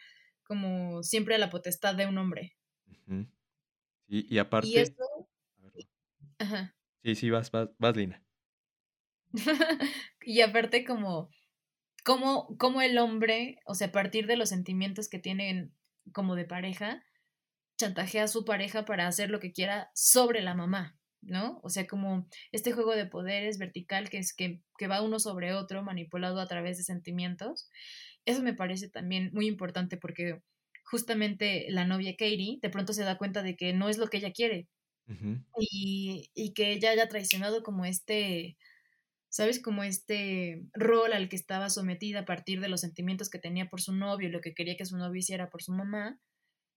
como 0.43 1.03
siempre 1.03 1.35
a 1.35 1.37
la 1.37 1.49
potestad 1.49 1.95
de 1.95 2.07
un 2.07 2.17
hombre. 2.17 2.55
Sí, 4.07 4.25
y 4.29 4.37
Y 4.59 4.77
aparte 4.77 4.79
eso 4.79 4.93
ver, 5.57 5.73
va. 5.75 5.81
ajá. 6.39 6.75
Sí, 7.03 7.15
sí, 7.15 7.29
vas 7.29 7.51
vas 7.51 7.69
vas, 7.77 7.95
Lina. 7.95 8.25
Y 10.25 10.41
aparte 10.41 10.85
como 10.85 11.29
cómo 12.05 12.57
cómo 12.59 12.81
el 12.81 12.97
hombre, 12.99 13.57
o 13.65 13.75
sea, 13.75 13.87
a 13.89 13.91
partir 13.91 14.27
de 14.27 14.37
los 14.37 14.49
sentimientos 14.49 15.09
que 15.09 15.19
tienen 15.19 15.75
como 16.13 16.35
de 16.35 16.45
pareja, 16.45 17.03
chantajea 17.77 18.25
a 18.25 18.27
su 18.27 18.45
pareja 18.45 18.85
para 18.85 19.07
hacer 19.07 19.29
lo 19.29 19.39
que 19.39 19.51
quiera 19.53 19.91
sobre 19.95 20.41
la 20.41 20.55
mamá, 20.55 20.99
¿no? 21.21 21.59
O 21.63 21.69
sea, 21.69 21.87
como 21.87 22.27
este 22.51 22.71
juego 22.73 22.95
de 22.95 23.07
poderes 23.07 23.57
vertical 23.59 24.09
que 24.09 24.19
es 24.19 24.33
que 24.35 24.61
que 24.77 24.87
va 24.87 25.01
uno 25.03 25.19
sobre 25.19 25.53
otro, 25.53 25.83
manipulado 25.83 26.39
a 26.41 26.47
través 26.47 26.77
de 26.77 26.83
sentimientos. 26.83 27.69
Eso 28.25 28.43
me 28.43 28.53
parece 28.55 28.89
también 28.89 29.31
muy 29.33 29.47
importante 29.47 29.97
porque 29.97 30.41
justamente 30.85 31.67
la 31.69 31.85
novia 31.85 32.13
Katie 32.13 32.59
de 32.61 32.69
pronto 32.69 32.93
se 32.93 33.03
da 33.03 33.17
cuenta 33.17 33.43
de 33.43 33.55
que 33.55 33.73
no 33.73 33.89
es 33.89 33.97
lo 33.97 34.07
que 34.07 34.17
ella 34.17 34.31
quiere. 34.33 34.69
Y 35.59 36.29
y 36.35 36.53
que 36.53 36.73
ella 36.73 36.91
haya 36.91 37.07
traicionado 37.09 37.63
como 37.63 37.85
este, 37.85 38.57
¿sabes? 39.31 39.61
Como 39.61 39.83
este 39.83 40.61
rol 40.73 41.13
al 41.13 41.29
que 41.29 41.37
estaba 41.37 41.69
sometida 41.69 42.19
a 42.19 42.25
partir 42.25 42.59
de 42.59 42.67
los 42.67 42.81
sentimientos 42.81 43.29
que 43.29 43.39
tenía 43.39 43.69
por 43.69 43.81
su 43.81 43.95
novio, 43.95 44.27
y 44.27 44.31
lo 44.31 44.41
que 44.41 44.53
quería 44.53 44.75
que 44.75 44.85
su 44.85 44.97
novio 44.97 45.19
hiciera 45.19 45.49
por 45.49 45.63
su 45.63 45.71
mamá. 45.71 46.19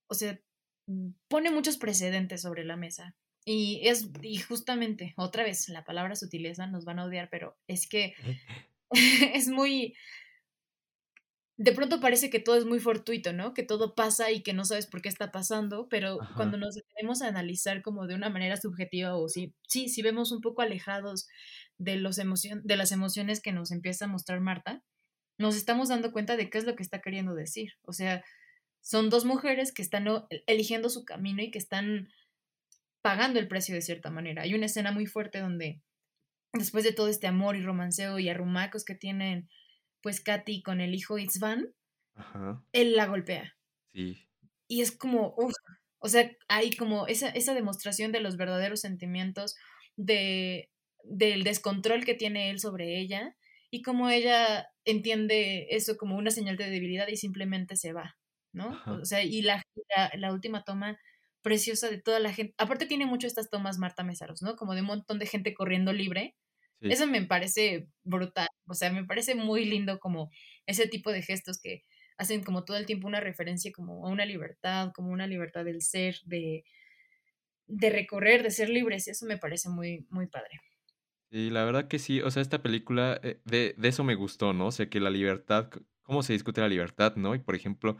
O 0.08 0.14
sea, 0.14 0.40
mm, 0.86 1.10
pone 1.28 1.50
muchos 1.50 1.76
precedentes 1.76 2.42
sobre 2.42 2.64
la 2.64 2.76
mesa. 2.76 3.16
Y 3.44 3.86
es 3.86 4.08
y 4.22 4.38
justamente, 4.38 5.12
otra 5.16 5.42
vez, 5.42 5.68
la 5.68 5.84
palabra 5.84 6.14
sutileza, 6.14 6.66
nos 6.66 6.84
van 6.84 7.00
a 7.00 7.04
odiar, 7.04 7.28
pero 7.30 7.58
es 7.66 7.88
que 7.88 8.14
es 9.34 9.48
muy 9.48 9.94
de 11.56 11.72
pronto 11.72 12.00
parece 12.00 12.30
que 12.30 12.40
todo 12.40 12.56
es 12.56 12.64
muy 12.64 12.80
fortuito, 12.80 13.32
¿no? 13.32 13.54
Que 13.54 13.62
todo 13.62 13.94
pasa 13.94 14.32
y 14.32 14.42
que 14.42 14.52
no 14.52 14.64
sabes 14.64 14.86
por 14.86 15.02
qué 15.02 15.08
está 15.08 15.30
pasando, 15.30 15.88
pero 15.88 16.20
Ajá. 16.20 16.34
cuando 16.34 16.58
nos 16.58 16.74
detenemos 16.74 17.22
a 17.22 17.28
analizar 17.28 17.82
como 17.82 18.06
de 18.06 18.16
una 18.16 18.28
manera 18.28 18.56
subjetiva 18.56 19.16
o 19.16 19.28
si 19.28 19.54
sí, 19.68 19.88
si 19.88 20.02
vemos 20.02 20.32
un 20.32 20.40
poco 20.40 20.62
alejados 20.62 21.28
de 21.78 21.96
los 21.96 22.18
emocion 22.18 22.62
de 22.64 22.76
las 22.76 22.90
emociones 22.92 23.40
que 23.40 23.52
nos 23.52 23.70
empieza 23.70 24.06
a 24.06 24.08
mostrar 24.08 24.40
Marta, 24.40 24.82
nos 25.38 25.56
estamos 25.56 25.88
dando 25.88 26.12
cuenta 26.12 26.36
de 26.36 26.50
qué 26.50 26.58
es 26.58 26.64
lo 26.64 26.74
que 26.74 26.82
está 26.82 27.00
queriendo 27.00 27.34
decir. 27.34 27.74
O 27.82 27.92
sea, 27.92 28.24
son 28.80 29.08
2 29.08 29.24
mujeres 29.24 29.72
que 29.72 29.82
están 29.82 30.06
e 30.08 30.44
eligiendo 30.46 30.90
su 30.90 31.04
camino 31.04 31.42
y 31.42 31.50
que 31.50 31.58
están 31.58 32.08
pagando 33.02 33.38
el 33.38 33.48
precio 33.48 33.74
de 33.74 33.82
cierta 33.82 34.10
manera. 34.10 34.42
Hay 34.42 34.54
una 34.54 34.66
escena 34.66 34.90
muy 34.90 35.06
fuerte 35.06 35.38
donde, 35.40 35.82
después 36.52 36.84
de 36.84 36.92
todo 36.92 37.08
este 37.08 37.26
amor 37.26 37.56
y 37.56 37.62
romanceo 37.62 38.18
y 38.18 38.28
arrumacos 38.28 38.84
que 38.84 38.94
tienen, 38.94 39.48
pues, 40.04 40.20
Katy 40.22 40.62
con 40.62 40.80
el 40.82 40.94
hijo 40.94 41.16
Ajá. 42.14 42.64
él 42.72 42.96
la 42.96 43.06
golpea. 43.06 43.56
Sí. 43.92 44.28
Y 44.68 44.82
es 44.82 44.92
como, 44.96 45.34
uf, 45.36 45.54
o 45.98 46.08
sea, 46.08 46.30
hay 46.48 46.70
como 46.72 47.06
esa 47.06 47.28
esa 47.30 47.54
demostración 47.54 48.12
de 48.12 48.20
los 48.20 48.36
verdaderos 48.36 48.80
sentimientos, 48.80 49.56
de 49.96 50.70
del 51.04 51.44
descontrol 51.44 52.04
que 52.04 52.14
tiene 52.14 52.50
él 52.50 52.60
sobre 52.60 52.98
ella, 53.00 53.36
y 53.70 53.82
cómo 53.82 54.10
ella 54.10 54.68
entiende 54.84 55.68
eso 55.70 55.96
como 55.96 56.16
una 56.16 56.30
señal 56.30 56.56
de 56.56 56.70
debilidad 56.70 57.08
y 57.08 57.16
simplemente 57.16 57.76
se 57.76 57.92
va, 57.94 58.16
¿no? 58.52 58.70
Ajá. 58.70 58.92
O 59.02 59.04
sea, 59.06 59.22
y 59.24 59.42
la 59.42 59.62
la 59.96 60.10
la 60.16 60.32
última 60.32 60.64
toma 60.64 60.98
preciosa 61.42 61.90
de 61.90 62.00
toda 62.00 62.20
la 62.20 62.32
gen 62.32 62.54
aparte 62.58 62.86
tiene 62.86 63.06
mucho 63.06 63.26
estas 63.26 63.50
tomas 63.50 63.78
Marta 63.78 64.04
Mésaros, 64.04 64.42
¿no? 64.42 64.56
Como 64.56 64.74
de 64.74 64.82
un 64.82 64.88
montón 64.88 65.18
de 65.18 65.26
gente 65.26 65.54
corriendo 65.54 65.92
libre. 65.92 66.36
Sí. 66.82 66.94
Eso 66.94 67.06
me 67.06 67.22
parece 67.26 67.88
brutal. 68.04 68.48
O 68.68 68.74
sea, 68.74 68.92
me 68.92 69.04
parece 69.04 69.34
muy 69.34 69.64
lindo 69.64 69.98
como 70.00 70.30
ese 70.66 70.88
tipo 70.88 71.12
de 71.12 71.22
gestos 71.22 71.60
que 71.62 71.82
hacen 72.18 72.42
como 72.44 72.64
todo 72.64 72.76
el 72.76 72.86
tiempo 72.86 73.08
una 73.08 73.20
referencia 73.20 73.72
como 73.74 74.06
a 74.06 74.10
una 74.10 74.26
libertad, 74.26 74.92
como 74.94 75.10
una 75.10 75.26
libertad 75.26 75.64
del 75.64 75.82
ser, 75.82 76.16
de 76.26 76.64
de 77.68 77.90
recorrer, 77.90 78.42
de 78.42 78.50
ser 78.50 78.68
libres. 78.68 79.08
Eso 79.08 79.26
me 79.26 79.38
parece 79.38 79.68
muy 79.70 80.06
muy 80.10 80.26
padre. 80.26 80.60
Sí, 81.32 81.50
la 81.50 81.64
verdad 81.64 81.88
que 81.88 81.98
sí. 81.98 82.20
O 82.20 82.30
sea, 82.30 82.42
esta 82.42 82.62
película, 82.62 83.18
eh, 83.22 83.40
de 83.44 83.74
de 83.76 83.88
eso 83.88 84.04
me 84.04 84.14
gustó, 84.14 84.52
¿no? 84.52 84.66
O 84.68 84.72
sea, 84.72 84.88
que 84.88 85.00
la 85.00 85.10
libertad, 85.10 85.70
cómo 86.02 86.22
se 86.22 86.32
discute 86.32 86.60
la 86.60 86.68
libertad, 86.68 87.16
¿no? 87.16 87.34
Y, 87.34 87.38
por 87.38 87.54
ejemplo, 87.56 87.96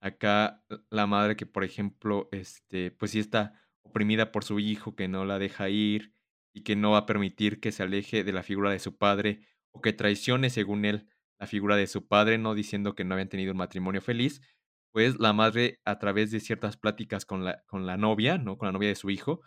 acá 0.00 0.64
la 0.90 1.06
madre 1.06 1.36
que, 1.36 1.44
por 1.46 1.64
ejemplo, 1.64 2.28
este, 2.32 2.90
pues 2.90 3.10
sí 3.10 3.18
está 3.18 3.60
oprimida 3.82 4.32
por 4.32 4.44
su 4.44 4.58
hijo, 4.60 4.94
que 4.96 5.08
no 5.08 5.24
la 5.24 5.38
deja 5.38 5.68
ir 5.68 6.12
y 6.52 6.62
que 6.64 6.76
no 6.76 6.92
va 6.92 6.98
a 6.98 7.06
permitir 7.06 7.60
que 7.60 7.72
se 7.72 7.82
aleje 7.84 8.24
de 8.24 8.32
la 8.32 8.42
figura 8.42 8.70
de 8.70 8.78
su 8.80 8.96
padre, 8.98 9.40
o 9.72 9.80
que 9.80 9.92
traicione, 9.92 10.50
según 10.50 10.84
él, 10.84 11.08
la 11.38 11.46
figura 11.46 11.76
de 11.76 11.86
su 11.86 12.06
padre, 12.08 12.38
¿no? 12.38 12.54
Diciendo 12.54 12.94
que 12.94 13.04
no 13.04 13.14
habían 13.14 13.28
tenido 13.28 13.52
un 13.52 13.58
matrimonio 13.58 14.00
feliz. 14.02 14.40
Pues, 14.92 15.18
la 15.20 15.32
madre, 15.32 15.80
a 15.84 15.98
través 15.98 16.30
de 16.30 16.40
ciertas 16.40 16.76
pláticas 16.76 17.24
con 17.26 17.44
la 17.44 17.62
con 17.66 17.86
la 17.86 17.96
novia, 17.96 18.38
¿no? 18.38 18.58
Con 18.58 18.66
la 18.68 18.72
novia 18.72 18.88
de 18.88 18.94
su 18.96 19.10
hijo, 19.10 19.40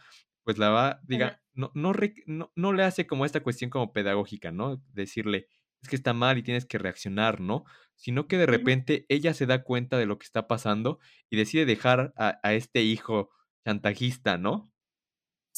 pues 0.43 0.57
la 0.57 0.69
va, 0.69 0.99
diga 1.03 1.41
no 1.53 1.71
no 1.75 1.93
no 2.27 2.51
no 2.55 2.73
le 2.73 2.83
hace 2.83 3.07
como 3.07 3.25
esta 3.25 3.41
cuestión 3.43 3.69
como 3.71 3.91
pedagógica, 3.93 4.51
¿no? 4.51 4.77
Decirle: 4.93 5.47
"Es 5.81 5.89
que 5.89 5.95
está 5.95 6.13
mal 6.13 6.37
y 6.37 6.43
tienes 6.43 6.65
que 6.65 6.77
reaccionar", 6.77 7.41
¿no? 7.41 7.65
Sino 7.95 8.27
que 8.27 8.37
de 8.37 8.45
repente 8.45 9.05
ella 9.09 9.33
se 9.33 9.45
da 9.47 9.63
cuenta 9.63 9.97
de 9.97 10.05
lo 10.05 10.17
que 10.19 10.25
está 10.25 10.47
pasando 10.47 10.99
y 11.29 11.37
decide 11.37 11.65
dejar 11.65 12.13
a 12.17 12.39
a 12.43 12.53
este 12.53 12.81
hijo 12.83 13.29
chantajista, 13.65 14.37
¿no? 14.37 14.70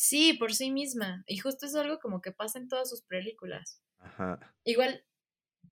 Sí, 0.04 0.34
por 0.34 0.54
sí 0.54 0.70
misma. 0.70 1.24
Y 1.28 1.38
justo 1.38 1.66
es 1.66 1.76
algo 1.76 2.00
como 2.00 2.20
que 2.22 2.34
pasa 2.34 2.60
en 2.60 2.68
todas 2.68 2.90
sus 2.90 3.04
películas. 3.04 3.82
Ajá. 4.00 4.38
Igual, 4.66 5.06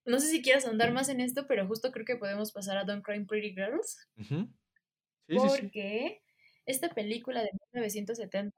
no 0.06 0.20
sé 0.20 0.28
si 0.30 0.42
quieras 0.42 0.66
ahondar 0.66 0.94
más 0.94 1.10
en 1.10 1.20
esto, 1.20 1.48
pero 1.48 1.68
justo 1.68 1.92
creo 1.92 2.06
que 2.06 2.16
podemos 2.16 2.54
pasar 2.54 2.78
a 2.78 2.86
Don't 2.86 3.04
Cry 3.06 3.26
Pretty 3.26 3.54
Girls. 3.54 4.08
Ujú. 4.18 4.48
Sí, 5.28 5.40
sí, 5.40 5.50
sí. 5.50 5.62
Porque 5.62 6.22
esta 6.66 6.90
película 6.90 7.42
de 7.42 7.50
1970, 7.74 8.56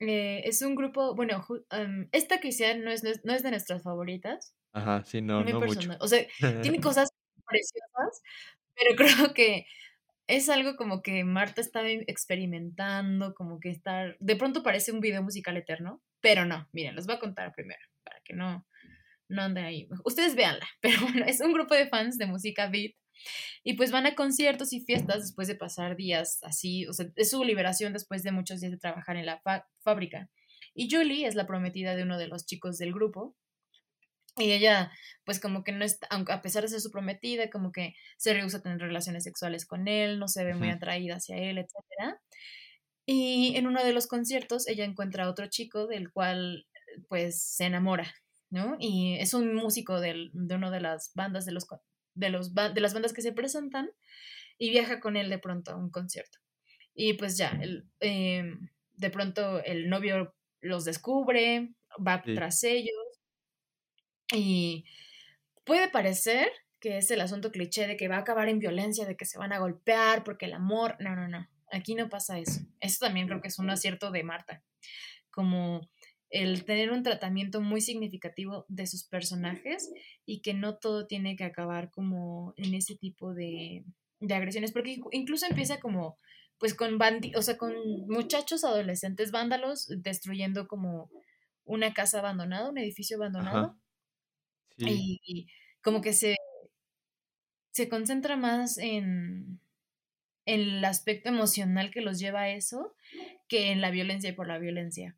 eh, 0.00 0.42
es 0.44 0.62
un 0.62 0.76
grupo, 0.76 1.14
bueno, 1.16 1.42
ju 1.42 1.64
em, 1.70 2.08
esta 2.12 2.40
quizá 2.40 2.74
no 2.76 2.90
es 2.92 3.02
no 3.04 3.10
es 3.10 3.24
no 3.24 3.34
es 3.34 3.42
de 3.42 3.50
nuestras 3.50 3.82
favoritas, 3.82 4.54
Ajá, 4.72 5.04
sí, 5.04 5.20
no, 5.22 5.42
no 5.44 5.60
mucho. 5.60 5.60
personal. 5.60 5.98
O 6.00 6.08
sea, 6.08 6.26
tiene 6.62 6.78
cosas 6.82 7.10
preciosas, 7.48 8.22
pero 8.74 8.96
creo 9.30 9.34
que 9.34 9.66
es 10.26 10.48
algo 10.48 10.76
como 10.76 11.02
que 11.02 11.24
Marta 11.24 11.60
estaba 11.60 11.88
experimentando, 11.88 13.34
como 13.34 13.60
que 13.60 13.70
estar 13.70 14.16
de 14.20 14.36
pronto 14.36 14.62
parece 14.62 14.92
un 14.92 15.00
video 15.00 15.22
musical 15.22 15.56
eterno, 15.56 16.02
pero 16.20 16.44
no. 16.46 16.68
Miren, 16.72 16.96
les 16.96 17.06
voy 17.06 17.16
a 17.16 17.20
contar 17.20 17.52
primero, 17.54 17.80
para 18.02 18.20
que 18.24 18.34
no 18.34 18.66
no 19.28 19.42
anden 19.42 19.64
ahí. 19.64 19.88
Ustedes 20.04 20.34
véanla, 20.34 20.66
pero 20.80 21.00
bueno, 21.00 21.24
es 21.26 21.40
un 21.40 21.52
grupo 21.52 21.74
de 21.74 21.88
fans 21.88 22.18
de 22.18 22.26
música 22.26 22.68
beat, 22.68 22.92
y 23.62 23.74
pues 23.74 23.90
van 23.90 24.06
a 24.06 24.14
conciertos 24.14 24.72
y 24.72 24.80
fiestas 24.80 25.22
después 25.22 25.48
de 25.48 25.54
pasar 25.54 25.96
días 25.96 26.40
así, 26.42 26.86
o 26.86 26.92
sea, 26.92 27.06
es 27.16 27.30
su 27.30 27.42
liberación 27.44 27.92
después 27.92 28.22
de 28.22 28.32
muchos 28.32 28.60
días 28.60 28.72
de 28.72 28.78
trabajar 28.78 29.16
en 29.16 29.26
la 29.26 29.40
fábrica. 29.82 30.30
Y 30.74 30.90
Julie 30.90 31.26
es 31.26 31.34
la 31.34 31.46
prometida 31.46 31.94
de 31.94 32.02
uno 32.02 32.18
de 32.18 32.28
los 32.28 32.46
chicos 32.46 32.78
del 32.78 32.92
grupo. 32.92 33.36
Y 34.36 34.52
ella, 34.52 34.90
pues, 35.24 35.40
como 35.40 35.62
que 35.64 35.72
no 35.72 35.84
está 35.84 36.06
aunque 36.10 36.32
a 36.32 36.42
pesar 36.42 36.62
de 36.62 36.68
ser 36.68 36.80
su 36.80 36.90
prometida, 36.90 37.50
como 37.50 37.70
que 37.72 37.94
se 38.16 38.34
rehúsa 38.34 38.58
a 38.58 38.62
tener 38.62 38.78
relaciones 38.80 39.24
sexuales 39.24 39.66
con 39.66 39.86
él, 39.88 40.18
no 40.18 40.28
se 40.28 40.44
ve 40.44 40.54
muy 40.54 40.70
atraída 40.70 41.16
hacia 41.16 41.36
él, 41.36 41.58
etcétera. 41.58 42.20
Y 43.06 43.56
en 43.56 43.66
uno 43.66 43.84
de 43.84 43.92
los 43.92 44.06
conciertos, 44.06 44.66
ella 44.68 44.84
encuentra 44.84 45.24
a 45.24 45.30
otro 45.30 45.46
chico 45.48 45.86
del 45.86 46.10
cual, 46.12 46.66
pues, 47.08 47.42
se 47.42 47.66
enamora, 47.66 48.12
¿no? 48.50 48.76
Y 48.80 49.16
es 49.20 49.34
un 49.34 49.54
músico 49.54 50.00
del 50.00 50.30
de 50.34 50.54
uno 50.56 50.70
de 50.70 50.80
las 50.80 51.12
bandas 51.14 51.44
de 51.46 51.52
los 51.52 51.66
de, 52.14 52.30
los, 52.30 52.54
de 52.54 52.80
las 52.80 52.94
bandas 52.94 53.12
que 53.12 53.22
se 53.22 53.32
presentan 53.32 53.90
y 54.58 54.70
viaja 54.70 55.00
con 55.00 55.16
él 55.16 55.30
de 55.30 55.38
pronto 55.38 55.72
a 55.72 55.76
un 55.76 55.90
concierto. 55.90 56.38
Y 56.94 57.14
pues 57.14 57.36
ya, 57.36 57.50
el, 57.60 57.86
em, 58.00 58.68
de 58.94 59.10
pronto 59.10 59.62
el 59.64 59.88
novio 59.90 60.34
los 60.60 60.84
descubre, 60.84 61.74
va 62.06 62.22
tras 62.34 62.64
ellos 62.64 62.94
y 64.32 64.84
puede 65.64 65.88
parecer 65.88 66.50
que 66.80 66.98
es 66.98 67.10
el 67.10 67.22
asunto 67.22 67.50
cliché 67.50 67.86
de 67.86 67.96
que 67.96 68.08
va 68.08 68.16
a 68.16 68.20
acabar 68.20 68.48
en 68.50 68.58
violencia, 68.58 69.06
de 69.06 69.16
que 69.16 69.24
se 69.24 69.38
van 69.38 69.54
a 69.54 69.58
golpear 69.58 70.22
porque 70.22 70.44
el 70.44 70.52
amor, 70.52 70.96
no, 71.00 71.16
no, 71.16 71.28
no, 71.28 71.48
aquí 71.72 71.94
no 71.94 72.10
pasa 72.10 72.38
eso. 72.38 72.60
Eso 72.80 73.06
también 73.06 73.26
creo 73.26 73.40
que 73.40 73.48
es 73.48 73.58
un 73.58 73.70
acierto 73.70 74.10
de 74.10 74.22
Marta, 74.22 74.62
como 75.30 75.88
el 76.28 76.64
tener 76.64 76.90
un 76.90 77.02
tratamiento 77.02 77.60
muy 77.60 77.80
significativo 77.80 78.66
de 78.68 78.86
sus 78.86 79.04
personajes 79.04 79.90
y 80.26 80.42
que 80.42 80.52
no 80.52 80.76
todo 80.76 81.06
tiene 81.06 81.36
que 81.36 81.44
acabar 81.44 81.90
como 81.90 82.52
en 82.56 82.74
ese 82.74 82.96
tipo 82.96 83.32
de, 83.32 83.84
de 84.20 84.34
agresiones, 84.34 84.72
porque 84.72 84.98
incluso 85.12 85.46
empieza 85.46 85.80
como 85.80 86.18
pues 86.58 86.74
con 86.74 86.98
bandi 86.98 87.32
o 87.34 87.42
sea, 87.42 87.56
con 87.56 87.72
muchachos 88.08 88.64
adolescentes 88.64 89.30
vándalos 89.30 89.86
destruyendo 89.88 90.68
como 90.68 91.10
una 91.64 91.94
casa 91.94 92.18
abandonada, 92.18 92.68
un 92.68 92.78
edificio 92.78 93.16
abandonado. 93.16 93.76
Y, 94.76 95.48
como 95.82 96.00
que 96.00 96.12
se, 96.12 96.36
se 97.72 97.88
concentra 97.88 98.36
más 98.36 98.78
en, 98.78 99.60
en 100.46 100.60
el 100.60 100.84
aspecto 100.84 101.28
emocional 101.28 101.90
que 101.90 102.00
los 102.00 102.18
lleva 102.18 102.42
a 102.42 102.50
eso 102.50 102.94
que 103.48 103.70
en 103.70 103.80
la 103.80 103.90
violencia 103.90 104.30
y 104.30 104.32
por 104.32 104.48
la 104.48 104.58
violencia. 104.58 105.16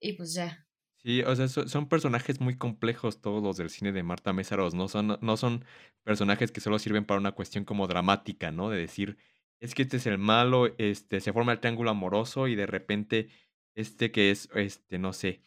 Y 0.00 0.12
pues 0.12 0.34
ya. 0.34 0.66
Sí, 0.98 1.22
o 1.22 1.34
sea, 1.34 1.48
son 1.48 1.88
personajes 1.88 2.40
muy 2.40 2.56
complejos 2.56 3.20
todos 3.20 3.42
los 3.42 3.56
del 3.56 3.70
cine 3.70 3.92
de 3.92 4.02
Marta 4.02 4.32
Mésaros, 4.32 4.74
¿no? 4.74 4.88
Son, 4.88 5.18
no 5.20 5.36
son 5.36 5.64
personajes 6.02 6.50
que 6.50 6.60
solo 6.60 6.78
sirven 6.78 7.04
para 7.04 7.20
una 7.20 7.32
cuestión 7.32 7.64
como 7.64 7.86
dramática, 7.86 8.50
¿no? 8.50 8.68
De 8.68 8.78
decir, 8.78 9.16
es 9.60 9.74
que 9.74 9.82
este 9.82 9.98
es 9.98 10.06
el 10.06 10.18
malo, 10.18 10.74
este, 10.78 11.20
se 11.20 11.32
forma 11.32 11.52
el 11.52 11.60
triángulo 11.60 11.90
amoroso 11.90 12.48
y 12.48 12.56
de 12.56 12.66
repente 12.66 13.28
este 13.74 14.10
que 14.10 14.30
es, 14.32 14.48
este, 14.54 14.98
no 14.98 15.12
sé, 15.12 15.42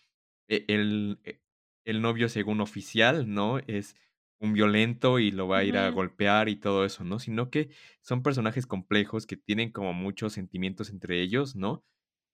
e, 0.47 0.65
el, 0.69 1.19
e, 1.25 1.41
el 1.85 2.01
novio 2.01 2.29
según 2.29 2.61
oficial, 2.61 3.31
¿no? 3.33 3.59
Es 3.59 3.95
un 4.39 4.53
violento 4.53 5.19
y 5.19 5.31
lo 5.31 5.47
va 5.47 5.59
a 5.59 5.63
ir 5.63 5.77
a 5.77 5.89
golpear 5.89 6.49
y 6.49 6.55
todo 6.55 6.83
eso, 6.83 7.03
¿no? 7.03 7.19
Sino 7.19 7.51
que 7.51 7.69
son 8.01 8.23
personajes 8.23 8.65
complejos 8.65 9.27
que 9.27 9.37
tienen 9.37 9.71
como 9.71 9.93
muchos 9.93 10.33
sentimientos 10.33 10.89
entre 10.89 11.21
ellos, 11.21 11.55
¿no? 11.55 11.85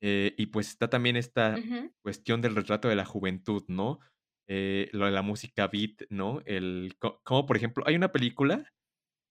Eh, 0.02 0.34
y 0.38 0.48
pues 0.48 0.70
está 0.70 0.90
también 0.90 1.18
esta 1.18 1.56
cuestión 2.02 2.42
del 2.42 2.56
retrato 2.56 2.88
de 2.88 2.96
la 2.96 3.06
juventud, 3.06 3.64
¿no? 3.68 4.00
Eh, 4.48 4.90
lo 4.94 5.06
de 5.06 5.12
la 5.12 5.22
música 5.22 5.68
beat, 5.68 6.04
¿no? 6.10 6.42
El, 6.46 6.96
como 7.24 7.46
por 7.46 7.58
ejemplo, 7.58 7.84
hay 7.86 7.96
una 7.96 8.14
película 8.14 8.72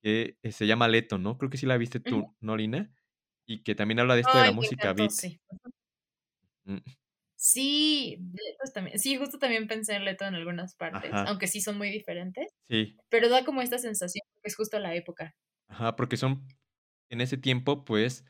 que 0.02 0.36
eh, 0.42 0.52
se 0.52 0.66
llama 0.66 0.88
Leto, 0.88 1.16
¿no? 1.16 1.38
Creo 1.38 1.48
que 1.48 1.56
sí 1.56 1.64
la 1.64 1.78
viste 1.78 2.00
tú, 2.00 2.36
¿no, 2.40 2.56
Lina? 2.56 2.92
Y 3.46 3.62
que 3.62 3.74
también 3.74 4.00
habla 4.00 4.16
de 4.16 4.20
esto 4.20 4.36
de 4.36 4.44
la 4.44 4.52
música 4.52 4.92
beat. 4.92 5.10
Sí. 5.10 5.40
Sí, 7.36 8.18
también, 8.72 8.98
sí, 8.98 9.16
justo 9.16 9.38
también 9.38 9.68
pensé 9.68 9.94
en 9.94 10.04
Leto 10.04 10.24
en 10.24 10.34
algunas 10.34 10.74
partes, 10.74 11.10
aunque 11.12 11.46
sí 11.46 11.60
son 11.60 11.76
muy 11.76 11.90
diferentes. 11.90 12.50
Sí. 12.68 12.96
Pero 13.10 13.28
da 13.28 13.44
como 13.44 13.60
esta 13.60 13.78
sensación 13.78 14.22
que 14.42 14.48
es 14.48 14.56
justo 14.56 14.78
la 14.78 14.94
época. 14.94 15.34
Ajá, 15.68 15.96
porque 15.96 16.16
son, 16.16 16.46
en 17.10 17.20
ese 17.20 17.36
tiempo, 17.36 17.84
pues, 17.84 18.24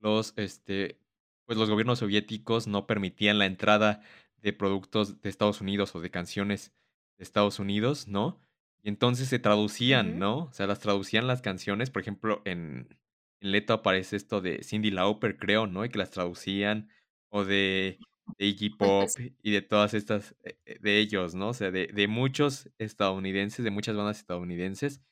los, 0.00 0.34
este, 0.36 1.00
pues 1.46 1.56
los 1.56 1.70
gobiernos 1.70 2.00
soviéticos 2.00 2.66
no 2.66 2.86
permitían 2.86 3.38
la 3.38 3.46
entrada 3.46 4.02
de 4.36 4.52
productos 4.52 5.20
de 5.20 5.28
Estados 5.28 5.60
Unidos 5.60 5.94
o 5.94 6.00
de 6.00 6.10
canciones 6.10 6.72
de 7.16 7.24
Estados 7.24 7.60
Unidos, 7.60 8.08
¿no? 8.08 8.40
Y 8.82 8.88
entonces 8.88 9.28
se 9.28 9.38
traducían, 9.38 10.18
¿no? 10.18 10.44
O 10.44 10.52
sea, 10.52 10.66
las 10.66 10.80
traducían 10.80 11.26
las 11.26 11.42
canciones, 11.42 11.90
por 11.90 12.02
ejemplo, 12.02 12.42
en, 12.44 12.98
en 13.40 13.52
Leto 13.52 13.72
aparece 13.72 14.16
esto 14.16 14.40
de 14.40 14.62
Cindy 14.64 14.90
Lauper, 14.90 15.36
creo, 15.36 15.66
¿no? 15.66 15.84
Y 15.84 15.90
que 15.90 15.98
las 15.98 16.10
traducían, 16.10 16.88
o 17.28 17.44
de, 17.44 17.98
de 18.38 18.46
Iggy 18.46 18.70
Pop 18.78 19.08
y 19.42 19.52
de 19.52 19.62
todas 19.62 19.94
estas, 19.94 20.34
eh, 20.44 20.58
eh, 20.66 20.78
de 20.80 20.98
ellos, 20.98 21.34
¿no? 21.34 21.48
O 21.50 21.54
sea, 21.54 21.70
de, 21.70 21.88
de 21.88 22.08
muchos 22.08 22.70
estadounidenses, 22.78 23.64
de 23.64 23.70
muchas 23.70 23.96
bandas 23.96 24.18
estadounidenses, 24.18 25.02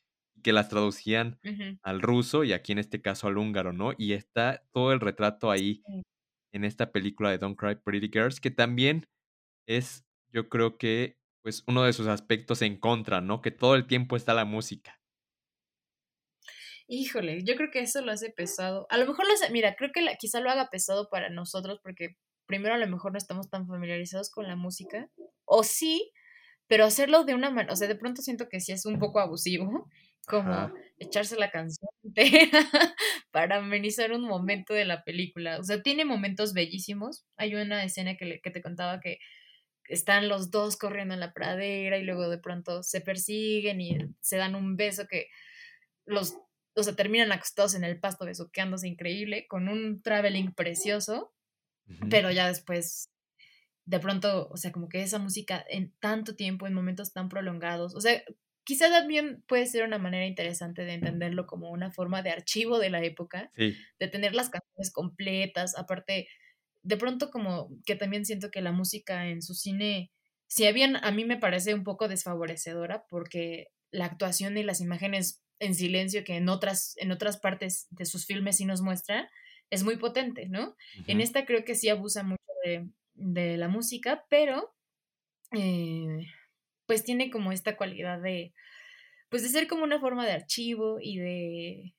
que 0.43 0.53
las 0.53 0.69
traducían 0.69 1.41
al 1.83 2.03
ruso 2.03 2.45
y 2.45 2.53
aquí 2.53 2.73
en 2.73 2.79
este 2.79 3.01
caso 3.03 3.27
al 3.27 3.39
húngaro, 3.39 3.73
¿no? 3.73 3.93
Y 3.97 4.13
está 4.13 4.63
todo 4.73 4.93
el 4.93 5.01
retrato 5.01 5.51
ahí 5.51 5.83
en 6.53 6.65
esta 6.65 6.93
película 6.93 7.31
de 7.31 7.39
Don't 7.39 7.59
Cry 7.59 7.77
Pretty 7.77 8.11
Girls, 8.13 8.41
que 8.41 8.51
también 8.51 9.07
es, 9.67 10.05
yo 10.33 10.49
creo 10.49 10.79
que, 10.79 11.19
pues 11.43 11.65
uno 11.67 11.83
de 11.85 11.93
sus 11.93 12.07
aspectos 12.07 12.63
en 12.63 12.79
contra, 12.79 13.21
¿no? 13.21 13.41
Que 13.41 13.51
todo 13.51 13.75
el 13.75 13.87
tiempo 13.87 14.17
está 14.17 14.35
la 14.35 14.45
música. 14.45 15.01
Híjole, 16.89 17.43
yo 17.45 17.57
creo 17.57 17.71
que 17.73 17.81
eso 17.81 18.01
lo 18.01 18.13
hace 18.13 18.31
pesado. 18.31 18.87
A 18.91 18.99
lo 18.99 19.07
mejor 19.07 19.27
lo 19.27 19.33
hace, 19.33 19.51
mira, 19.51 19.75
creo 19.75 19.91
que 19.93 20.07
quizá 20.19 20.41
lo 20.41 20.51
haga 20.51 20.69
pesado 20.71 21.09
para 21.11 21.31
nosotros 21.31 21.81
porque 21.83 22.17
primero 22.47 22.75
a 22.75 22.79
lo 22.79 22.87
mejor 22.89 23.13
no 23.13 23.19
estamos 23.19 23.51
tan 23.51 23.67
familiarizados 23.67 24.31
con 24.31 24.47
la 24.47 24.57
música. 24.57 25.09
O 25.45 25.63
sí, 25.63 26.13
pero 26.67 26.85
hacerlo 26.85 27.25
de 27.25 27.35
una 27.35 27.51
manera, 27.51 27.73
o 27.73 27.77
sea, 27.77 27.89
de 27.89 27.97
pronto 27.97 28.23
siento 28.23 28.49
que 28.49 28.61
sí 28.61 28.73
es 28.73 28.87
un 28.87 28.99
poco 28.99 29.21
abusivo, 29.21 29.89
como 30.27 30.73
echarse 30.99 31.37
la 31.37 31.51
canción 31.51 31.89
entera 32.03 32.69
para 33.31 33.59
amenizar 33.59 34.13
un 34.13 34.23
momento 34.23 34.75
de 34.75 34.85
la 34.85 35.05
película. 35.05 35.59
O 35.59 35.65
sea, 35.65 35.83
tiene 35.83 36.05
momentos 36.05 36.53
bellísimos. 36.53 37.25
Hay 37.37 37.55
una 37.55 37.85
escena 37.85 38.17
que, 38.17 38.41
que 38.43 38.51
te 38.51 38.63
contaba 38.63 39.01
que 39.01 39.19
están 39.89 40.29
los 40.29 40.51
dos 40.51 40.77
corriendo 40.77 41.15
en 41.15 41.21
la 41.21 41.33
pradera 41.33 41.99
y 41.99 42.05
luego 42.05 42.29
de 42.29 42.39
pronto 42.39 42.83
se 42.83 43.01
persiguen 43.01 43.81
y 43.81 43.99
se 44.21 44.37
dan 44.37 44.57
un 44.57 44.77
beso 44.77 45.07
que 45.09 45.29
los, 46.05 46.37
o 46.75 46.83
sea, 46.83 46.95
terminan 46.95 47.33
acostados 47.33 47.75
en 47.75 47.85
el 47.85 48.01
pasto 48.01 48.25
besuqueándose 48.25 48.89
increíble, 48.89 49.47
con 49.49 49.69
un 49.69 50.03
traveling 50.03 50.53
precioso, 50.53 51.33
pero 52.11 52.31
ya 52.31 52.49
después, 52.49 53.11
de 53.85 54.01
pronto, 54.01 54.49
o 54.51 54.57
sea, 54.57 54.73
como 54.73 54.89
que 54.89 55.03
esa 55.03 55.19
música 55.19 55.65
en 55.69 55.93
tanto 56.01 56.37
tiempo, 56.37 56.67
en 56.67 56.75
momentos 56.75 57.13
tan 57.13 57.29
prolongados, 57.29 57.95
o 57.95 58.01
sea, 58.01 58.23
quizá 58.65 58.91
también 58.91 59.45
puede 59.47 59.67
ser 59.67 59.85
una 59.85 59.99
manera 59.99 60.27
interesante 60.27 60.85
de 60.85 60.95
entenderlo 60.95 61.47
como 61.47 61.71
una 61.71 61.93
forma 61.93 62.23
de 62.23 62.31
archivo 62.31 62.79
de 62.79 62.91
la 62.91 63.03
época, 63.05 63.53
de 64.01 64.09
tener 64.09 64.35
las 64.35 64.51
canciones 64.51 64.93
completas, 64.93 65.79
aparte 65.79 66.29
de 66.83 66.97
pronto 66.97 67.31
como 67.31 67.71
que 67.85 67.97
también 67.97 68.25
siento 68.25 68.51
que 68.51 68.63
la 68.63 68.73
música 68.73 69.29
en 69.29 69.43
su 69.43 69.55
cine, 69.55 70.13
si 70.47 70.71
bien 70.73 70.97
a 70.97 71.11
mí 71.11 71.25
me 71.25 71.37
parece 71.37 71.75
un 71.75 71.85
poco 71.85 72.09
desfavorecedora 72.09 73.07
porque 73.09 73.69
la 73.91 74.05
actuación 74.05 74.57
y 74.59 74.63
las 74.63 74.81
imágenes 74.81 75.43
en 75.59 75.75
silencio 75.75 76.23
que 76.25 76.37
en 76.37 76.49
otras, 76.49 76.95
en 76.99 77.13
otras 77.13 77.39
partes 77.39 77.87
de 77.91 78.05
sus 78.05 78.27
filmes 78.27 78.57
sí 78.59 78.65
nos 78.65 78.83
muestran, 78.83 79.27
es 79.71 79.83
muy 79.83 79.97
potente, 79.97 80.47
¿no? 80.49 80.77
En 81.07 81.21
esta 81.21 81.45
creo 81.45 81.65
que 81.65 81.75
sí 81.75 81.89
abusa 81.89 82.23
mucho 82.23 82.43
de, 83.15 83.57
la 83.57 83.69
música, 83.69 84.25
pero 84.29 84.75
eh, 85.53 86.27
pues 86.87 87.03
tiene 87.05 87.31
como 87.31 87.53
esta 87.53 87.77
cualidad 87.77 88.21
de, 88.21 88.53
pues 89.29 89.43
de 89.43 89.49
ser 89.49 89.67
como 89.67 89.85
una 89.85 90.01
forma 90.01 90.27
de 90.27 90.33
archivo 90.33 90.99
y 91.01 91.19
de, 91.19 91.95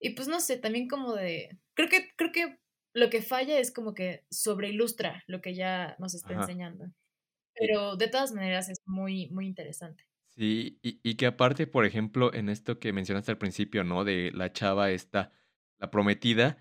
y 0.00 0.10
pues 0.10 0.28
no 0.28 0.40
sé, 0.40 0.58
también 0.58 0.88
como 0.88 1.14
de, 1.14 1.58
creo 1.74 1.88
que, 1.88 2.10
creo 2.16 2.32
que 2.32 2.58
lo 2.92 3.10
que 3.10 3.22
falla 3.22 3.58
es 3.58 3.72
como 3.72 3.94
que 3.94 4.24
sobreilustra 4.30 5.24
lo 5.26 5.40
que 5.40 5.54
ya 5.54 5.96
nos 5.98 6.14
está 6.14 6.34
enseñando. 6.34 6.86
Pero 7.54 7.96
de 7.96 8.08
todas 8.08 8.32
maneras 8.32 8.68
es 8.68 8.80
muy, 8.86 9.28
muy 9.30 9.46
interesante. 9.46 10.04
Sí, 10.28 10.78
y, 10.82 11.00
y, 11.02 11.16
que 11.16 11.26
aparte, 11.26 11.66
por 11.66 11.84
ejemplo, 11.84 12.32
en 12.32 12.48
esto 12.48 12.78
que 12.78 12.92
mencionaste 12.92 13.32
al 13.32 13.38
principio, 13.38 13.84
¿no? 13.84 14.04
De 14.04 14.30
la 14.32 14.52
chava 14.52 14.90
esta, 14.90 15.32
la 15.80 15.90
prometida, 15.90 16.58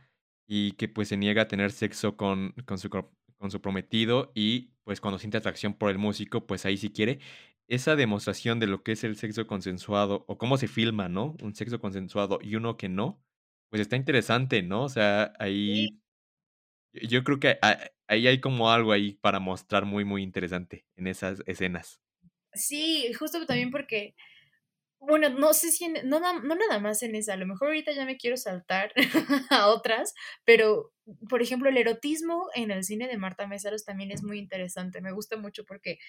y 0.48 0.72
que 0.74 0.88
pues 0.88 1.10
se 1.10 1.18
niega 1.18 1.44
a 1.44 1.48
tener 1.48 1.72
sexo 1.72 2.18
con, 2.18 2.54
con, 2.66 2.80
su, 2.80 2.90
con 2.90 3.52
su 3.52 3.62
prometido 3.62 4.32
y 4.34 4.72
pues 4.84 5.00
cuando 5.00 5.20
siente 5.20 5.38
atracción 5.38 5.76
por 5.76 5.92
el 5.92 6.00
músico, 6.00 6.48
pues 6.48 6.66
ahí 6.66 6.78
sí 6.78 6.90
quiere. 6.90 7.20
Esa 7.68 7.96
demostración 7.96 8.60
de 8.60 8.66
lo 8.66 8.82
que 8.82 8.94
es 8.94 9.04
el 9.04 9.16
sexo 9.16 9.46
consensuado 9.46 10.26
o 10.28 10.40
cómo 10.40 10.58
se 10.58 10.68
filma, 10.68 11.08
¿no? 11.08 11.36
Un 11.44 11.54
sexo 11.54 11.80
consensuado 11.80 12.40
y 12.42 12.56
uno 12.56 12.78
que 12.78 12.90
no, 12.90 13.24
pues 13.70 13.80
está 13.82 13.96
interesante, 13.96 14.64
¿no? 14.64 14.84
O 14.84 14.90
sea, 14.90 15.34
ahí 15.38 16.02
yo 16.94 17.24
creo 17.24 17.40
que 17.40 17.60
ahí 18.08 18.28
hay 18.28 18.40
como 18.40 18.72
algo 18.72 18.92
ahí 18.92 19.14
para 19.22 19.40
mostrar 19.40 19.86
muy, 19.86 20.04
muy 20.04 20.24
interesante 20.24 20.88
en 20.96 21.06
esas 21.06 21.44
escenas. 21.46 22.02
Sí, 22.54 23.14
justo 23.14 23.46
también 23.46 23.70
porque, 23.72 24.16
bueno, 25.00 25.30
no 25.30 25.54
sé 25.54 25.72
si, 25.72 25.88
no, 25.88 26.20
no 26.20 26.56
nada 26.56 26.80
más 26.80 27.02
en 27.04 27.16
esa, 27.16 27.34
a 27.34 27.38
lo 27.38 27.48
mejor 27.48 27.70
ahorita 27.70 27.92
ya 27.94 28.06
me 28.06 28.18
quiero 28.18 28.38
saltar 28.38 28.92
a 29.50 29.68
otras, 29.70 30.14
pero, 30.46 30.92
por 31.30 31.42
ejemplo, 31.42 31.70
el 31.70 31.78
erotismo 31.78 32.48
en 32.56 32.72
el 32.72 32.84
cine 32.84 33.08
de 33.08 33.18
Marta 33.18 33.48
Mésaros 33.48 33.86
también 33.86 34.12
es 34.12 34.24
muy 34.24 34.40
interesante, 34.40 35.02
me 35.02 35.14
gusta 35.14 35.38
mucho 35.38 35.64
porque 35.66 36.00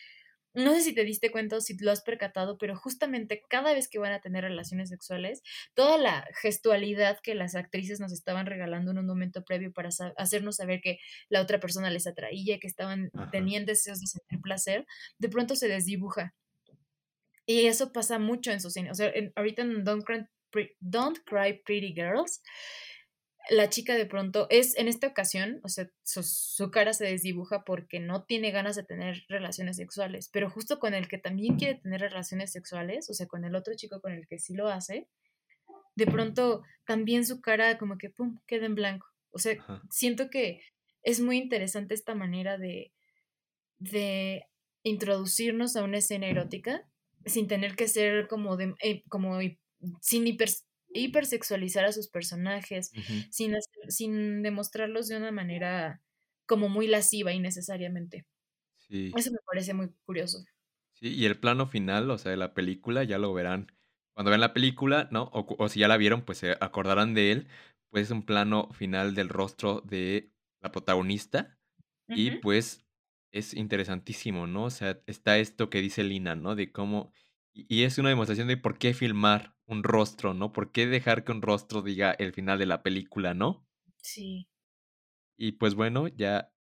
no 0.55 0.75
sé 0.75 0.83
si 0.83 0.95
te 0.95 1.05
diste 1.05 1.31
cuenta 1.31 1.57
o 1.57 1.61
si 1.61 1.77
lo 1.79 1.93
has 1.93 2.03
percatado, 2.03 2.59
pero 2.59 2.77
justamente 2.77 3.43
cada 3.49 3.73
vez 3.73 3.89
que 3.89 4.01
van 4.01 4.13
a 4.13 4.21
tener 4.21 4.43
relaciones 4.43 4.89
sexuales, 4.89 5.43
toda 5.75 5.97
la 5.97 6.27
gestualidad 6.43 7.19
que 7.23 7.35
las 7.35 7.55
actrices 7.55 8.01
nos 8.01 8.13
estaban 8.13 8.47
regalando 8.47 8.91
en 8.91 8.99
un 8.99 9.07
momento 9.07 9.45
previo 9.45 9.73
para 9.73 9.91
hacernos 10.17 10.57
saber 10.57 10.81
que 10.81 10.99
la 11.29 11.41
otra 11.41 11.61
persona 11.61 11.91
les 11.91 12.07
atraía, 12.07 12.59
que 12.59 12.67
estaban, 12.67 13.11
tenían 13.31 13.65
deseos 13.65 14.01
de 14.01 14.09
sentir 14.09 14.41
placer, 14.41 14.87
de 15.19 15.29
pronto 15.29 15.55
se 15.55 15.69
desdibuja. 15.69 16.35
Y 17.51 17.67
eso 17.67 17.91
pasa 17.91 18.21
mucho 18.21 18.53
en 18.53 18.61
su 18.61 18.71
cine. 18.71 18.93
O 18.93 18.95
sea, 18.95 19.13
ahorita 19.35 19.63
en 19.63 19.83
Don't 19.83 20.05
Cry, 20.05 20.25
Don't 20.79 21.19
Cry 21.25 21.61
Pretty 21.65 21.93
Girls, 21.93 22.43
la 23.49 23.69
chica 23.69 23.97
de 23.97 24.07
pronto 24.07 24.47
es, 24.51 24.79
en 24.79 24.87
esta 24.87 25.09
ocasión, 25.09 25.59
o 25.65 25.69
sea, 25.69 25.91
su, 26.05 26.71
cara 26.71 26.93
se 26.93 27.07
desdibuja 27.07 27.65
porque 27.65 27.99
no 27.99 28.23
tiene 28.23 28.53
ganas 28.53 28.77
de 28.77 28.85
tener 28.85 29.25
relaciones 29.29 29.79
sexuales, 29.79 30.31
pero 30.33 30.49
justo 30.49 30.79
con 30.79 30.95
el 30.95 31.09
que 31.09 31.19
también 31.19 31.57
quiere 31.57 31.81
tener 31.81 32.01
relaciones 32.03 32.53
sexuales, 32.53 33.11
o 33.11 33.15
sea, 33.15 33.27
con 33.27 33.45
el 33.45 33.57
otro 33.57 33.75
chico 33.75 34.01
con 34.01 34.13
el 34.13 34.29
que 34.29 34.39
sí 34.39 34.55
lo 34.55 34.69
hace, 34.69 35.09
de 35.97 36.07
pronto 36.07 36.63
también 36.87 37.27
su 37.27 37.41
cara 37.41 37.79
como 37.79 37.99
que, 37.99 38.11
¡pum!, 38.11 38.39
queda 38.47 38.67
en 38.67 38.77
blanco. 38.77 39.09
O 39.33 39.41
sea, 39.41 39.57
siento 39.91 40.31
que 40.31 40.63
es 41.03 41.19
muy 41.19 41.37
interesante 41.37 41.95
esta 41.95 42.15
manera 42.15 42.59
de, 42.59 42.93
de 43.81 44.45
introducirnos 44.85 45.75
a 45.75 45.83
una 45.83 45.99
escena 45.99 46.29
erótica 46.29 46.87
sin 47.25 47.49
tener 47.49 47.77
que 47.77 47.89
ser 47.89 48.29
como, 48.29 48.57
de, 48.57 48.75
eh, 48.83 49.03
como 49.09 49.39
sin 50.01 50.27
hiper, 50.27 50.51
hipersexualizar 50.93 51.85
a 51.85 51.93
sus 51.93 52.09
personajes, 52.09 52.91
sin, 53.31 53.55
sin 53.89 54.43
demostrarlos 54.43 55.09
de 55.09 55.17
una 55.17 55.33
manera 55.33 56.01
como 56.47 56.69
muy 56.69 56.87
lasciva 56.87 57.33
innecesariamente. 57.33 58.27
Sí. 58.79 59.13
Eso 59.17 59.31
me 59.31 59.39
parece 59.47 59.73
muy 59.75 59.91
curioso. 60.05 60.45
Sí, 60.93 61.15
y 61.15 61.25
el 61.25 61.39
plano 61.39 61.67
final, 61.67 62.11
o 62.11 62.19
sea, 62.19 62.31
de 62.31 62.37
la 62.37 62.55
película, 62.55 63.05
ya 63.05 63.19
lo 63.19 63.33
verán. 63.33 63.73
Cuando 64.15 64.31
vean 64.31 64.41
la 64.41 64.53
película, 64.53 65.09
¿no? 65.11 65.31
O, 65.33 65.69
si 65.69 65.81
ya 65.81 65.89
la 65.89 65.97
vieron, 65.97 66.23
pues 66.23 66.39
se 66.39 66.57
acordarán 66.61 67.15
de 67.15 67.33
él. 67.33 67.49
Pues 67.89 68.05
es 68.05 68.11
un 68.11 68.25
plano 68.25 68.69
final 68.73 69.15
del 69.15 69.29
rostro 69.29 69.81
de 69.81 70.33
la 70.61 70.73
protagonista. 70.73 71.57
Y 72.09 72.33
pues 72.33 72.85
es 73.33 73.55
interesantísimo, 73.55 74.47
¿no? 74.47 74.65
O 74.65 74.71
sea, 74.71 75.01
está 75.07 75.39
esto 75.39 75.71
que 75.71 75.81
dice 75.81 76.05
Lina, 76.05 76.35
¿no? 76.37 76.55
De 76.55 76.73
cómo... 76.73 77.13
Y 77.53 77.83
es 77.83 77.99
una 77.99 78.09
demostración 78.11 78.49
de 78.49 78.57
por 78.57 78.79
qué 78.79 78.95
filmar 78.95 79.55
un 79.67 79.83
rostro, 79.83 80.35
¿no? 80.35 80.53
¿Por 80.53 80.73
qué 80.73 80.87
dejar 80.87 81.25
que 81.25 81.33
un 81.33 81.43
rostro 81.43 81.83
diga 81.83 82.13
el 82.13 82.33
final 82.33 82.59
de 82.59 82.67
la 82.67 82.83
película, 82.83 83.35
¿no? 83.35 83.67
Sí. 84.03 84.49
Y 85.37 85.53
pues 85.53 85.75
bueno, 85.75 86.09
ya 86.09 86.53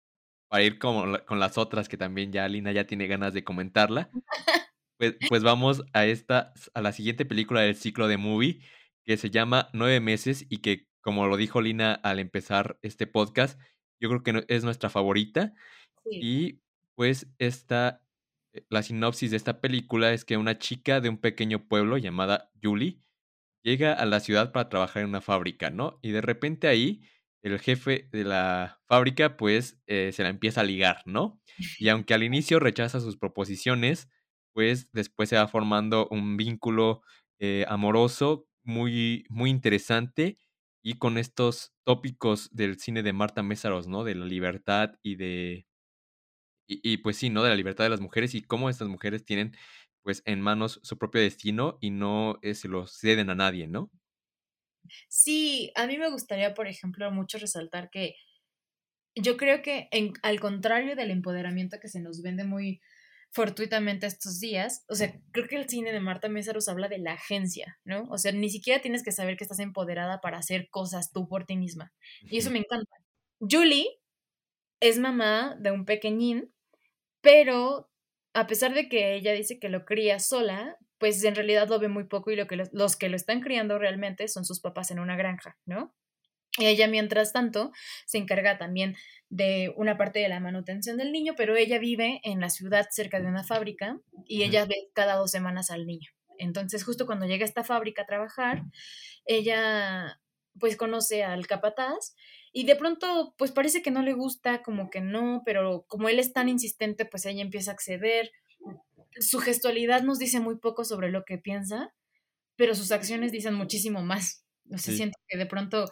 para 0.49 0.65
ir 0.65 0.79
con, 0.79 1.19
con 1.27 1.39
las 1.39 1.59
otras 1.59 1.89
que 1.89 1.97
también 1.97 2.33
ya 2.33 2.49
Lina 2.49 2.73
ya 2.73 2.87
tiene 2.87 3.07
ganas 3.07 3.33
de 3.33 3.45
comentarla, 3.45 4.11
pues, 4.99 5.17
pues 5.29 5.43
vamos 5.43 5.85
a 5.93 6.07
esta, 6.07 6.53
a 6.75 6.81
la 6.83 6.93
siguiente 6.93 7.25
película 7.25 7.61
del 7.61 7.77
ciclo 7.77 8.09
de 8.09 8.17
movie 8.17 8.61
que 9.05 9.17
se 9.17 9.31
llama 9.31 9.71
Nueve 9.73 10.01
meses 10.01 10.47
y 10.49 10.59
que, 10.59 10.89
como 11.01 11.27
lo 11.27 11.37
dijo 11.37 11.61
Lina 11.61 11.95
al 11.95 12.19
empezar 12.19 12.79
este 12.83 13.07
podcast, 13.07 13.61
yo 14.01 14.09
creo 14.09 14.23
que 14.23 14.45
es 14.49 14.65
nuestra 14.65 14.91
favorita. 14.91 15.55
Y 16.09 16.61
pues 16.97 17.29
esta 17.39 18.03
eh, 18.53 18.65
la 18.71 18.83
sinopsis 18.83 19.31
de 19.31 19.37
esta 19.37 19.61
película 19.61 20.13
es 20.13 20.25
que 20.25 20.37
una 20.37 20.59
chica 20.59 21.01
de 21.01 21.09
un 21.09 21.19
pequeño 21.19 21.69
pueblo 21.69 21.99
llamada 21.99 22.51
Julie 22.63 23.01
llega 23.65 23.93
a 23.95 24.07
la 24.07 24.21
ciudad 24.21 24.53
para 24.53 24.69
trabajar 24.69 25.03
en 25.03 25.11
una 25.11 25.21
fábrica, 25.21 25.71
¿no? 25.71 25.99
Y 26.03 26.13
de 26.13 26.21
repente 26.23 26.69
ahí 26.69 27.03
el 27.43 27.59
jefe 27.61 28.09
de 28.13 28.25
la 28.25 28.81
fábrica 28.89 29.37
pues 29.37 29.81
eh, 29.87 30.13
se 30.13 30.23
la 30.23 30.31
empieza 30.31 30.63
a 30.63 30.65
ligar, 30.65 31.03
¿no? 31.07 31.41
Y 31.79 31.89
aunque 31.89 32.15
al 32.15 32.23
inicio 32.23 32.59
rechaza 32.61 33.01
sus 33.01 33.17
proposiciones, 33.17 34.09
pues 34.53 34.91
después 34.93 35.29
se 35.29 35.37
va 35.37 35.49
formando 35.49 36.09
un 36.11 36.37
vínculo 36.37 37.03
eh, 37.39 37.65
amoroso 37.69 38.49
muy, 38.63 39.25
muy 39.29 39.51
interesante 39.51 40.39
y 40.83 40.95
con 40.99 41.19
estos 41.19 41.73
tópicos 41.85 42.51
del 42.53 42.79
cine 42.79 43.03
de 43.03 43.13
Marta 43.13 43.43
Mésaros, 43.43 43.87
¿no? 43.89 44.05
De 44.05 44.15
la 44.15 44.27
libertad 44.27 44.95
y 45.03 45.17
de 45.17 45.67
y, 46.83 46.99
pues 46.99 47.17
sí, 47.17 47.31
¿no? 47.31 47.43
De 47.43 47.51
la 47.51 47.57
libertad 47.57 47.85
de 47.85 47.91
las 47.91 48.01
mujeres 48.01 48.35
y 48.35 48.43
cómo 48.43 48.71
estas 48.71 48.89
mujeres 48.89 49.25
tienen 49.25 49.57
pues 50.03 50.23
en 50.25 50.41
manos 50.41 50.81
su 50.83 50.99
propio 50.99 51.21
destino 51.21 51.77
y 51.81 51.91
no 51.91 52.39
eh, 52.43 52.55
se 52.55 52.69
lo 52.69 52.87
ceden 52.87 53.29
a 53.31 53.35
nadie, 53.35 53.67
¿no? 53.67 53.91
Sí, 55.09 55.73
a 55.75 55.87
mí 55.87 55.99
me 55.99 56.11
gustaría, 56.11 56.55
por 56.55 56.67
ejemplo, 56.67 57.11
mucho 57.11 57.39
resaltar 57.39 57.91
que 57.91 58.15
yo 59.15 59.37
creo 59.37 59.63
que 59.63 59.89
en, 59.91 60.13
al 60.23 60.41
contrario 60.41 60.97
del 60.97 61.11
empoderamiento 61.11 61.79
que 61.81 61.89
se 61.89 62.01
nos 62.01 62.23
vende 62.23 62.45
muy 62.45 62.81
fortuitamente 63.33 64.07
estos 64.07 64.41
días, 64.41 64.85
o 64.89 64.95
sea, 64.95 65.15
creo 65.33 65.47
que 65.47 65.57
el 65.57 65.69
cine 65.69 65.93
de 65.93 66.01
Marta 66.01 66.29
Mésaros 66.29 66.69
habla 66.69 66.89
de 66.89 66.99
la 66.99 67.13
agencia, 67.13 67.79
¿no? 67.85 68.09
O 68.11 68.19
sea, 68.19 68.33
ni 68.33 68.51
siquiera 68.51 68.83
tienes 68.83 69.05
que 69.05 69.13
saber 69.13 69.37
que 69.37 69.45
estás 69.45 69.61
empoderada 69.61 70.21
para 70.21 70.39
hacer 70.39 70.69
cosas 70.71 71.13
tú 71.13 71.29
por 71.29 71.45
ti 71.45 71.57
misma. 71.57 71.93
Y 72.23 72.39
eso 72.39 72.51
me 72.51 72.59
encanta. 72.59 72.91
Julie 73.39 73.87
es 74.81 74.99
mamá 74.99 75.57
de 75.61 75.71
un 75.71 75.85
pequeñín 75.85 76.53
pero 77.21 77.91
a 78.35 78.47
pesar 78.47 78.75
de 78.75 78.89
que 78.89 79.15
ella 79.15 79.33
dice 79.33 79.59
que 79.59 79.69
lo 79.69 79.85
cría 79.85 80.19
sola, 80.19 80.77
pues 80.99 81.23
en 81.25 81.35
realidad 81.35 81.69
lo 81.69 81.79
ve 81.79 81.89
muy 81.89 82.05
poco 82.05 82.31
y 82.31 82.37
lo 82.37 82.47
que 82.47 82.57
los, 82.57 82.97
que 82.97 83.09
lo 83.09 83.17
están 83.17 83.41
criando 83.41 83.79
realmente 83.79 84.29
son 84.29 84.45
sus 84.45 84.61
papás 84.61 84.91
en 84.91 85.01
una 85.01 85.17
granja, 85.17 85.57
¿no? 85.65 85.95
Y 86.59 86.67
ella, 86.67 86.89
mientras 86.89 87.33
tanto, 87.33 87.71
se 88.07 88.19
encarga 88.19 88.59
también 88.59 88.97
de 89.29 89.73
una 89.77 89.97
parte 89.97 90.19
de 90.19 90.29
la 90.29 90.41
manutención 90.41 90.97
del 90.97 91.13
niño, 91.13 91.35
pero 91.37 91.57
ella 91.57 91.79
vive 91.79 92.21
en 92.25 92.41
la 92.41 92.51
ciudad 92.51 92.89
cerca 92.91 93.21
de 93.21 93.27
una 93.27 93.45
fábrica 93.45 93.99
y 94.27 94.43
ella 94.43 94.65
ve 94.67 94.91
cada 94.93 95.15
dos 95.15 95.31
semanas 95.31 95.71
al 95.71 95.87
niño. 95.87 96.11
Entonces, 96.39 96.85
justo 96.85 97.07
cuando 97.07 97.27
llega 97.27 97.45
a 97.45 97.49
esta 97.49 97.65
fábrica 97.65 98.03
a 98.03 98.07
trabajar, 98.07 98.65
ella 99.25 100.21
pues 100.59 100.77
conoce 100.77 101.23
al 101.23 101.47
capataz 101.47 102.15
y 102.53 102.65
de 102.65 102.77
pronto, 102.77 103.35
pues 103.39 103.53
parece 103.53 103.83
que 103.83 103.91
no 103.91 104.03
le 104.03 104.13
gusta, 104.13 104.63
como 104.63 104.91
que 104.91 105.01
no, 105.01 105.43
pero 105.45 105.85
como 105.87 106.09
él 106.09 106.19
es 106.19 106.33
tan 106.33 106.49
insistente, 106.49 107.05
pues 107.05 107.25
ella 107.27 107.43
empieza 107.43 107.71
a 107.71 107.75
acceder. 107.75 108.31
Su 109.21 109.39
gestualidad 109.39 110.03
nos 110.03 110.19
dice 110.19 110.41
muy 110.41 110.59
poco 110.59 110.85
sobre 110.85 111.11
lo 111.11 111.25
que 111.25 111.39
piensa, 111.39 111.95
pero 112.57 112.75
sus 112.75 112.91
acciones 112.91 113.31
dicen 113.31 113.55
muchísimo 113.55 114.03
más. 114.03 114.45
No 114.65 114.79
sé, 114.79 114.95
siento 114.95 115.19
que 115.29 115.39
de 115.39 115.47
pronto, 115.47 115.87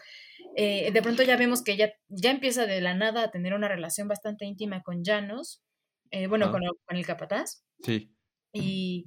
eh, 0.57 0.91
de 0.93 1.03
pronto 1.03 1.23
ya 1.23 1.37
vemos 1.37 1.63
que 1.63 1.73
ella 1.73 1.93
ya 2.09 2.31
empieza 2.31 2.67
de 2.67 2.81
la 2.81 2.95
nada 2.95 3.25
a 3.25 3.31
tener 3.31 3.55
una 3.55 3.69
relación 3.69 4.09
bastante 4.09 4.45
íntima 4.45 4.83
con 4.83 5.05
Janos, 5.05 5.63
eh, 6.11 6.27
bueno, 6.27 6.51
con, 6.51 6.63
con, 6.87 6.97
el 6.97 7.07
capataz. 7.07 7.65
Sí. 7.83 8.13
Y 8.53 9.07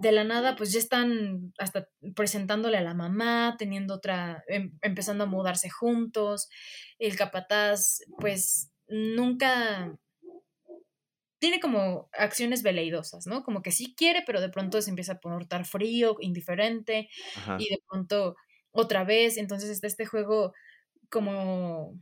de 0.00 0.12
la 0.12 0.24
nada, 0.24 0.56
pues 0.56 0.72
ya 0.72 0.78
están 0.78 1.52
hasta 1.58 1.88
presentándole 2.14 2.78
a 2.78 2.82
la 2.82 2.94
mamá, 2.94 3.56
teniendo 3.58 3.94
otra, 3.94 4.44
em, 4.48 4.78
empezando 4.82 5.24
a 5.24 5.26
mudarse 5.26 5.70
juntos. 5.70 6.48
El 6.98 7.16
capataz, 7.16 8.00
pues 8.18 8.72
nunca 8.88 9.98
tiene 11.38 11.60
como 11.60 12.08
acciones 12.12 12.62
veleidosas, 12.62 13.26
¿no? 13.26 13.42
Como 13.44 13.62
que 13.62 13.72
sí 13.72 13.94
quiere, 13.96 14.22
pero 14.26 14.40
de 14.40 14.48
pronto 14.48 14.80
se 14.82 14.90
empieza 14.90 15.14
a 15.14 15.20
portar 15.20 15.66
frío, 15.66 16.16
indiferente, 16.20 17.08
y 17.58 17.68
de 17.70 17.78
pronto 17.88 18.36
otra 18.72 19.04
vez. 19.04 19.36
Entonces 19.36 19.70
está 19.70 19.86
este 19.86 20.06
juego 20.06 20.54
como, 21.10 21.94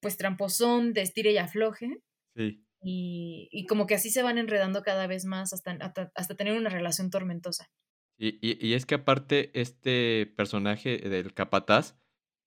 pues 0.00 0.16
tramposón, 0.18 0.92
de 0.94 1.02
estire 1.02 1.32
y 1.32 1.38
afloje. 1.38 1.98
Sí. 2.36 2.65
Y, 2.82 3.66
como 3.68 3.86
que 3.86 3.94
así 3.94 4.10
se 4.10 4.22
van 4.22 4.38
enredando 4.38 4.82
cada 4.82 5.06
vez 5.06 5.24
más 5.24 5.52
hasta, 5.52 5.72
hasta, 6.14 6.36
tener 6.36 6.56
una 6.56 6.70
relación 6.70 7.10
tormentosa. 7.10 7.70
Y, 8.18 8.38
y, 8.40 8.74
es 8.74 8.86
que 8.86 8.94
aparte 8.94 9.50
este 9.58 10.26
personaje 10.36 10.98
del 10.98 11.34
capataz 11.34 11.96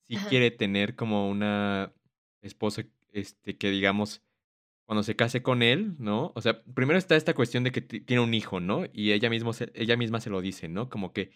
sí 0.08 0.18
quiere 0.30 0.50
tener 0.50 0.96
como 0.96 1.30
una 1.30 1.94
esposa 2.42 2.84
este, 3.12 3.58
que 3.58 3.70
digamos 3.70 4.24
cuando 4.86 5.04
se 5.04 5.16
case 5.16 5.44
con 5.44 5.62
él, 5.62 5.96
¿no? 6.00 6.32
O 6.34 6.42
sea, 6.42 6.64
primero 6.64 6.98
está 6.98 7.16
esta 7.16 7.36
cuestión 7.36 7.64
de 7.64 7.72
que 7.72 7.82
tiene 7.82 8.24
un 8.24 8.34
hijo, 8.34 8.60
¿no? 8.60 8.86
Y 8.92 9.12
ella, 9.12 9.30
mismo 9.30 9.52
ella 9.76 9.96
misma 9.98 10.20
se 10.20 10.32
lo 10.32 10.42
dice, 10.42 10.68
¿no? 10.68 10.90
Como 10.90 11.14
que 11.14 11.30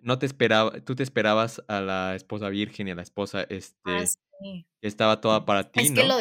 no 0.00 0.20
te 0.20 0.26
esperaba, 0.26 0.70
tú 0.84 0.94
te 0.94 1.02
esperabas 1.02 1.60
a 1.66 1.80
la 1.80 2.14
esposa 2.14 2.48
virgen 2.50 2.86
y 2.86 2.92
a 2.92 2.94
la 2.94 3.02
esposa, 3.02 3.40
ah, 3.40 3.46
este, 3.48 4.20
que 4.40 4.86
estaba 4.86 5.20
toda 5.20 5.44
para 5.44 5.72
ti, 5.72 5.80
es 5.80 5.90
Que 5.90 6.04
lo 6.04 6.16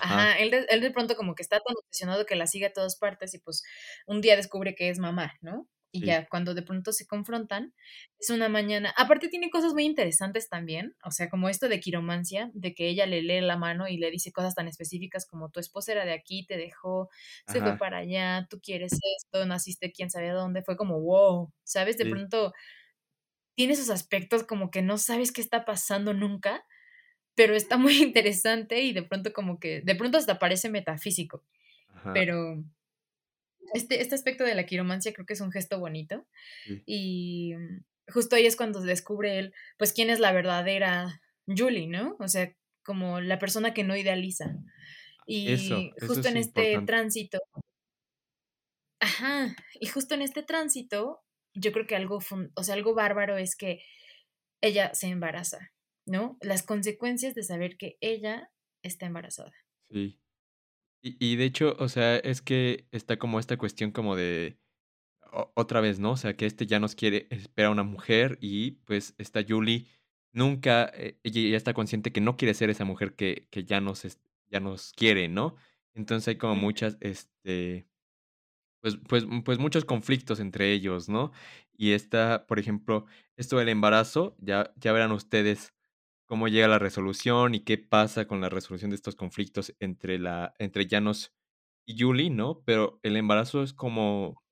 Ajá, 0.00 0.34
él 0.38 0.50
de, 0.50 0.66
él 0.70 0.80
de 0.80 0.90
pronto 0.90 1.16
como 1.16 1.34
que 1.34 1.42
está 1.42 1.60
tan 1.60 1.76
obsesionado 1.76 2.26
que 2.26 2.36
la 2.36 2.46
sigue 2.46 2.66
a 2.66 2.72
todas 2.72 2.96
partes 2.96 3.34
y 3.34 3.38
pues 3.38 3.62
un 4.06 4.20
día 4.20 4.36
descubre 4.36 4.74
que 4.74 4.90
es 4.90 4.98
mamá, 4.98 5.34
¿no? 5.40 5.68
Y 5.90 6.04
ya 6.04 6.26
cuando 6.28 6.52
de 6.54 6.62
pronto 6.62 6.92
se 6.92 7.06
confrontan, 7.06 7.74
es 8.18 8.28
una 8.28 8.50
mañana. 8.50 8.92
Aparte 8.98 9.28
tiene 9.28 9.48
cosas 9.48 9.72
muy 9.72 9.84
interesantes 9.84 10.50
también, 10.50 10.94
o 11.02 11.10
sea, 11.10 11.30
como 11.30 11.48
esto 11.48 11.68
de 11.68 11.80
quiromancia, 11.80 12.50
de 12.52 12.74
que 12.74 12.88
ella 12.88 13.06
le 13.06 13.22
lee 13.22 13.40
la 13.40 13.56
mano 13.56 13.88
y 13.88 13.96
le 13.96 14.10
dice 14.10 14.30
cosas 14.30 14.54
tan 14.54 14.68
específicas 14.68 15.26
como 15.26 15.50
tu 15.50 15.60
esposa 15.60 15.92
era 15.92 16.04
de 16.04 16.12
aquí, 16.12 16.44
te 16.46 16.58
dejó, 16.58 17.08
se 17.46 17.62
fue 17.62 17.78
para 17.78 17.98
allá, 17.98 18.46
tú 18.50 18.60
quieres 18.60 18.98
esto, 19.16 19.46
naciste 19.46 19.90
quién 19.92 20.10
sabe 20.10 20.28
dónde, 20.30 20.62
fue 20.62 20.76
como 20.76 21.00
wow, 21.00 21.52
¿sabes? 21.64 21.96
De 21.96 22.04
pronto 22.06 22.52
tiene 23.56 23.72
esos 23.72 23.90
aspectos 23.90 24.44
como 24.44 24.70
que 24.70 24.82
no 24.82 24.98
sabes 24.98 25.32
qué 25.32 25.40
está 25.40 25.64
pasando 25.64 26.14
nunca 26.14 26.64
pero 27.38 27.54
está 27.54 27.76
muy 27.76 27.92
interesante 28.02 28.80
y 28.82 28.92
de 28.92 29.04
pronto 29.04 29.32
como 29.32 29.60
que, 29.60 29.80
de 29.80 29.94
pronto 29.94 30.18
hasta 30.18 30.40
parece 30.40 30.68
metafísico, 30.68 31.44
pero 32.12 32.64
este, 33.74 34.02
este 34.02 34.16
aspecto 34.16 34.42
de 34.42 34.56
la 34.56 34.66
quiromancia 34.66 35.12
creo 35.12 35.24
que 35.24 35.34
es 35.34 35.40
un 35.40 35.52
gesto 35.52 35.78
bonito 35.78 36.26
y 36.84 37.54
justo 38.08 38.34
ahí 38.34 38.44
es 38.46 38.56
cuando 38.56 38.80
descubre 38.80 39.38
él, 39.38 39.54
pues, 39.76 39.92
quién 39.92 40.10
es 40.10 40.18
la 40.18 40.32
verdadera 40.32 41.22
Julie, 41.46 41.86
¿no? 41.86 42.16
O 42.18 42.26
sea, 42.26 42.52
como 42.82 43.20
la 43.20 43.38
persona 43.38 43.72
que 43.72 43.84
no 43.84 43.96
idealiza. 43.96 44.56
Y 45.26 45.92
justo 46.00 46.26
en 46.26 46.38
este 46.38 46.80
tránsito, 46.86 47.38
Ajá, 49.00 49.54
y 49.78 49.86
justo 49.86 50.14
en 50.14 50.22
este 50.22 50.42
tránsito, 50.42 51.20
yo 51.54 51.70
creo 51.70 51.86
que 51.86 51.94
algo, 51.94 52.18
o 52.54 52.64
sea, 52.64 52.74
algo 52.74 52.94
bárbaro 52.94 53.36
es 53.36 53.54
que 53.54 53.80
ella 54.60 54.92
se 54.92 55.06
embaraza, 55.06 55.70
¿no? 56.08 56.36
Las 56.40 56.62
consecuencias 56.62 57.34
de 57.34 57.42
saber 57.42 57.76
que 57.76 57.96
ella 58.00 58.50
está 58.82 59.06
embarazada. 59.06 59.52
Sí. 59.90 60.18
Y, 61.02 61.16
y 61.20 61.36
de 61.36 61.44
hecho, 61.44 61.76
o 61.78 61.88
sea, 61.88 62.16
es 62.16 62.42
que 62.42 62.86
está 62.90 63.18
como 63.18 63.38
esta 63.38 63.56
cuestión 63.56 63.92
como 63.92 64.16
de 64.16 64.58
otra 65.54 65.80
vez, 65.80 65.98
¿no? 65.98 66.12
O 66.12 66.16
sea, 66.16 66.36
que 66.36 66.46
este 66.46 66.66
ya 66.66 66.80
nos 66.80 66.94
quiere, 66.94 67.26
espera 67.30 67.70
una 67.70 67.82
mujer 67.82 68.38
y 68.40 68.72
pues 68.86 69.14
esta 69.18 69.44
Julie 69.46 69.86
nunca, 70.32 70.90
eh, 70.94 71.18
ella 71.22 71.50
ya 71.50 71.56
está 71.56 71.74
consciente 71.74 72.12
que 72.12 72.20
no 72.20 72.36
quiere 72.36 72.54
ser 72.54 72.70
esa 72.70 72.84
mujer 72.84 73.14
que, 73.14 73.48
que 73.50 73.64
ya, 73.64 73.80
nos, 73.80 74.04
ya 74.50 74.60
nos 74.60 74.92
quiere, 74.92 75.28
¿no? 75.28 75.56
Entonces 75.94 76.28
hay 76.28 76.36
como 76.36 76.54
muchas, 76.54 76.96
este, 77.00 77.86
pues, 78.80 78.98
pues, 79.08 79.24
pues 79.44 79.58
muchos 79.58 79.84
conflictos 79.84 80.40
entre 80.40 80.72
ellos, 80.72 81.08
¿no? 81.08 81.32
Y 81.76 81.92
esta, 81.92 82.46
por 82.46 82.58
ejemplo, 82.58 83.06
esto 83.36 83.58
del 83.58 83.68
embarazo, 83.68 84.36
ya, 84.40 84.72
ya 84.76 84.92
verán 84.92 85.12
ustedes 85.12 85.74
cómo 86.28 86.46
llega 86.46 86.68
la 86.68 86.78
resolución 86.78 87.54
y 87.54 87.60
qué 87.60 87.78
pasa 87.78 88.26
con 88.26 88.40
la 88.40 88.50
resolución 88.50 88.90
de 88.90 88.96
estos 88.96 89.16
conflictos 89.16 89.74
entre, 89.80 90.18
la, 90.18 90.54
entre 90.58 90.86
Janos 90.88 91.34
y 91.86 91.98
Julie, 91.98 92.30
¿no? 92.30 92.62
Pero 92.64 93.00
el 93.02 93.16
embarazo 93.16 93.62
es 93.62 93.72
como 93.72 94.42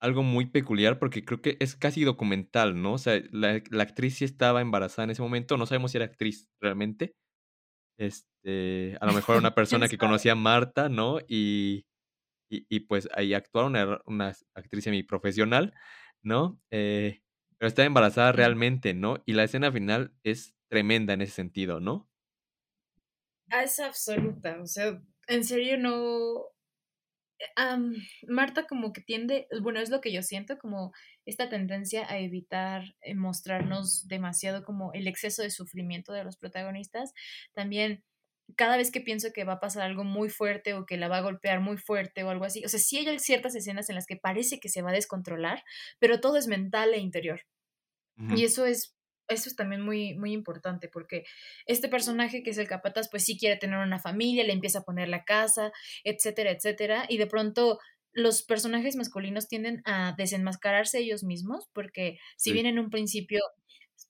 algo 0.00 0.22
muy 0.22 0.46
peculiar 0.46 0.98
porque 0.98 1.24
creo 1.24 1.40
que 1.40 1.56
es 1.60 1.76
casi 1.76 2.02
documental, 2.02 2.82
¿no? 2.82 2.94
O 2.94 2.98
sea, 2.98 3.22
la, 3.30 3.62
la 3.70 3.82
actriz 3.84 4.16
sí 4.16 4.24
estaba 4.24 4.60
embarazada 4.60 5.04
en 5.04 5.10
ese 5.10 5.22
momento, 5.22 5.56
no 5.56 5.66
sabemos 5.66 5.92
si 5.92 5.98
era 5.98 6.06
actriz 6.06 6.48
realmente. 6.60 7.14
Este, 7.96 8.96
a 9.00 9.06
lo 9.06 9.12
mejor 9.12 9.36
una 9.36 9.54
persona 9.54 9.88
que 9.88 9.98
conocía 9.98 10.32
a 10.32 10.36
Marta, 10.36 10.88
¿no? 10.88 11.18
Y, 11.28 11.86
y, 12.48 12.80
pues 12.80 13.08
ahí 13.14 13.32
actuaron 13.32 13.76
una, 13.76 14.00
una 14.06 14.32
actriz 14.54 14.82
semiprofesional, 14.82 15.72
¿no? 16.22 16.60
Eh, 16.72 17.20
pero 17.58 17.68
estaba 17.68 17.86
embarazada 17.86 18.32
realmente, 18.32 18.92
¿no? 18.92 19.22
Y 19.24 19.34
la 19.34 19.44
escena 19.44 19.70
final 19.70 20.14
es 20.24 20.56
tremenda 20.70 21.12
en 21.12 21.22
ese 21.22 21.32
sentido, 21.32 21.80
¿no? 21.80 22.08
Ah, 23.50 23.64
es 23.64 23.80
absoluta, 23.80 24.60
o 24.62 24.66
sea, 24.66 25.02
en 25.26 25.44
serio 25.44 25.76
no, 25.76 26.46
Marta 28.28 28.66
como 28.66 28.92
que 28.92 29.00
tiende, 29.00 29.46
bueno, 29.62 29.80
es 29.80 29.90
lo 29.90 30.00
que 30.00 30.12
yo 30.12 30.22
siento, 30.22 30.58
como 30.58 30.92
esta 31.24 31.48
tendencia 31.48 32.10
a 32.10 32.18
evitar 32.18 32.94
eh, 33.00 33.14
mostrarnos 33.14 34.06
demasiado 34.08 34.64
como 34.64 34.92
el 34.92 35.06
exceso 35.06 35.42
de 35.42 35.50
sufrimiento 35.50 36.12
de 36.12 36.24
los 36.24 36.36
protagonistas. 36.36 37.12
También 37.54 38.04
cada 38.56 38.76
vez 38.76 38.90
que 38.90 39.00
pienso 39.00 39.32
que 39.32 39.44
va 39.44 39.54
a 39.54 39.60
pasar 39.60 39.84
algo 39.84 40.04
muy 40.04 40.28
fuerte 40.28 40.74
o 40.74 40.84
que 40.84 40.96
la 40.96 41.08
va 41.08 41.18
a 41.18 41.22
golpear 41.22 41.60
muy 41.60 41.78
fuerte 41.78 42.24
o 42.24 42.30
algo 42.30 42.44
así, 42.44 42.64
o 42.64 42.68
sea, 42.68 42.80
sí 42.80 42.98
hay 42.98 43.18
ciertas 43.18 43.54
escenas 43.54 43.88
en 43.88 43.94
las 43.94 44.06
que 44.06 44.16
parece 44.16 44.60
que 44.60 44.68
se 44.68 44.82
va 44.82 44.90
a 44.90 44.94
descontrolar, 44.94 45.62
pero 45.98 46.20
todo 46.20 46.36
es 46.36 46.46
mental 46.46 46.94
e 46.94 46.98
interior. 46.98 47.42
Y 48.36 48.44
eso 48.44 48.66
es 48.66 48.94
eso 49.30 49.48
es 49.48 49.56
también 49.56 49.80
muy, 49.80 50.14
muy 50.14 50.32
importante 50.32 50.88
porque 50.88 51.24
este 51.66 51.88
personaje 51.88 52.42
que 52.42 52.50
es 52.50 52.58
el 52.58 52.68
capataz, 52.68 53.08
pues 53.10 53.24
sí 53.24 53.38
quiere 53.38 53.56
tener 53.56 53.78
una 53.78 53.98
familia, 53.98 54.44
le 54.44 54.52
empieza 54.52 54.80
a 54.80 54.84
poner 54.84 55.08
la 55.08 55.24
casa, 55.24 55.72
etcétera, 56.04 56.50
etcétera, 56.50 57.06
y 57.08 57.16
de 57.16 57.26
pronto 57.26 57.78
los 58.12 58.42
personajes 58.42 58.96
masculinos 58.96 59.48
tienden 59.48 59.82
a 59.84 60.14
desenmascararse 60.18 60.98
ellos 60.98 61.22
mismos 61.22 61.68
porque 61.72 62.18
si 62.36 62.52
bien 62.52 62.66
en 62.66 62.78
un 62.78 62.90
principio 62.90 63.40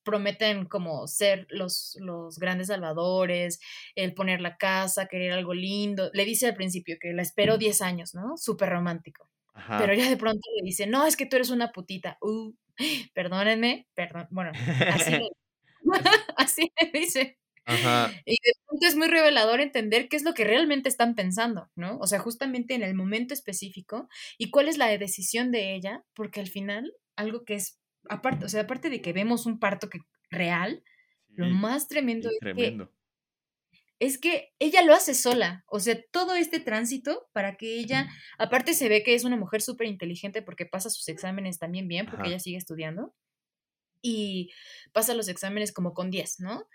prometen 0.02 0.66
como 0.66 1.06
ser 1.06 1.46
los, 1.50 1.96
los 2.00 2.38
grandes 2.38 2.68
salvadores, 2.68 3.60
el 3.94 4.14
poner 4.14 4.40
la 4.40 4.56
casa, 4.56 5.06
querer 5.06 5.32
algo 5.32 5.54
lindo, 5.54 6.10
le 6.14 6.24
dice 6.24 6.46
al 6.46 6.54
principio 6.54 6.96
que 7.00 7.12
la 7.12 7.22
esperó 7.22 7.58
10 7.58 7.82
años, 7.82 8.14
¿no? 8.14 8.36
Súper 8.36 8.70
romántico. 8.70 9.29
Pero 9.68 9.94
ya 9.94 10.08
de 10.08 10.16
pronto 10.16 10.40
le 10.56 10.64
dice, 10.64 10.86
no, 10.86 11.06
es 11.06 11.16
que 11.16 11.26
tú 11.26 11.36
eres 11.36 11.50
una 11.50 11.72
putita. 11.72 12.18
Uh, 12.20 12.52
perdónenme, 13.14 13.86
perdón, 13.94 14.26
bueno, 14.30 14.52
así, 14.92 15.10
le, 15.10 15.28
así 16.36 16.72
dice. 16.94 17.38
Y 18.24 18.32
de 18.32 18.52
pronto 18.66 18.86
es 18.86 18.96
muy 18.96 19.08
revelador 19.08 19.60
entender 19.60 20.08
qué 20.08 20.16
es 20.16 20.24
lo 20.24 20.34
que 20.34 20.44
realmente 20.44 20.88
están 20.88 21.14
pensando, 21.14 21.70
¿no? 21.76 21.98
O 21.98 22.06
sea, 22.06 22.18
justamente 22.18 22.74
en 22.74 22.82
el 22.82 22.94
momento 22.94 23.32
específico 23.32 24.08
y 24.38 24.50
cuál 24.50 24.68
es 24.68 24.76
la 24.76 24.88
decisión 24.88 25.52
de 25.52 25.74
ella, 25.74 26.04
porque 26.14 26.40
al 26.40 26.48
final, 26.48 26.92
algo 27.16 27.44
que 27.44 27.54
es, 27.54 27.78
aparte, 28.08 28.44
o 28.44 28.48
sea, 28.48 28.62
aparte 28.62 28.90
de 28.90 29.00
que 29.00 29.12
vemos 29.12 29.46
un 29.46 29.60
parto 29.60 29.88
que, 29.88 30.00
real, 30.30 30.82
lo 31.28 31.48
más 31.48 31.86
tremendo 31.86 32.28
es 32.28 32.38
que 32.56 32.76
es 34.00 34.18
que 34.18 34.52
ella 34.58 34.82
lo 34.82 34.94
hace 34.94 35.14
sola, 35.14 35.64
o 35.68 35.78
sea, 35.78 35.96
todo 36.10 36.34
este 36.34 36.58
tránsito 36.58 37.28
para 37.32 37.56
que 37.56 37.78
ella, 37.78 38.08
aparte 38.38 38.74
se 38.74 38.88
ve 38.88 39.04
que 39.04 39.14
es 39.14 39.24
una 39.24 39.36
mujer 39.36 39.62
súper 39.62 39.86
inteligente 39.86 40.42
porque 40.42 40.66
pasa 40.66 40.90
sus 40.90 41.08
exámenes 41.08 41.58
también 41.58 41.86
bien, 41.86 42.06
porque 42.06 42.28
ella 42.28 42.40
sigue 42.40 42.56
estudiando, 42.56 43.14
y 44.02 44.50
pasa 44.92 45.14
los 45.14 45.28
exámenes 45.28 45.72
como 45.72 45.92
con 45.94 46.10
10, 46.10 46.40
¿no? 46.40 46.66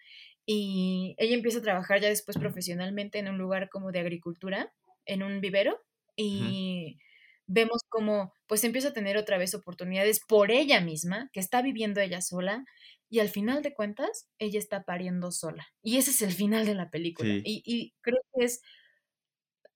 Y 0.46 1.16
ella 1.18 1.36
empieza 1.36 1.60
a 1.60 1.64
trabajar 1.64 2.00
ya 2.02 2.10
después 2.10 2.38
profesionalmente 2.38 3.18
en 3.20 3.28
un 3.28 3.38
lugar 3.40 3.70
como 3.70 3.92
de 3.92 4.00
agricultura, 4.00 4.72
en 5.06 5.24
un 5.24 5.42
vivero, 5.42 5.82
y 6.16 7.00
vemos 7.48 7.82
como 7.90 8.34
pues 8.48 8.64
empieza 8.64 8.90
a 8.90 8.94
tener 8.94 9.18
otra 9.18 9.38
vez 9.40 9.56
oportunidades 9.56 10.20
por 10.20 10.52
ella 10.52 10.82
misma, 10.82 11.30
que 11.34 11.40
está 11.40 11.64
viviendo 11.64 12.02
ella 12.02 12.22
sola, 12.22 12.66
y 13.16 13.22
al 13.22 13.30
final 13.30 13.62
de 13.64 13.74
cuentas, 13.74 14.28
ella 14.40 14.60
está 14.60 14.84
pariendo 14.84 15.32
sola. 15.32 15.66
Y 15.82 15.96
ese 15.96 16.12
es 16.12 16.22
el 16.22 16.34
final 16.34 16.66
de 16.66 16.76
la 16.76 16.90
película. 16.90 17.34
Y, 17.46 17.94
creo 18.02 18.20
que 18.34 18.44
es 18.44 18.62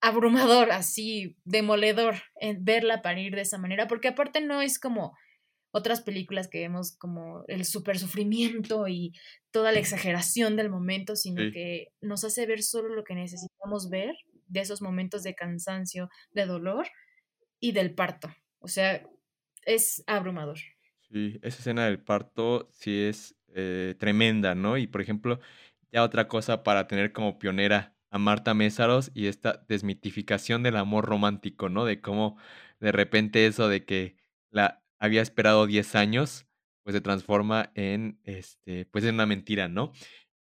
abrumador, 0.02 0.70
así, 0.72 1.38
demoledor, 1.44 2.16
en 2.38 2.62
verla 2.66 3.00
parir 3.00 3.34
de 3.34 3.40
esa 3.40 3.56
manera, 3.56 3.88
porque 3.88 4.08
aparte 4.08 4.42
no 4.42 4.60
es 4.60 4.78
como 4.78 5.16
otras 5.70 6.02
películas 6.02 6.48
que 6.48 6.58
vemos 6.58 6.98
como 6.98 7.44
el 7.48 7.64
super 7.64 7.98
sufrimiento 7.98 8.88
y 8.88 9.14
toda 9.52 9.72
la 9.72 9.78
exageración 9.78 10.54
del 10.54 10.68
momento, 10.68 11.16
sino 11.16 11.50
que 11.50 11.94
nos 12.02 12.24
hace 12.24 12.44
ver 12.44 12.62
solo 12.62 12.94
lo 12.94 13.04
que 13.04 13.14
necesitamos 13.14 13.88
ver 13.88 14.14
de 14.48 14.60
esos 14.60 14.82
momentos 14.82 15.22
de 15.22 15.34
cansancio, 15.34 16.10
de 16.32 16.44
dolor 16.44 16.88
y 17.58 17.72
del 17.72 17.94
parto. 17.94 18.28
O 18.58 18.68
sea, 18.68 19.02
es 19.64 20.04
abrumador. 20.06 20.58
Sí, 21.10 21.38
esa 21.42 21.58
escena 21.58 21.86
del 21.86 21.98
parto 22.00 22.68
sí 22.72 23.00
es 23.02 23.36
eh, 23.54 23.96
tremenda, 23.98 24.54
¿no? 24.54 24.76
Y 24.78 24.86
por 24.86 25.00
ejemplo, 25.00 25.40
ya 25.90 26.04
otra 26.04 26.28
cosa 26.28 26.62
para 26.62 26.86
tener 26.86 27.12
como 27.12 27.38
pionera 27.38 27.96
a 28.10 28.18
Marta 28.18 28.54
Mésaros 28.54 29.10
y 29.14 29.26
esta 29.26 29.64
desmitificación 29.68 30.62
del 30.62 30.76
amor 30.76 31.06
romántico, 31.06 31.68
¿no? 31.68 31.84
De 31.84 32.00
cómo 32.00 32.36
de 32.78 32.92
repente 32.92 33.46
eso 33.46 33.68
de 33.68 33.84
que 33.84 34.16
la 34.50 34.84
había 35.00 35.20
esperado 35.22 35.66
10 35.66 35.96
años, 35.96 36.46
pues 36.84 36.94
se 36.94 37.00
transforma 37.00 37.72
en, 37.74 38.20
este, 38.24 38.86
pues 38.86 39.04
en 39.04 39.14
una 39.14 39.26
mentira, 39.26 39.68
¿no? 39.68 39.92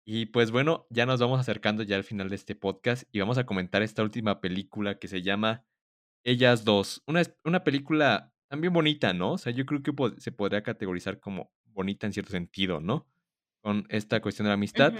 Y 0.05 0.27
pues 0.27 0.51
bueno, 0.51 0.87
ya 0.89 1.05
nos 1.05 1.19
vamos 1.21 1.39
acercando 1.39 1.83
ya 1.83 1.95
al 1.97 2.03
final 2.03 2.29
de 2.29 2.35
este 2.35 2.55
podcast 2.55 3.03
y 3.13 3.19
vamos 3.19 3.37
a 3.37 3.45
comentar 3.45 3.83
esta 3.83 4.03
última 4.03 4.41
película 4.41 4.99
que 4.99 5.07
se 5.07 5.21
llama 5.21 5.65
Ellas 6.25 6.65
dos. 6.65 7.03
Una, 7.07 7.23
una 7.45 7.63
película 7.63 8.33
también 8.47 8.73
bonita, 8.73 9.13
¿no? 9.13 9.33
O 9.33 9.37
sea, 9.37 9.51
yo 9.51 9.65
creo 9.65 9.83
que 9.83 9.93
se 10.17 10.31
podría 10.31 10.63
categorizar 10.63 11.19
como 11.19 11.51
bonita 11.65 12.07
en 12.07 12.13
cierto 12.13 12.31
sentido, 12.31 12.79
¿no? 12.79 13.07
Con 13.61 13.85
esta 13.89 14.21
cuestión 14.21 14.45
de 14.45 14.49
la 14.49 14.55
amistad. 14.55 14.93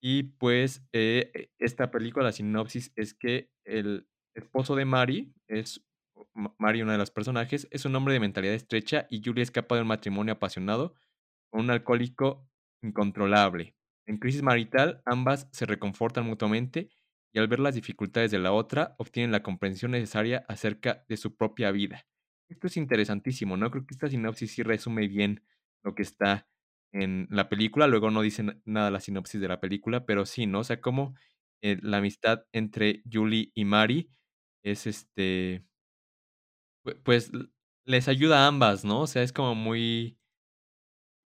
Y 0.00 0.24
pues 0.24 0.86
eh, 0.92 1.30
e, 1.34 1.50
esta 1.58 1.90
película, 1.90 2.26
la 2.26 2.32
sinopsis, 2.32 2.92
es 2.96 3.14
que 3.14 3.50
el 3.64 4.06
esposo 4.34 4.76
de 4.76 4.84
Mari, 4.84 5.32
es 5.48 5.84
Mari, 6.58 6.82
una 6.82 6.92
de 6.92 6.98
las 6.98 7.10
personajes, 7.10 7.68
es 7.70 7.84
un 7.84 7.94
hombre 7.96 8.14
de 8.14 8.20
mentalidad 8.20 8.54
estrecha 8.54 9.06
y 9.10 9.22
Julia 9.24 9.42
escapa 9.42 9.74
de 9.76 9.82
un 9.82 9.88
matrimonio 9.88 10.34
apasionado 10.34 10.94
con 11.50 11.62
un 11.62 11.70
alcohólico 11.70 12.48
incontrolable. 12.82 13.74
En 14.06 14.18
crisis 14.18 14.42
marital, 14.42 15.00
ambas 15.06 15.48
se 15.52 15.66
reconfortan 15.66 16.26
mutuamente 16.26 16.90
y 17.32 17.38
al 17.38 17.48
ver 17.48 17.60
las 17.60 17.74
dificultades 17.74 18.30
de 18.30 18.38
la 18.38 18.52
otra, 18.52 18.94
obtienen 18.98 19.32
la 19.32 19.42
comprensión 19.42 19.90
necesaria 19.90 20.44
acerca 20.48 21.04
de 21.08 21.16
su 21.16 21.36
propia 21.36 21.72
vida. 21.72 22.06
Esto 22.50 22.66
es 22.66 22.76
interesantísimo, 22.76 23.56
¿no? 23.56 23.70
Creo 23.70 23.86
que 23.86 23.94
esta 23.94 24.08
sinopsis 24.08 24.52
sí 24.52 24.62
resume 24.62 25.08
bien 25.08 25.42
lo 25.82 25.94
que 25.94 26.02
está 26.02 26.46
en 26.92 27.26
la 27.30 27.48
película. 27.48 27.86
Luego 27.86 28.10
no 28.10 28.22
dice 28.22 28.44
nada 28.64 28.90
la 28.90 29.00
sinopsis 29.00 29.40
de 29.40 29.48
la 29.48 29.60
película, 29.60 30.04
pero 30.06 30.26
sí, 30.26 30.46
¿no? 30.46 30.60
O 30.60 30.64
sea, 30.64 30.80
como 30.80 31.14
eh, 31.62 31.78
la 31.82 31.98
amistad 31.98 32.44
entre 32.52 33.02
Julie 33.10 33.50
y 33.54 33.64
Mari 33.64 34.10
es 34.62 34.86
este. 34.86 35.64
Pues 37.02 37.30
les 37.86 38.08
ayuda 38.08 38.44
a 38.44 38.46
ambas, 38.46 38.84
¿no? 38.84 39.00
O 39.02 39.06
sea, 39.06 39.22
es 39.22 39.32
como 39.32 39.54
muy. 39.54 40.18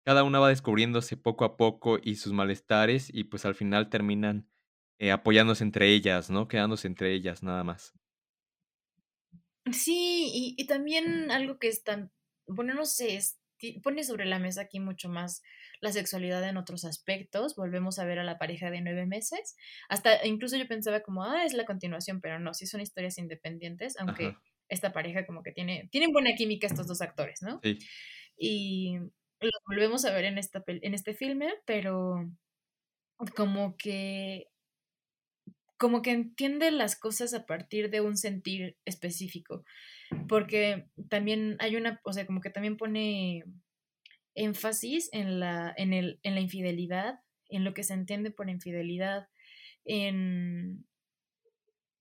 Cada 0.06 0.24
una 0.24 0.38
va 0.40 0.50
descubriéndose 0.50 1.18
poco 1.18 1.46
a 1.46 1.58
poco 1.58 1.98
y 2.02 2.16
sus 2.16 2.32
malestares, 2.32 3.10
y 3.14 3.24
pues 3.26 3.44
al 3.46 3.56
final 3.56 3.90
terminan 3.90 4.48
eh, 5.00 5.12
apoyándose 5.12 5.64
entre 5.64 5.90
ellas, 5.94 6.30
¿no? 6.30 6.48
Quedándose 6.48 6.88
entre 6.88 7.14
ellas, 7.14 7.42
nada 7.44 7.64
más. 7.64 7.94
Sí, 9.72 10.56
y, 10.58 10.68
también 10.68 11.32
algo 11.32 11.58
que 11.58 11.68
es 11.68 11.84
tan, 11.84 12.12
bueno, 12.48 12.74
no 12.74 12.86
sé, 12.86 13.20
pone 13.82 14.04
sobre 14.04 14.26
la 14.26 14.38
mesa 14.38 14.62
aquí 14.62 14.80
mucho 14.80 15.10
más 15.10 15.42
la 15.82 15.92
sexualidad 15.92 16.48
en 16.48 16.58
otros 16.58 16.86
aspectos. 16.86 17.56
Volvemos 17.56 17.98
a 17.98 18.06
ver 18.06 18.20
a 18.20 18.24
la 18.24 18.38
pareja 18.38 18.70
de 18.70 18.82
nueve 18.82 19.06
meses. 19.06 19.56
Hasta 19.90 20.26
incluso 20.26 20.58
yo 20.58 20.68
pensaba 20.68 21.02
como, 21.02 21.24
ah, 21.24 21.46
es 21.46 21.54
la 21.54 21.66
continuación, 21.66 22.22
pero 22.22 22.40
no, 22.40 22.54
sí 22.54 22.68
son 22.68 22.82
historias 22.82 23.18
independientes, 23.18 23.98
aunque 23.98 24.36
esta 24.70 24.94
pareja 24.94 25.26
como 25.26 25.44
que 25.44 25.52
tiene, 25.52 25.90
tienen 25.92 26.12
buena 26.12 26.36
química 26.36 26.68
estos 26.68 26.88
dos 26.88 27.02
actores, 27.02 27.42
¿no? 27.42 27.60
Sí. 27.64 27.80
Y 28.38 28.98
los 29.40 29.62
volvemos 29.68 30.06
a 30.06 30.14
ver 30.14 30.26
en, 30.26 30.38
esta, 30.38 30.64
en 30.68 30.94
este 30.94 31.14
filme, 31.14 31.54
pero 31.66 32.30
como 33.36 33.78
que 33.78 34.48
como 35.86 36.02
que 36.02 36.10
entiende 36.10 36.72
las 36.72 36.96
cosas 36.96 37.36
a 37.36 37.46
partir 37.46 37.92
de 37.92 38.02
un 38.02 38.18
sentir 38.18 38.76
específico, 38.86 39.64
porque 40.28 40.88
también 41.10 41.58
hay 41.60 41.76
una, 41.76 42.02
o 42.04 42.12
sea, 42.12 42.26
como 42.26 42.42
que 42.42 42.50
también 42.50 42.76
pone 42.76 43.44
énfasis 44.34 45.10
en 45.14 45.40
la, 45.40 45.72
en 45.78 45.94
el, 45.94 46.20
en 46.24 46.34
la 46.34 46.42
infidelidad, 46.42 47.20
en 47.50 47.64
lo 47.64 47.76
que 47.76 47.84
se 47.84 47.94
entiende 47.94 48.32
por 48.32 48.50
infidelidad, 48.50 49.28
en, 49.84 50.88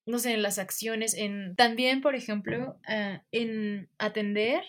no 0.06 0.18
sé, 0.18 0.32
en 0.32 0.40
las 0.40 0.58
acciones, 0.58 1.12
en 1.12 1.54
también, 1.54 2.00
por 2.00 2.14
ejemplo, 2.14 2.80
ah, 2.88 3.22
en 3.32 3.90
atender 3.98 4.64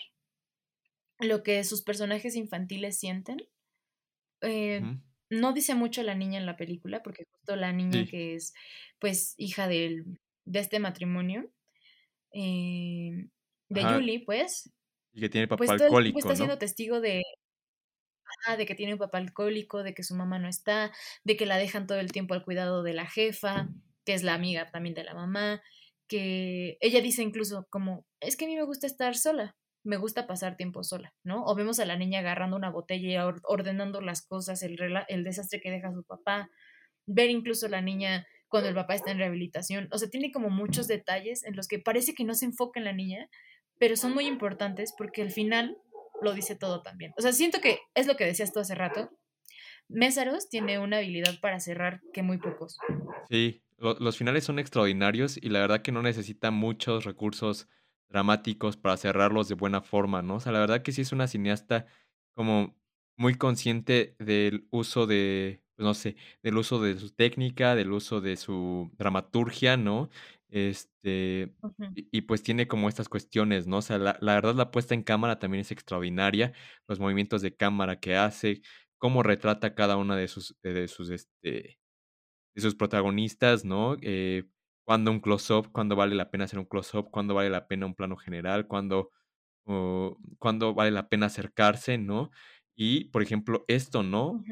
lo 1.20 1.42
que 1.42 1.64
sus 1.64 1.82
personajes 1.82 2.36
infantiles 2.36 2.98
sienten. 2.98 3.38
Eh, 4.42 4.82
no 5.30 5.52
dice 5.52 5.74
mucho 5.74 6.02
la 6.02 6.14
niña 6.14 6.38
en 6.38 6.46
la 6.46 6.56
película, 6.56 7.02
porque 7.02 7.24
justo 7.30 7.56
la 7.56 7.72
niña 7.72 8.06
que 8.06 8.34
es, 8.34 8.54
pues, 8.98 9.34
hija 9.36 9.68
de 9.68 10.04
este 10.52 10.78
matrimonio, 10.78 11.50
eh, 12.32 13.28
de 13.68 13.84
Julie, 13.84 14.24
pues. 14.24 14.70
Y 15.12 15.20
que 15.20 15.28
tiene 15.28 15.48
pues, 15.48 15.70
papá 15.70 15.84
alcohólico. 15.84 16.18
está 16.18 16.36
siendo 16.36 16.58
testigo 16.58 17.00
de. 17.00 17.22
de 18.56 18.66
que 18.66 18.74
tiene 18.74 18.92
un 18.92 18.98
papá 18.98 19.18
alcohólico, 19.18 19.82
de 19.82 19.94
que 19.94 20.02
su 20.02 20.14
mamá 20.14 20.38
no 20.38 20.48
está, 20.48 20.92
de 21.24 21.36
que 21.36 21.46
la 21.46 21.58
dejan 21.58 21.86
todo 21.86 21.98
el 21.98 22.12
tiempo 22.12 22.34
al 22.34 22.44
cuidado 22.44 22.82
de 22.82 22.92
la 22.92 23.06
jefa, 23.06 23.68
que 24.04 24.14
es 24.14 24.22
la 24.22 24.34
amiga 24.34 24.70
también 24.70 24.94
de 24.94 25.04
la 25.04 25.14
mamá, 25.14 25.62
que 26.08 26.76
ella 26.80 27.00
dice 27.00 27.22
incluso 27.22 27.66
como, 27.70 28.06
es 28.20 28.36
que 28.36 28.44
a 28.44 28.48
mí 28.48 28.54
me 28.54 28.62
gusta 28.62 28.86
estar 28.86 29.16
sola, 29.16 29.56
me 29.86 29.96
gusta 29.96 30.26
pasar 30.26 30.56
tiempo 30.56 30.82
sola, 30.82 31.14
¿no? 31.22 31.44
O 31.44 31.54
vemos 31.54 31.78
a 31.78 31.86
la 31.86 31.96
niña 31.96 32.18
agarrando 32.18 32.56
una 32.56 32.70
botella 32.70 33.08
y 33.08 33.38
ordenando 33.44 34.00
las 34.00 34.22
cosas, 34.26 34.62
el, 34.62 34.76
desastre 35.24 35.60
que 35.60 35.70
deja 35.70 35.92
su 35.92 36.02
papá, 36.02 36.50
ver 37.06 37.30
incluso 37.30 37.66
a 37.66 37.70
la 37.70 37.80
niña 37.80 38.26
cuando 38.48 38.68
el 38.68 38.74
papá 38.74 38.94
está 38.94 39.12
en 39.12 39.18
rehabilitación, 39.18 39.88
o 39.92 39.98
sea, 39.98 40.10
tiene 40.10 40.32
como 40.32 40.50
muchos 40.50 40.88
detalles 40.88 41.44
en 41.44 41.56
los 41.56 41.68
que 41.68 41.78
parece 41.78 42.14
que 42.14 42.24
no 42.24 42.34
se 42.34 42.46
enfoca 42.46 42.80
en 42.80 42.84
la 42.84 42.92
niña, 42.92 43.28
pero 43.78 43.96
son 43.96 44.12
muy 44.12 44.26
importantes 44.26 44.92
porque 44.96 45.22
al 45.22 45.30
final 45.30 45.78
lo 46.20 46.34
dice 46.34 46.56
todo 46.56 46.82
también. 46.82 47.12
O 47.16 47.22
sea, 47.22 47.32
siento 47.32 47.60
que 47.60 47.78
es 47.94 48.06
lo 48.06 48.16
que 48.16 48.24
decías 48.24 48.52
tú 48.52 48.60
hace 48.60 48.74
rato. 48.74 49.10
Mésaros 49.88 50.48
tiene 50.48 50.78
una 50.78 50.98
habilidad 50.98 51.38
para 51.40 51.60
cerrar 51.60 52.00
que 52.12 52.22
muy 52.22 52.38
pocos. 52.38 52.78
Sí, 53.28 53.62
los 53.78 54.16
finales 54.16 54.44
son 54.44 54.58
extraordinarios 54.58 55.36
y 55.36 55.48
la 55.50 55.60
verdad 55.60 55.82
que 55.82 55.92
no 55.92 56.02
necesita 56.02 56.50
muchos 56.50 57.04
recursos 57.04 57.68
dramáticos 58.08 58.76
para 58.76 58.96
cerrarlos 58.96 59.48
de 59.48 59.54
buena 59.54 59.82
forma, 59.82 60.22
¿no? 60.22 60.36
O 60.36 60.40
sea, 60.40 60.52
la 60.52 60.60
verdad 60.60 60.82
que 60.82 60.92
sí 60.92 61.02
es 61.02 61.12
una 61.12 61.26
cineasta 61.28 61.86
como 62.34 62.76
muy 63.16 63.34
consciente 63.36 64.14
del 64.18 64.66
uso 64.70 65.06
de, 65.06 65.62
pues, 65.76 65.84
no 65.86 65.94
sé, 65.94 66.16
del 66.42 66.58
uso 66.58 66.80
de 66.80 66.98
su 66.98 67.10
técnica, 67.10 67.74
del 67.74 67.92
uso 67.92 68.20
de 68.20 68.36
su 68.36 68.90
dramaturgia, 68.98 69.76
¿no? 69.76 70.10
Este, 70.48 71.54
y, 71.94 72.22
pues 72.22 72.42
tiene 72.42 72.68
como 72.68 72.88
estas 72.88 73.08
cuestiones, 73.08 73.66
¿no? 73.66 73.78
O 73.78 73.82
sea, 73.82 73.98
la, 73.98 74.16
la, 74.20 74.34
verdad 74.34 74.54
la 74.54 74.70
puesta 74.70 74.94
en 74.94 75.02
cámara 75.02 75.38
también 75.38 75.62
es 75.62 75.72
extraordinaria, 75.72 76.52
los 76.88 77.00
movimientos 77.00 77.42
de 77.42 77.56
cámara 77.56 77.98
que 78.00 78.16
hace, 78.16 78.62
cómo 78.98 79.22
retrata 79.22 79.74
cada 79.74 79.96
una 79.96 80.16
de 80.16 80.28
sus, 80.28 80.56
de 80.62 80.88
sus, 80.88 81.10
este, 81.10 81.78
de 82.54 82.62
sus 82.62 82.74
protagonistas, 82.74 83.64
¿no? 83.64 83.96
Eh, 84.02 84.44
cuando 84.86 85.10
un 85.10 85.20
close-up, 85.20 85.72
cuando 85.72 85.96
vale 85.96 86.14
la 86.14 86.30
pena 86.30 86.44
hacer 86.44 86.60
un 86.60 86.64
close-up, 86.64 87.10
cuando 87.10 87.34
vale 87.34 87.50
la 87.50 87.66
pena 87.66 87.86
un 87.86 87.94
plano 87.96 88.16
general, 88.16 88.68
cuando, 88.68 89.10
cuando 90.38 90.74
vale 90.74 90.92
la 90.92 91.08
pena 91.08 91.26
acercarse, 91.26 91.98
¿no? 91.98 92.30
Y, 92.76 93.06
por 93.06 93.22
ejemplo, 93.22 93.64
esto, 93.66 94.04
¿no? 94.04 94.44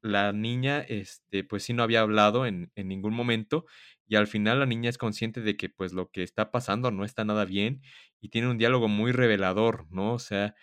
La 0.00 0.32
niña, 0.32 0.80
este, 0.82 1.42
pues 1.42 1.64
sí 1.64 1.72
no 1.74 1.82
había 1.82 2.02
hablado 2.02 2.46
en, 2.46 2.70
en, 2.76 2.88
ningún 2.88 3.14
momento 3.14 3.66
y 4.06 4.16
al 4.16 4.28
final 4.28 4.60
la 4.60 4.66
niña 4.66 4.90
es 4.90 4.98
consciente 4.98 5.40
de 5.40 5.56
que 5.56 5.68
pues 5.68 5.92
lo 5.92 6.10
que 6.10 6.22
está 6.22 6.50
pasando 6.52 6.90
no 6.92 7.04
está 7.04 7.24
nada 7.24 7.44
bien 7.44 7.82
y 8.20 8.28
tiene 8.28 8.48
un 8.48 8.58
diálogo 8.58 8.88
muy 8.88 9.12
revelador, 9.12 9.86
¿no? 9.90 10.14
O 10.14 10.18
sea, 10.20 10.54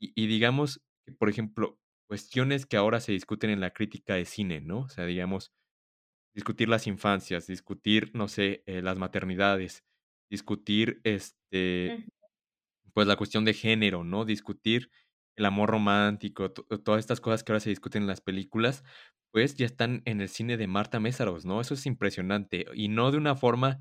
y, 0.00 0.12
y 0.14 0.26
digamos, 0.28 0.82
por 1.18 1.30
ejemplo, 1.30 1.78
cuestiones 2.08 2.66
que 2.66 2.76
ahora 2.76 3.00
se 3.00 3.12
discuten 3.12 3.50
en 3.50 3.60
la 3.60 3.72
crítica 3.72 4.14
de 4.16 4.26
cine, 4.26 4.60
¿no? 4.60 4.80
O 4.80 4.88
sea, 4.90 5.06
digamos, 5.06 5.52
discutir 6.34 6.68
las 6.68 6.86
infancias, 6.86 7.46
discutir, 7.46 8.10
no 8.14 8.28
sé, 8.28 8.62
eh, 8.66 8.82
las 8.82 8.98
maternidades, 8.98 9.84
discutir, 10.30 11.00
este, 11.04 12.00
pues 12.92 13.06
la 13.06 13.16
cuestión 13.16 13.44
de 13.44 13.54
género, 13.54 14.04
¿no? 14.04 14.24
Discutir 14.24 14.90
el 15.36 15.46
amor 15.46 15.70
romántico, 15.70 16.52
todas 16.52 16.98
estas 17.00 17.20
cosas 17.20 17.42
que 17.44 17.52
ahora 17.52 17.60
se 17.60 17.70
discuten 17.70 18.02
en 18.02 18.08
las 18.08 18.20
películas, 18.20 18.84
pues 19.32 19.54
ya 19.56 19.66
están 19.66 20.02
en 20.06 20.20
el 20.20 20.28
cine 20.28 20.56
de 20.56 20.66
Marta 20.66 21.00
Mésaros, 21.00 21.44
¿no? 21.44 21.60
Eso 21.60 21.74
es 21.74 21.86
impresionante 21.86 22.66
y 22.74 22.88
no 22.88 23.10
de 23.10 23.18
una 23.18 23.36
forma, 23.36 23.80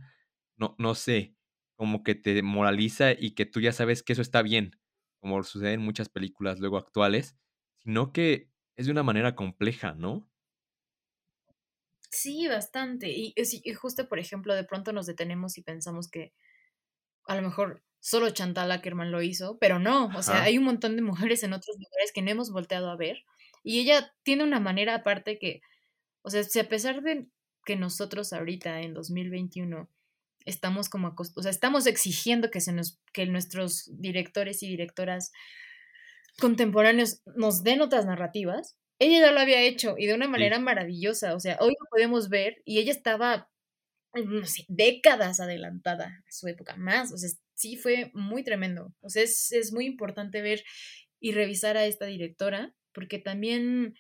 no, 0.57 0.75
no 0.77 0.95
sé, 0.95 1.35
como 1.75 2.03
que 2.03 2.15
te 2.15 2.41
moraliza 2.43 3.13
y 3.13 3.31
que 3.31 3.45
tú 3.45 3.61
ya 3.61 3.71
sabes 3.73 4.03
que 4.03 4.13
eso 4.13 4.21
está 4.21 4.41
bien, 4.41 4.71
como 5.21 5.43
sucede 5.43 5.73
en 5.73 5.81
muchas 5.81 6.09
películas 6.09 6.59
luego 6.59 6.77
actuales, 6.77 7.37
sino 7.79 8.13
que 8.13 8.51
es 8.77 8.85
de 8.85 8.91
una 8.91 9.03
manera 9.03 9.35
compleja, 9.35 9.93
¿no? 9.95 10.29
Sí, 12.09 12.47
bastante. 12.47 13.09
Y, 13.09 13.33
justo, 13.73 14.07
por 14.07 14.19
ejemplo, 14.19 14.55
de 14.55 14.63
pronto 14.63 14.91
nos 14.93 15.05
detenemos 15.05 15.57
y 15.57 15.61
pensamos 15.61 16.09
que 16.09 16.33
a 17.25 17.35
lo 17.35 17.43
mejor 17.43 17.83
solo 17.99 18.29
Chantal 18.31 18.71
Ackerman 18.71 19.11
lo 19.11 19.21
hizo, 19.21 19.57
pero 19.59 19.77
no, 19.77 20.07
o 20.15 20.23
sea, 20.23 20.43
hay 20.43 20.57
un 20.57 20.63
montón 20.63 20.95
de 20.95 21.01
mujeres 21.01 21.43
en 21.43 21.53
otros 21.53 21.77
lugares 21.77 22.11
que 22.13 22.21
no 22.21 22.31
hemos 22.31 22.51
volteado 22.51 22.89
a 22.89 22.95
ver. 22.95 23.23
Y 23.63 23.79
ella 23.79 24.13
tiene 24.23 24.43
una 24.43 24.59
manera 24.59 24.95
aparte 24.95 25.37
que, 25.37 25.61
o 26.23 26.29
sea, 26.29 26.43
si 26.43 26.59
a 26.59 26.69
pesar 26.69 27.01
de 27.01 27.27
que 27.65 27.75
nosotros 27.75 28.33
ahorita 28.33 28.81
en 28.81 28.93
2021 28.93 29.89
estamos 30.45 30.89
como 30.89 31.13
o 31.17 31.41
sea, 31.43 31.51
estamos 31.51 31.85
exigiendo 31.85 32.49
que 32.49 32.61
se 32.61 32.73
nos 32.73 32.99
que 33.13 33.25
nuestros 33.27 33.91
directores 33.99 34.63
y 34.63 34.67
directoras 34.67 35.31
contemporáneos 36.39 37.21
nos 37.35 37.63
den 37.63 37.81
otras 37.81 38.05
narrativas, 38.05 38.78
ella 38.99 39.21
ya 39.21 39.31
lo 39.31 39.39
había 39.39 39.61
hecho 39.61 39.95
y 39.97 40.05
de 40.05 40.13
una 40.13 40.27
manera 40.27 40.59
maravillosa. 40.59 41.35
O 41.35 41.39
sea, 41.39 41.57
hoy 41.61 41.71
lo 41.79 41.89
podemos 41.89 42.29
ver 42.29 42.61
y 42.65 42.79
ella 42.79 42.91
estaba, 42.91 43.49
no 44.13 44.45
sé, 44.45 44.65
décadas 44.67 45.39
adelantada 45.39 46.23
a 46.27 46.31
su 46.31 46.47
época, 46.47 46.75
más. 46.75 47.13
O 47.13 47.17
sea, 47.17 47.29
sí 47.55 47.77
fue 47.77 48.11
muy 48.13 48.43
tremendo. 48.43 48.93
O 49.01 49.09
sea, 49.09 49.23
es, 49.23 49.51
es 49.51 49.71
muy 49.73 49.85
importante 49.85 50.41
ver 50.41 50.63
y 51.19 51.31
revisar 51.31 51.77
a 51.77 51.85
esta 51.85 52.05
directora 52.05 52.73
porque 52.93 53.19
también 53.19 53.95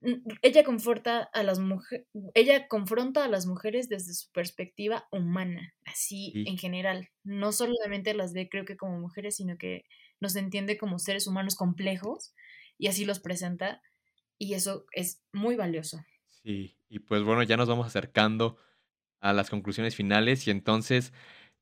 mm, 0.00 0.14
ella 0.42 0.64
conforta 0.64 1.28
a 1.32 1.42
las 1.42 1.58
mujeres, 1.58 2.06
ella 2.34 2.68
confronta 2.68 3.24
a 3.24 3.28
las 3.28 3.46
mujeres 3.46 3.88
desde 3.88 4.14
su 4.14 4.30
perspectiva 4.32 5.08
humana, 5.10 5.74
así 5.84 6.32
en 6.46 6.58
general. 6.58 7.08
No 7.24 7.52
solamente 7.52 8.14
las 8.14 8.32
ve, 8.32 8.48
creo 8.48 8.64
que 8.64 8.76
como 8.76 9.00
mujeres, 9.00 9.36
sino 9.36 9.56
que 9.58 9.84
nos 10.20 10.36
entiende 10.36 10.78
como 10.78 10.98
seres 10.98 11.26
humanos 11.26 11.56
complejos 11.56 12.34
y 12.78 12.88
así 12.88 13.04
los 13.04 13.20
presenta 13.20 13.82
y 14.38 14.54
eso 14.54 14.86
es 14.92 15.22
muy 15.32 15.56
valioso. 15.56 16.04
Sí, 16.28 16.78
y 16.88 17.00
pues 17.00 17.22
bueno, 17.22 17.42
ya 17.42 17.56
nos 17.56 17.68
vamos 17.68 17.86
acercando 17.86 18.58
a 19.20 19.32
las 19.32 19.50
conclusiones 19.50 19.96
finales 19.96 20.46
y 20.46 20.50
entonces 20.50 21.12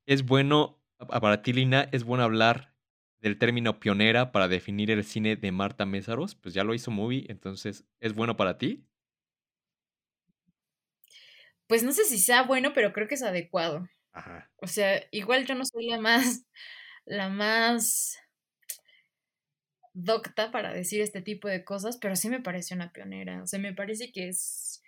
es 0.07 0.25
bueno, 0.27 0.83
para 0.99 1.43
ti 1.43 1.53
Lina, 1.53 1.89
es 1.93 2.05
bueno 2.05 2.25
hablar 2.25 2.75
del 3.20 3.39
término 3.39 3.81
pionera 3.81 4.33
para 4.33 4.49
definir 4.49 4.91
el 4.91 5.05
cine 5.05 5.37
de 5.37 5.53
Marta 5.53 5.87
Mésaros, 5.87 6.35
pues 6.37 6.55
ya 6.55 6.64
lo 6.64 6.75
hizo 6.75 6.91
Movie, 6.91 7.27
entonces, 7.31 7.87
¿es 8.01 8.14
bueno 8.14 8.37
para 8.37 8.59
ti? 8.59 8.87
Pues 11.66 11.83
no 11.83 11.93
sé 11.93 12.05
si 12.05 12.18
sea 12.18 12.43
bueno, 12.43 12.72
pero 12.75 12.93
creo 12.93 13.09
que 13.09 13.14
es 13.14 13.22
adecuado. 13.22 13.89
Ajá. 14.12 14.51
O 14.57 14.66
sea, 14.68 15.03
igual 15.12 15.47
yo 15.47 15.55
no 15.55 15.64
soy 15.66 15.89
la 15.89 16.01
más, 16.01 16.47
la 17.07 17.29
más 17.31 18.18
docta 19.95 20.51
para 20.51 20.72
decir 20.72 21.01
este 21.01 21.22
tipo 21.22 21.49
de 21.49 21.64
cosas, 21.64 21.97
pero 21.97 22.16
sí 22.16 22.28
me 22.28 22.40
parece 22.40 22.74
una 22.74 22.92
pionera. 22.92 23.42
O 23.42 23.47
sea, 23.47 23.59
me 23.59 23.72
parece 23.72 24.12
que 24.12 24.28
es 24.28 24.82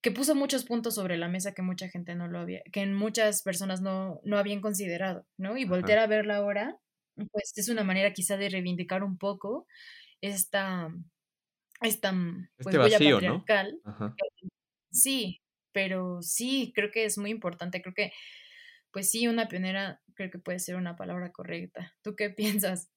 que 0.00 0.10
puso 0.10 0.34
muchos 0.34 0.64
puntos 0.64 0.96
sobre 0.96 1.16
la 1.16 1.28
mesa 1.28 1.54
que 1.54 1.62
mucha 1.62 1.88
gente 1.88 2.14
no 2.14 2.28
lo 2.28 2.38
había, 2.38 2.62
que 2.70 2.84
muchas 2.84 3.42
personas 3.42 3.80
no, 3.80 4.20
no 4.22 4.36
habían 4.36 4.60
considerado, 4.60 5.26
¿no? 5.38 5.56
Y 5.56 5.64
voltear 5.64 5.98
a 5.98 6.06
verla 6.06 6.36
ahora, 6.36 6.78
pues 7.32 7.52
es 7.56 7.70
una 7.70 7.84
manera 7.84 8.12
quizá 8.12 8.36
de 8.36 8.50
reivindicar 8.50 9.02
un 9.02 9.16
poco 9.16 9.66
esta, 10.20 10.90
esta 11.80 12.12
pues, 12.58 12.76
este 12.76 12.98
patriarcal. 12.98 13.80
Sí, 14.90 15.40
pero 15.72 16.20
sí, 16.20 16.72
creo 16.74 16.90
que 16.90 17.06
es 17.06 17.16
muy 17.16 17.30
importante, 17.30 17.80
creo 17.80 17.94
que, 17.94 18.12
pues 18.92 19.10
sí, 19.10 19.26
una 19.26 19.48
pionera 19.48 20.02
creo 20.14 20.30
que 20.30 20.38
puede 20.38 20.58
ser 20.58 20.76
una 20.76 20.96
palabra 20.96 21.32
correcta. 21.32 21.94
¿Tú 22.02 22.14
qué 22.14 22.28
piensas? 22.68 22.90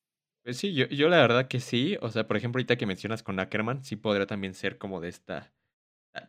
Pues 0.47 0.55
sí, 0.59 0.73
yo, 0.73 0.85
yo 0.87 1.09
la 1.09 1.17
verdad 1.17 1.49
que 1.49 1.59
sí. 1.59 1.97
O 2.01 2.09
sea, 2.09 2.25
por 2.25 2.37
ejemplo, 2.37 2.59
ahorita 2.59 2.77
que 2.77 2.85
mencionas 2.85 3.21
con 3.21 3.37
Ackerman, 3.37 3.83
sí 3.83 3.97
podría 3.97 4.27
también 4.27 4.53
ser 4.53 4.77
como 4.77 5.01
de 5.01 5.09
esta. 5.09 5.53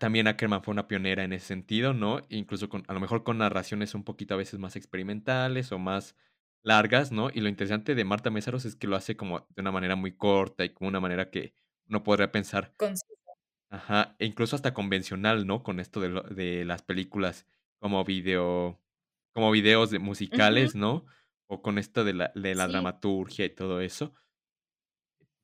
También 0.01 0.29
Ackerman 0.29 0.63
fue 0.65 0.73
una 0.73 0.89
pionera 0.89 1.25
en 1.25 1.33
ese 1.33 1.47
sentido, 1.47 1.95
¿no? 1.95 2.23
Incluso 2.31 2.69
con, 2.69 2.85
a 2.89 2.95
lo 2.95 3.01
mejor 3.01 3.25
con 3.25 3.39
narraciones 3.39 3.95
un 3.95 4.05
poquito 4.05 4.35
a 4.35 4.39
veces 4.39 4.59
más 4.61 4.77
experimentales 4.77 5.73
o 5.73 5.79
más 5.79 6.17
largas, 6.65 7.13
¿no? 7.13 7.31
Y 7.33 7.41
lo 7.41 7.49
interesante 7.49 7.95
de 7.95 8.05
Marta 8.05 8.31
Mésaros 8.31 8.65
es 8.67 8.77
que 8.77 8.89
lo 8.89 8.97
hace 8.97 9.17
como 9.17 9.41
de 9.57 9.63
una 9.63 9.73
manera 9.73 9.97
muy 9.97 10.17
corta 10.17 10.65
y 10.65 10.71
como 10.71 10.89
una 10.89 11.01
manera 11.01 11.31
que 11.31 11.55
uno 11.89 12.03
podría 12.05 12.33
pensar 12.33 12.75
ajá, 13.71 14.17
e 14.19 14.27
incluso 14.27 14.57
hasta 14.57 14.75
convencional, 14.75 15.47
¿no? 15.47 15.63
Con 15.63 15.81
esto 15.81 16.01
de 16.01 16.09
lo 16.09 16.23
de 16.23 16.65
las 16.65 16.83
películas 16.83 17.47
como 17.81 18.05
video 18.05 18.81
como 19.33 19.51
videos 19.53 19.91
de 19.91 19.99
musicales, 20.01 20.75
¿no? 20.75 21.07
O 21.51 21.63
con 21.63 21.79
esto 21.79 22.05
de 22.05 22.13
la 22.13 22.31
de 22.35 22.55
la 22.55 22.67
Sí. 22.67 22.69
dramaturgia 22.69 23.47
y 23.47 23.55
todo 23.55 23.81
eso. 23.81 24.13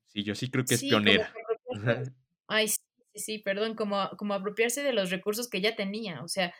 Sí, 0.09 0.23
yo 0.23 0.35
sí 0.35 0.49
creo 0.49 0.67
que 0.67 0.75
es 0.75 0.83
Sí, 0.83 0.85
pionera. 0.85 1.39
ay, 2.47 2.67
sí, 2.69 2.77
sí, 3.15 3.39
perdón, 3.39 3.75
como 3.75 4.09
como 4.17 4.33
apropiarse 4.33 4.83
de 4.83 4.93
los 4.93 5.11
recursos 5.11 5.49
que 5.49 5.61
ya 5.61 5.75
tenía, 5.75 6.23
o 6.23 6.27
sea, 6.27 6.53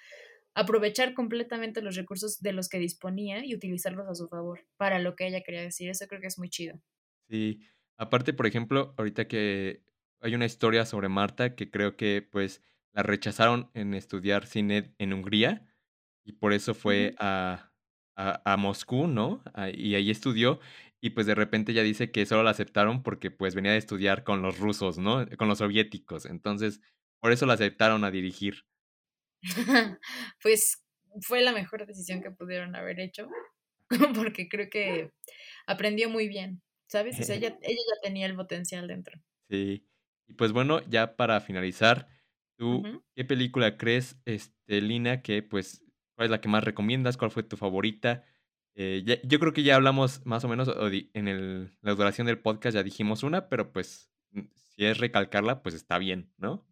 aprovechar 0.56 1.14
completamente 1.16 1.82
los 1.82 1.96
recursos 1.96 2.40
de 2.42 2.54
los 2.54 2.70
que 2.70 2.80
disponía 2.80 3.46
y 3.46 3.56
utilizarlos 3.56 4.08
a 4.10 4.16
su 4.16 4.28
favor, 4.30 4.68
para 4.78 5.00
lo 5.00 5.16
que 5.16 5.28
ella 5.28 5.42
quería 5.44 5.62
decir, 5.64 5.90
eso 5.90 6.08
creo 6.08 6.22
que 6.22 6.28
es 6.28 6.40
muy 6.40 6.50
chido. 6.50 6.82
Sí, 7.30 7.62
aparte, 7.98 8.34
por 8.34 8.46
ejemplo, 8.46 8.94
ahorita 8.98 9.28
que 9.28 9.84
hay 10.22 10.36
una 10.36 10.46
historia 10.46 10.86
sobre 10.86 11.10
Marta 11.10 11.56
que 11.56 11.72
creo 11.72 11.98
que, 11.98 12.22
pues, 12.22 12.62
la 12.94 13.02
rechazaron 13.04 13.72
en 13.74 13.94
estudiar 13.96 14.46
cine 14.46 14.94
en 15.00 15.12
Hungría, 15.14 15.68
y 16.24 16.34
por 16.34 16.54
eso 16.54 16.74
fue 16.76 17.16
a 17.20 17.65
a 18.16 18.42
a 18.46 18.58
Moscú, 18.58 19.08
¿no? 19.08 19.44
Ah, 19.54 19.70
y 19.70 19.96
ahí 19.96 20.10
estudió, 20.12 20.60
y 21.02 21.12
pues, 21.12 21.28
de 21.28 21.36
repente 21.36 21.72
ella 21.72 21.84
dice 21.84 22.12
que 22.12 22.26
solo 22.26 22.44
la 22.44 22.52
aceptaron 22.52 23.04
porque, 23.04 23.32
pues, 23.32 23.56
venía 23.56 23.72
de 23.72 23.78
estudiar 23.78 24.24
con 24.24 24.42
los 24.42 24.60
rusos, 24.60 24.98
¿no? 24.98 25.26
Con 25.38 25.48
los 25.48 25.60
soviéticos. 25.60 26.26
Entonces, 26.26 26.82
por 27.22 27.32
eso 27.32 27.46
la 27.46 27.54
aceptaron 27.54 28.04
a 28.04 28.12
dirigir. 28.12 28.66
Pues, 30.42 30.84
fue 31.22 31.42
la 31.42 31.52
mejor 31.52 31.86
decisión 31.86 32.22
que 32.22 32.32
pudieron 32.32 32.76
haber 32.76 33.00
hecho, 33.00 33.28
porque 34.16 34.50
creo 34.50 34.70
que 34.70 35.12
aprendió 35.68 36.10
muy 36.10 36.28
bien, 36.28 36.62
¿sabes? 36.88 37.20
O 37.20 37.24
sea, 37.24 37.36
ella 37.36 37.58
ella 37.62 37.80
ya 37.80 38.02
tenía 38.02 38.26
el 38.26 38.36
potencial 38.36 38.88
dentro. 38.88 39.22
Sí. 39.50 39.88
Y 40.28 40.34
pues 40.34 40.52
bueno, 40.52 40.82
ya 40.90 41.16
para 41.16 41.40
finalizar, 41.40 42.08
¿tú 42.58 43.04
qué 43.16 43.26
película 43.26 43.78
crees, 43.78 44.18
este, 44.26 44.82
Lina, 44.82 45.22
que, 45.22 45.44
pues, 45.44 45.85
cuál 46.16 46.26
es 46.28 46.32
la 46.32 46.42
que 46.42 46.50
más 46.50 46.64
recomiendas? 46.64 47.18
¿Cuál 47.18 47.32
fue 47.32 47.44
tu 47.44 47.58
favorita? 47.58 48.26
Eh, 48.76 49.04
ya 49.06 49.18
yo 49.24 49.40
creo 49.40 49.54
que 49.54 49.64
ya 49.64 49.76
hablamos 49.76 50.26
más 50.26 50.44
o 50.44 50.50
menos, 50.50 50.70
en 51.14 51.28
el 51.28 51.78
la 51.82 51.96
duración 51.96 52.28
del 52.28 52.40
podcast 52.42 52.76
ya 52.76 52.84
dijimos 52.84 53.24
una, 53.24 53.50
pero, 53.50 53.72
pues, 53.74 54.12
si 54.76 54.86
es 54.86 54.98
recalcarla, 55.00 55.64
pues 55.64 55.76
está 55.76 55.98
bien, 56.00 56.34
¿no? 56.38 56.66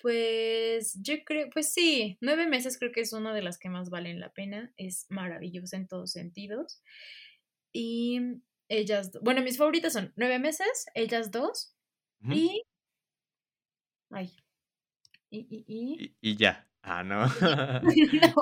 Pues, 0.00 0.98
yo 1.02 1.14
creo 1.24 1.48
pues 1.50 1.72
sí, 1.72 2.18
9 2.20 2.46
meses 2.46 2.78
creo 2.78 2.92
que 2.92 3.00
es 3.00 3.12
una 3.14 3.32
de 3.34 3.40
las 3.42 3.58
que 3.58 3.70
más 3.70 3.88
valen 3.88 4.20
la 4.20 4.30
pena, 4.32 4.72
es 4.76 5.06
maravillosa 5.08 5.76
en 5.78 5.88
todos 5.88 6.12
sentidos. 6.12 6.82
Y 7.72 8.20
ellas 8.68 9.12
bueno, 9.22 9.42
mis 9.42 9.58
favoritas 9.58 9.92
son 9.94 10.12
9 10.16 10.38
meses, 10.40 10.86
Ellas 10.94 11.30
2 11.32 11.76
Ujú. 12.22 12.46
y 12.46 12.64
ay, 14.10 14.30
y 15.30 15.40
y 15.50 15.64
y 15.68 15.98
Y 15.98 16.16
y 16.20 16.36
ya. 16.36 16.68
Ah, 16.88 17.02
no. 17.02 17.26
y 17.96 18.20
no, 18.20 18.32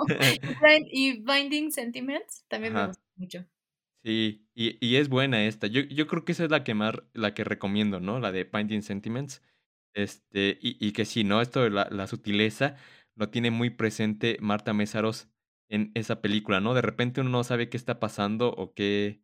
y 0.91 1.23
Binding 1.23 1.73
Sentiments 1.73 2.45
también 2.49 2.75
me 2.75 2.83
gusta 2.83 3.03
mucho. 3.17 3.47
Sí, 4.05 4.47
y 4.55 4.77
y 4.87 4.97
es 4.97 5.09
buena 5.09 5.45
esta. 5.47 5.67
Yo 5.67 5.81
yo 5.81 6.07
creo 6.07 6.27
que 6.27 6.33
esa 6.33 6.45
es 6.45 6.51
la 6.51 6.63
que 6.63 6.75
más 6.75 6.95
la 7.15 7.33
que 7.33 7.43
recomiendo, 7.43 8.01
¿no? 8.01 8.21
La 8.21 8.33
de 8.33 8.45
Binding 8.45 8.83
Sentiments. 8.83 9.43
Este, 9.95 10.59
y 10.61 10.77
y 10.87 10.93
que 10.93 11.07
sí, 11.07 11.25
¿no? 11.25 11.41
Esto 11.41 11.63
de 11.63 11.71
la 11.71 11.89
la 11.91 12.07
sutileza 12.07 12.77
lo 13.15 13.31
tiene 13.31 13.51
muy 13.51 13.71
presente 13.71 14.37
Marta 14.41 14.75
Mésaros 14.75 15.29
en 15.71 15.91
esa 15.95 16.21
película, 16.21 16.61
¿no? 16.61 16.75
De 16.75 16.83
repente 16.83 17.23
uno 17.23 17.31
no 17.31 17.45
sabe 17.45 17.71
qué 17.71 17.79
está 17.79 17.99
pasando 17.99 18.51
o 18.51 18.75
qué 18.75 19.23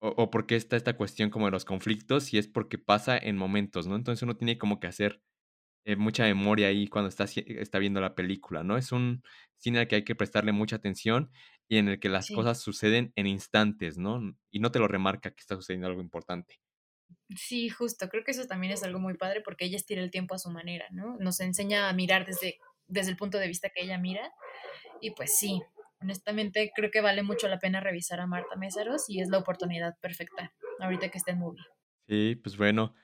o 0.00 0.08
o 0.16 0.30
por 0.30 0.46
qué 0.46 0.56
está 0.56 0.76
esta 0.76 0.96
cuestión 0.96 1.30
como 1.30 1.46
de 1.46 1.52
los 1.52 1.64
conflictos, 1.66 2.34
y 2.34 2.38
es 2.38 2.48
porque 2.48 2.78
pasa 2.78 3.18
en 3.18 3.36
momentos, 3.38 3.86
¿no? 3.88 3.96
Entonces 3.96 4.22
uno 4.22 4.36
tiene 4.36 4.58
como 4.58 4.80
que 4.80 4.88
hacer, 4.88 5.22
eh, 5.84 5.96
mucha 5.96 6.24
memoria 6.24 6.68
ahí 6.68 6.88
cuando 6.88 7.08
está 7.08 7.24
está 7.24 7.78
viendo 7.78 8.00
la 8.00 8.14
película, 8.14 8.62
¿no? 8.64 8.76
Es 8.76 8.92
un 8.92 9.22
cine 9.56 9.80
al 9.80 9.88
que 9.88 9.96
hay 9.96 10.04
que 10.04 10.14
prestarle 10.16 10.52
mucha 10.52 10.76
atención 10.76 11.30
y 11.68 11.78
en 11.78 11.88
el 11.88 12.00
que 12.00 12.08
las 12.08 12.28
Sí. 12.28 12.32
cosas 12.32 12.60
suceden 12.60 13.12
en 13.16 13.26
instantes, 13.26 13.98
¿no? 13.98 14.20
Y 14.50 14.60
no 14.60 14.70
te 14.72 14.78
lo 14.78 14.88
remarca 14.88 15.30
que 15.32 15.40
está 15.40 15.56
sucediendo 15.56 15.86
algo 15.88 16.00
importante. 16.02 16.60
Sí, 17.36 17.68
justo, 17.68 18.08
creo 18.08 18.24
que 18.24 18.32
eso 18.32 18.46
también 18.46 18.72
es 18.72 18.82
algo 18.82 18.98
muy 18.98 19.14
padre 19.16 19.40
porque 19.40 19.64
ella 19.64 19.76
estira 19.76 20.02
el 20.02 20.10
tiempo 20.10 20.34
a 20.34 20.38
su 20.38 20.50
manera, 20.50 20.86
¿no? 20.90 21.16
Nos 21.18 21.40
enseña 21.40 21.88
a 21.88 21.92
mirar 21.92 22.26
desde 22.26 22.58
desde 22.88 23.12
el 23.12 23.16
punto 23.16 23.38
de 23.38 23.46
vista 23.46 23.68
que 23.70 23.82
ella 23.84 23.98
mira 23.98 24.32
y, 25.00 25.12
pues 25.12 25.38
sí, 25.38 25.62
honestamente 26.00 26.72
creo 26.74 26.90
que 26.90 27.00
vale 27.02 27.22
mucho 27.22 27.48
la 27.48 27.58
pena 27.60 27.80
revisar 27.80 28.20
a 28.20 28.26
Marta 28.26 28.56
Mésaros 28.56 29.10
y 29.10 29.20
es 29.20 29.28
la 29.30 29.38
oportunidad 29.38 29.98
perfecta 30.00 30.54
ahorita 30.80 31.10
que 31.10 31.18
está 31.18 31.32
en 31.32 31.40
Movie. 31.40 31.64
Sí, 32.08 32.36
pues 32.42 32.56
bueno, 32.56 32.94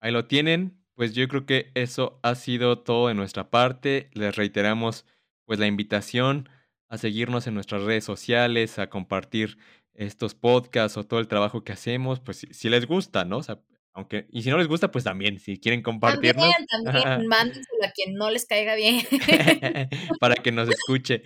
ahí 0.00 0.10
lo 0.12 0.26
tienen. 0.26 0.83
Pues 0.96 1.12
yo 1.14 1.26
creo 1.28 1.44
que 1.44 1.72
eso 1.74 2.20
ha 2.22 2.34
sido 2.36 2.78
todo 2.78 3.08
de 3.08 3.14
nuestra 3.14 3.50
parte. 3.50 4.10
Les 4.14 4.36
reiteramos, 4.36 5.04
pues, 5.44 5.58
la 5.58 5.66
invitación 5.66 6.48
a 6.88 6.98
seguirnos 6.98 7.46
en 7.48 7.54
nuestras 7.54 7.82
redes 7.82 8.04
sociales, 8.04 8.78
a 8.78 8.88
compartir 8.90 9.58
estos 9.94 10.34
podcasts 10.34 10.96
o 10.96 11.04
todo 11.04 11.18
el 11.20 11.28
trabajo 11.28 11.64
que 11.64 11.72
hacemos, 11.72 12.20
pues, 12.20 12.38
si 12.38 12.46
si 12.54 12.68
les 12.68 12.86
gusta, 12.86 13.24
¿no? 13.24 13.38
O 13.38 13.42
sea, 13.42 13.60
aunque 13.92 14.26
y 14.30 14.42
si 14.42 14.50
no 14.50 14.58
les 14.58 14.68
gusta, 14.68 14.90
pues 14.90 15.04
también, 15.04 15.38
si 15.40 15.58
quieren 15.58 15.82
compartirnos 15.82 16.48
también, 16.84 17.26
mándenselo 17.28 17.84
a 17.84 17.90
quien 17.90 18.14
no 18.14 18.30
les 18.30 18.46
caiga 18.46 18.74
bien. 18.76 19.00
para 20.20 20.34
que 20.36 20.52
nos 20.52 20.68
escuche. 20.68 21.22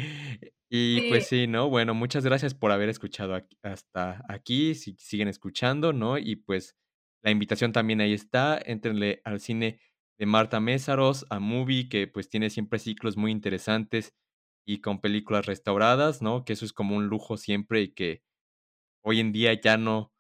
Y 0.71 1.01
Sí. 1.01 1.07
pues 1.09 1.27
sí, 1.27 1.47
¿no? 1.47 1.69
Bueno, 1.71 1.95
muchas 1.95 2.25
gracias 2.25 2.55
por 2.55 2.73
haber 2.73 2.89
escuchado 2.91 3.41
hasta 3.63 4.23
aquí, 4.29 4.75
si 4.75 4.97
siguen 4.99 5.29
escuchando, 5.29 5.93
¿no? 5.95 6.19
Y 6.19 6.37
pues 6.37 6.77
la 7.23 7.31
invitación 7.31 7.73
también 7.73 8.01
ahí 8.01 8.13
está, 8.13 8.59
éntrenle 8.65 9.21
al 9.25 9.41
cine 9.41 9.81
de 10.19 10.27
Marta 10.27 10.61
Mésaros, 10.61 11.27
a 11.31 11.41
Movie, 11.41 11.89
que 11.89 12.09
pues 12.09 12.29
tiene 12.29 12.51
siempre 12.51 12.79
ciclos 12.79 13.17
muy 13.17 13.31
interesantes 13.33 14.15
y 14.67 14.81
con 14.81 15.01
películas 15.01 15.47
restauradas, 15.47 16.23
¿no? 16.23 16.45
Que 16.45 16.53
eso 16.55 16.65
es 16.65 16.73
como 16.73 16.97
un 16.97 17.07
lujo 17.09 17.37
siempre 17.37 17.83
y 17.83 17.95
que 17.95 18.23
hoy 19.03 19.21
en 19.21 19.33
día 19.33 19.55
ya 19.61 19.77
no 19.79 20.13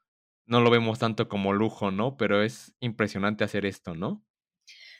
no 0.46 0.60
lo 0.62 0.70
vemos 0.70 0.98
tanto 0.98 1.28
como 1.28 1.52
lujo, 1.54 1.90
¿no? 1.92 2.16
Pero 2.18 2.42
es 2.42 2.74
impresionante 2.80 3.44
hacer 3.44 3.66
esto, 3.66 3.94
¿no? 3.94 4.24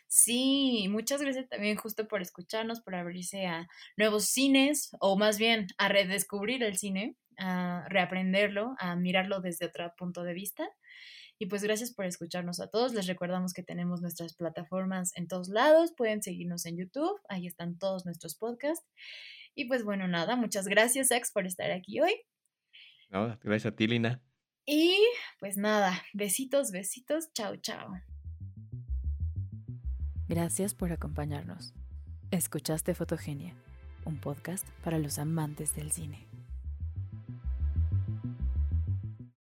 Sí, 0.07 0.87
muchas 0.91 1.21
gracias 1.21 1.49
también 1.49 1.77
justo 1.77 2.09
por 2.09 2.23
escucharnos, 2.23 2.81
por 2.81 2.95
abrirse 2.95 3.47
a 3.47 3.69
nuevos 3.97 4.25
cines, 4.27 4.91
o 5.01 5.19
más 5.19 5.39
bien 5.39 5.67
a 5.79 5.89
redescubrir 5.89 6.63
el 6.63 6.77
cine, 6.79 7.17
a 7.39 7.87
reaprenderlo, 7.89 8.75
a 8.79 8.97
mirarlo 8.97 9.41
desde 9.41 9.67
otro 9.67 9.93
punto 9.99 10.23
de 10.25 10.33
vista. 10.35 10.69
Y 11.39 11.47
pues 11.47 11.63
gracias 11.63 11.93
por 11.93 12.05
escucharnos 12.05 12.61
a 12.61 12.69
todos. 12.69 12.95
Les 12.95 13.07
recordamos 13.07 13.53
que 13.53 13.63
tenemos 13.63 14.01
nuestras 14.01 14.35
plataformas 14.35 15.17
en 15.17 15.29
todos 15.29 15.49
lados. 15.49 15.93
Pueden 15.97 16.23
seguirnos 16.23 16.67
en 16.67 16.77
YouTube, 16.77 17.21
ahí 17.29 17.47
están 17.47 17.79
todos 17.79 18.05
nuestros 18.05 18.35
podcasts. 18.35 18.87
Y 19.55 19.67
pues 19.67 19.85
bueno, 19.85 20.09
nada, 20.09 20.37
muchas 20.37 20.67
gracias, 20.67 21.13
Ax, 21.13 21.33
por 21.33 21.47
estar 21.47 21.71
aquí 21.71 22.01
hoy. 22.01 22.15
No, 23.11 23.39
gracias 23.43 23.73
a 23.73 23.77
ti, 23.77 23.87
Lina. 23.87 24.23
Y 24.67 24.99
pues 25.41 25.57
nada, 25.57 26.03
besitos, 26.13 26.71
besitos, 26.73 27.33
chao, 27.33 27.57
chao. 27.57 27.91
Gracias 30.29 30.75
por 30.75 30.93
acompañarnos. 30.93 31.73
Escuchaste 32.31 32.95
Fotogenia, 32.95 33.55
un 34.05 34.21
podcast 34.21 34.69
para 34.85 34.99
los 34.99 35.19
amantes 35.19 35.75
del 35.75 35.91
cine. 35.91 36.28